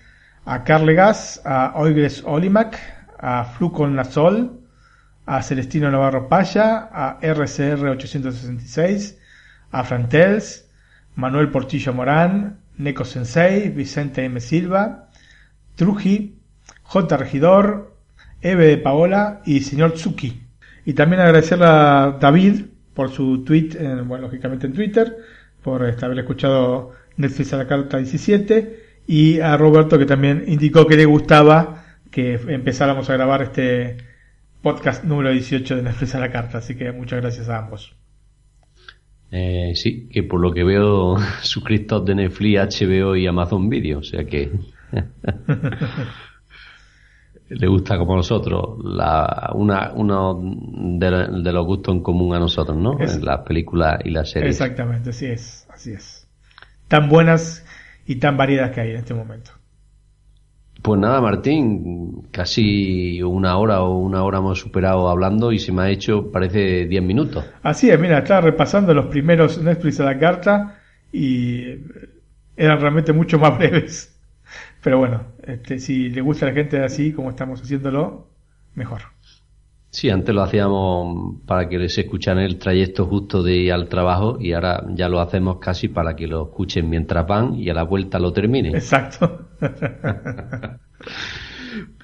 a 0.45 0.63
Carlegas, 0.63 1.41
a 1.43 1.73
Oigres 1.75 2.23
Olimac, 2.25 2.77
a 3.19 3.43
Flucon 3.45 3.95
Nasol, 3.95 4.61
a 5.25 5.41
Celestino 5.41 5.89
Navarro 5.89 6.29
Paya, 6.29 6.87
a 6.91 7.17
RCR 7.21 7.87
866, 7.89 9.17
a 9.71 9.83
Frantels, 9.83 10.64
Manuel 11.15 11.49
Portillo 11.49 11.93
Morán, 11.93 12.59
Neko 12.77 13.05
Sensei, 13.05 13.69
Vicente 13.69 14.23
M. 14.25 14.39
Silva, 14.39 15.09
Truji, 15.75 16.39
J. 16.83 17.17
Regidor, 17.17 17.95
Eve 18.41 18.67
de 18.67 18.77
Paola 18.77 19.41
y 19.45 19.61
señor 19.61 19.93
Tsuki. 19.93 20.41
Y 20.85 20.93
también 20.93 21.21
agradecerle 21.21 21.65
a 21.65 22.17
David 22.19 22.65
por 22.93 23.11
su 23.11 23.43
tweet, 23.43 23.71
bueno, 24.05 24.27
lógicamente 24.27 24.67
en 24.67 24.73
Twitter, 24.73 25.17
por 25.61 25.85
este, 25.85 26.05
haber 26.05 26.19
escuchado 26.19 26.91
Netflix 27.17 27.53
a 27.53 27.57
la 27.57 27.67
carta 27.67 27.97
17, 27.97 28.85
y 29.07 29.39
a 29.39 29.57
Roberto 29.57 29.97
que 29.97 30.05
también 30.05 30.43
indicó 30.47 30.87
que 30.87 30.95
le 30.95 31.05
gustaba 31.05 31.85
que 32.11 32.35
empezáramos 32.47 33.09
a 33.09 33.13
grabar 33.13 33.41
este 33.41 33.97
podcast 34.61 35.03
número 35.03 35.31
18 35.31 35.75
de 35.75 35.81
Netflix 35.83 36.15
a 36.15 36.19
la 36.19 36.31
carta. 36.31 36.59
Así 36.59 36.75
que 36.75 36.91
muchas 36.91 37.21
gracias 37.21 37.49
a 37.49 37.57
ambos. 37.57 37.95
Eh, 39.37 39.73
sí, 39.75 40.07
que 40.09 40.23
por 40.23 40.39
lo 40.39 40.53
que 40.53 40.63
veo, 40.63 41.17
suscriptos 41.41 42.05
de 42.05 42.15
Netflix, 42.15 42.79
HBO 42.79 43.15
y 43.17 43.27
Amazon 43.27 43.67
Video, 43.69 43.99
o 43.99 44.03
sea 44.03 44.23
que 44.25 44.49
le 47.49 47.67
gusta 47.67 47.97
como 47.97 48.13
a 48.13 48.17
nosotros 48.17 48.79
la, 48.83 49.51
una, 49.55 49.91
uno 49.93 50.39
de, 50.41 51.41
de 51.43 51.51
los 51.51 51.65
gustos 51.65 51.93
en 51.95 52.01
común 52.01 52.33
a 52.33 52.39
nosotros, 52.39 52.77
¿no? 52.77 52.97
Es- 52.99 53.17
En 53.17 53.25
las 53.25 53.41
películas 53.41 53.99
y 54.03 54.09
las 54.09 54.31
series. 54.31 54.51
Exactamente, 54.55 55.11
así 55.11 55.27
es, 55.27 55.67
así 55.69 55.91
es. 55.91 56.27
Tan 56.87 57.07
buenas 57.09 57.65
y 58.07 58.15
tan 58.15 58.37
variadas 58.37 58.71
que 58.71 58.81
hay 58.81 58.89
en 58.91 58.97
este 58.97 59.13
momento. 59.13 59.51
Pues 60.85 61.01
nada, 61.01 61.19
Martín, 61.19 62.27
casi 62.29 63.19
una 63.23 63.57
hora 63.57 63.81
o 63.81 63.97
una 63.97 64.23
hora 64.23 64.37
hemos 64.37 64.59
superado 64.59 65.09
hablando 65.09 65.51
y 65.51 65.57
se 65.57 65.71
me 65.71 65.81
ha 65.81 65.89
hecho, 65.89 66.31
parece, 66.31 66.85
10 66.85 67.01
minutos. 67.01 67.43
Así 67.63 67.89
es, 67.89 67.99
mira, 67.99 68.19
estaba 68.19 68.41
repasando 68.41 68.93
los 68.93 69.07
primeros 69.07 69.59
Netflix 69.59 69.99
a 69.99 70.03
la 70.03 70.19
carta 70.19 70.79
y 71.11 71.79
eran 72.55 72.79
realmente 72.79 73.13
mucho 73.13 73.39
más 73.39 73.57
breves. 73.57 74.15
Pero 74.83 74.99
bueno, 74.99 75.23
este, 75.41 75.79
si 75.79 76.09
le 76.09 76.21
gusta 76.21 76.45
a 76.45 76.49
la 76.49 76.53
gente 76.53 76.83
así 76.83 77.13
como 77.13 77.31
estamos 77.31 77.63
haciéndolo, 77.63 78.29
mejor. 78.75 79.14
Sí, 79.95 80.09
antes 80.09 80.35
lo 80.35 80.41
hacíamos 80.41 81.37
para 81.45 81.69
que 81.69 81.77
les 81.77 81.97
escucharan 81.97 82.43
el 82.43 82.57
trayecto 82.57 83.05
justo 83.05 83.41
de 83.41 83.55
ir 83.55 83.71
al 83.71 83.87
trabajo 83.87 84.37
y 84.41 84.51
ahora 84.51 84.83
ya 84.89 85.07
lo 85.07 85.21
hacemos 85.21 85.57
casi 85.59 85.87
para 85.87 86.17
que 86.17 86.27
lo 86.27 86.47
escuchen 86.47 86.89
mientras 86.89 87.25
van 87.25 87.55
y 87.57 87.69
a 87.69 87.73
la 87.73 87.83
vuelta 87.83 88.19
lo 88.19 88.33
terminen. 88.33 88.75
Exacto. 88.75 89.47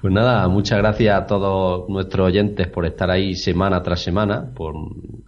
Pues 0.00 0.12
nada, 0.12 0.46
muchas 0.48 0.78
gracias 0.78 1.16
a 1.16 1.26
todos 1.26 1.88
nuestros 1.88 2.26
oyentes 2.26 2.66
por 2.68 2.84
estar 2.84 3.10
ahí 3.10 3.34
semana 3.34 3.82
tras 3.82 4.00
semana, 4.00 4.52
por 4.54 4.74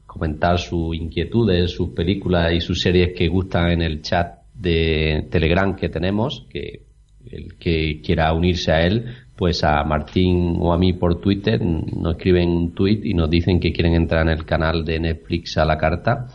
comentar 0.04 0.58
sus 0.58 0.96
inquietudes, 0.96 1.70
sus 1.70 1.90
películas 1.90 2.52
y 2.52 2.60
sus 2.60 2.80
series 2.80 3.14
que 3.14 3.28
gustan 3.28 3.70
en 3.70 3.82
el 3.82 4.02
chat 4.02 4.38
de 4.52 5.28
Telegram 5.30 5.76
que 5.76 5.88
tenemos, 5.88 6.46
que 6.50 6.82
el 7.30 7.56
que 7.56 8.00
quiera 8.02 8.32
unirse 8.32 8.72
a 8.72 8.84
él, 8.84 9.06
pues 9.36 9.64
a 9.64 9.82
Martín 9.84 10.56
o 10.60 10.72
a 10.72 10.78
mí 10.78 10.92
por 10.92 11.20
Twitter 11.20 11.60
nos 11.60 12.16
escriben 12.16 12.50
un 12.50 12.74
tweet 12.74 13.00
y 13.04 13.14
nos 13.14 13.28
dicen 13.28 13.60
que 13.60 13.72
quieren 13.72 13.94
entrar 13.94 14.22
en 14.22 14.28
el 14.28 14.44
canal 14.44 14.84
de 14.84 15.00
Netflix 15.00 15.58
a 15.58 15.64
la 15.64 15.76
carta. 15.78 16.28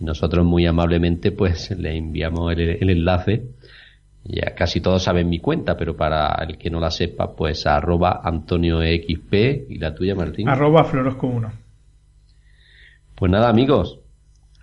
Y 0.00 0.04
nosotros 0.04 0.44
muy 0.44 0.66
amablemente 0.66 1.32
pues 1.32 1.70
le 1.78 1.96
enviamos 1.96 2.52
el, 2.52 2.60
el 2.60 2.90
enlace 2.90 3.48
ya 4.28 4.54
casi 4.54 4.80
todos 4.80 5.02
saben 5.02 5.28
mi 5.28 5.40
cuenta, 5.40 5.76
pero 5.76 5.96
para 5.96 6.34
el 6.46 6.58
que 6.58 6.70
no 6.70 6.80
la 6.80 6.90
sepa, 6.90 7.34
pues 7.34 7.66
arroba 7.66 8.20
AntonioXP 8.22 9.70
y 9.70 9.78
la 9.78 9.94
tuya, 9.94 10.14
Martín. 10.14 10.48
Arroba 10.48 10.84
Florosco1. 10.84 11.50
Pues 13.14 13.32
nada, 13.32 13.48
amigos, 13.48 14.00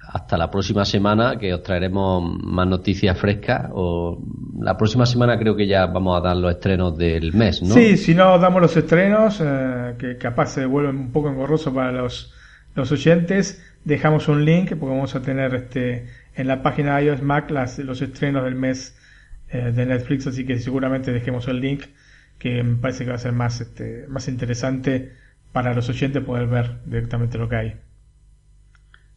hasta 0.08 0.38
la 0.38 0.50
próxima 0.50 0.86
semana 0.86 1.38
que 1.38 1.54
os 1.54 1.64
traeremos 1.64 2.24
más 2.44 2.68
noticias 2.68 3.18
frescas. 3.18 3.70
O 3.74 4.20
la 4.60 4.78
próxima 4.78 5.06
semana 5.06 5.38
creo 5.38 5.56
que 5.56 5.68
ya 5.68 5.86
vamos 5.86 6.18
a 6.18 6.22
dar 6.22 6.38
los 6.38 6.52
estrenos 6.52 6.98
del 6.98 7.34
mes, 7.34 7.62
¿no? 7.62 7.74
Sí, 7.74 7.98
si 7.98 8.14
no 8.14 8.38
damos 8.40 8.62
los 8.62 8.76
estrenos, 8.78 9.42
eh, 9.44 9.96
que 9.98 10.18
capaz 10.18 10.48
se 10.48 10.66
vuelven 10.66 10.98
un 10.98 11.12
poco 11.12 11.30
engorroso 11.30 11.74
para 11.74 11.92
los, 11.92 12.34
los 12.76 12.92
oyentes, 12.92 13.64
dejamos 13.84 14.28
un 14.28 14.46
link 14.46 14.70
porque 14.80 14.96
vamos 14.96 15.16
a 15.16 15.22
tener 15.22 15.54
este 15.56 16.08
en 16.36 16.48
la 16.48 16.62
página 16.62 16.98
de 16.98 17.06
iOS 17.06 17.22
Mac 17.22 17.50
las, 17.50 17.80
los 17.80 18.02
estrenos 18.02 18.44
del 18.44 18.56
mes 18.56 18.98
eh, 19.50 19.72
de 19.72 19.86
Netflix, 19.86 20.28
así 20.28 20.46
que 20.46 20.60
seguramente 20.60 21.12
dejemos 21.12 21.48
el 21.48 21.62
link 21.62 21.84
que 22.38 22.62
me 22.64 22.76
parece 22.76 23.06
que 23.06 23.12
va 23.12 23.16
a 23.16 23.20
ser 23.20 23.32
más 23.32 23.62
este, 23.62 24.06
más 24.10 24.28
interesante 24.28 25.14
para 25.54 25.74
los 25.74 25.88
oyentes 25.88 26.22
poder 26.24 26.48
ver 26.48 26.80
directamente 26.86 27.38
lo 27.38 27.48
que 27.48 27.56
hay. 27.56 27.85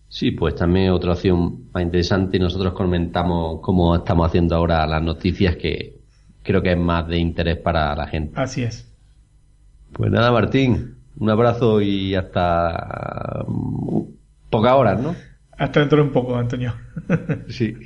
Sí, 0.09 0.31
pues 0.31 0.55
también 0.55 0.91
otra 0.91 1.13
opción 1.13 1.71
más 1.73 1.83
interesante 1.83 2.39
nosotros 2.39 2.73
comentamos 2.73 3.61
cómo 3.61 3.95
estamos 3.95 4.27
haciendo 4.27 4.57
ahora 4.57 4.87
las 4.87 5.03
noticias 5.03 5.57
que 5.57 5.99
creo 6.43 6.63
que 6.63 6.73
es 6.73 6.79
más 6.79 7.07
de 7.07 7.19
interés 7.19 7.59
para 7.59 7.95
la 7.95 8.07
gente. 8.07 8.41
Así 8.41 8.63
es. 8.63 8.91
Pues 9.93 10.11
nada, 10.11 10.33
Martín, 10.33 10.97
un 11.19 11.31
abrazo 11.31 11.83
y 11.83 12.15
hasta 12.15 13.45
mm, 13.47 14.01
pocas 14.49 14.73
horas, 14.73 15.01
¿no? 15.01 15.15
Hasta 15.59 15.81
dentro 15.81 15.99
de 15.99 16.05
un 16.05 16.13
poco, 16.13 16.37
Antonio. 16.37 16.75
Sí. 17.49 17.77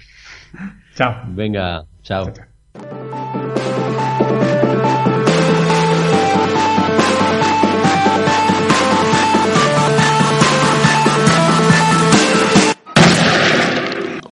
Chao. 0.94 1.24
Venga, 1.28 1.84
chao. 2.02 2.26
Chao, 2.26 2.34
chao. 2.34 3.11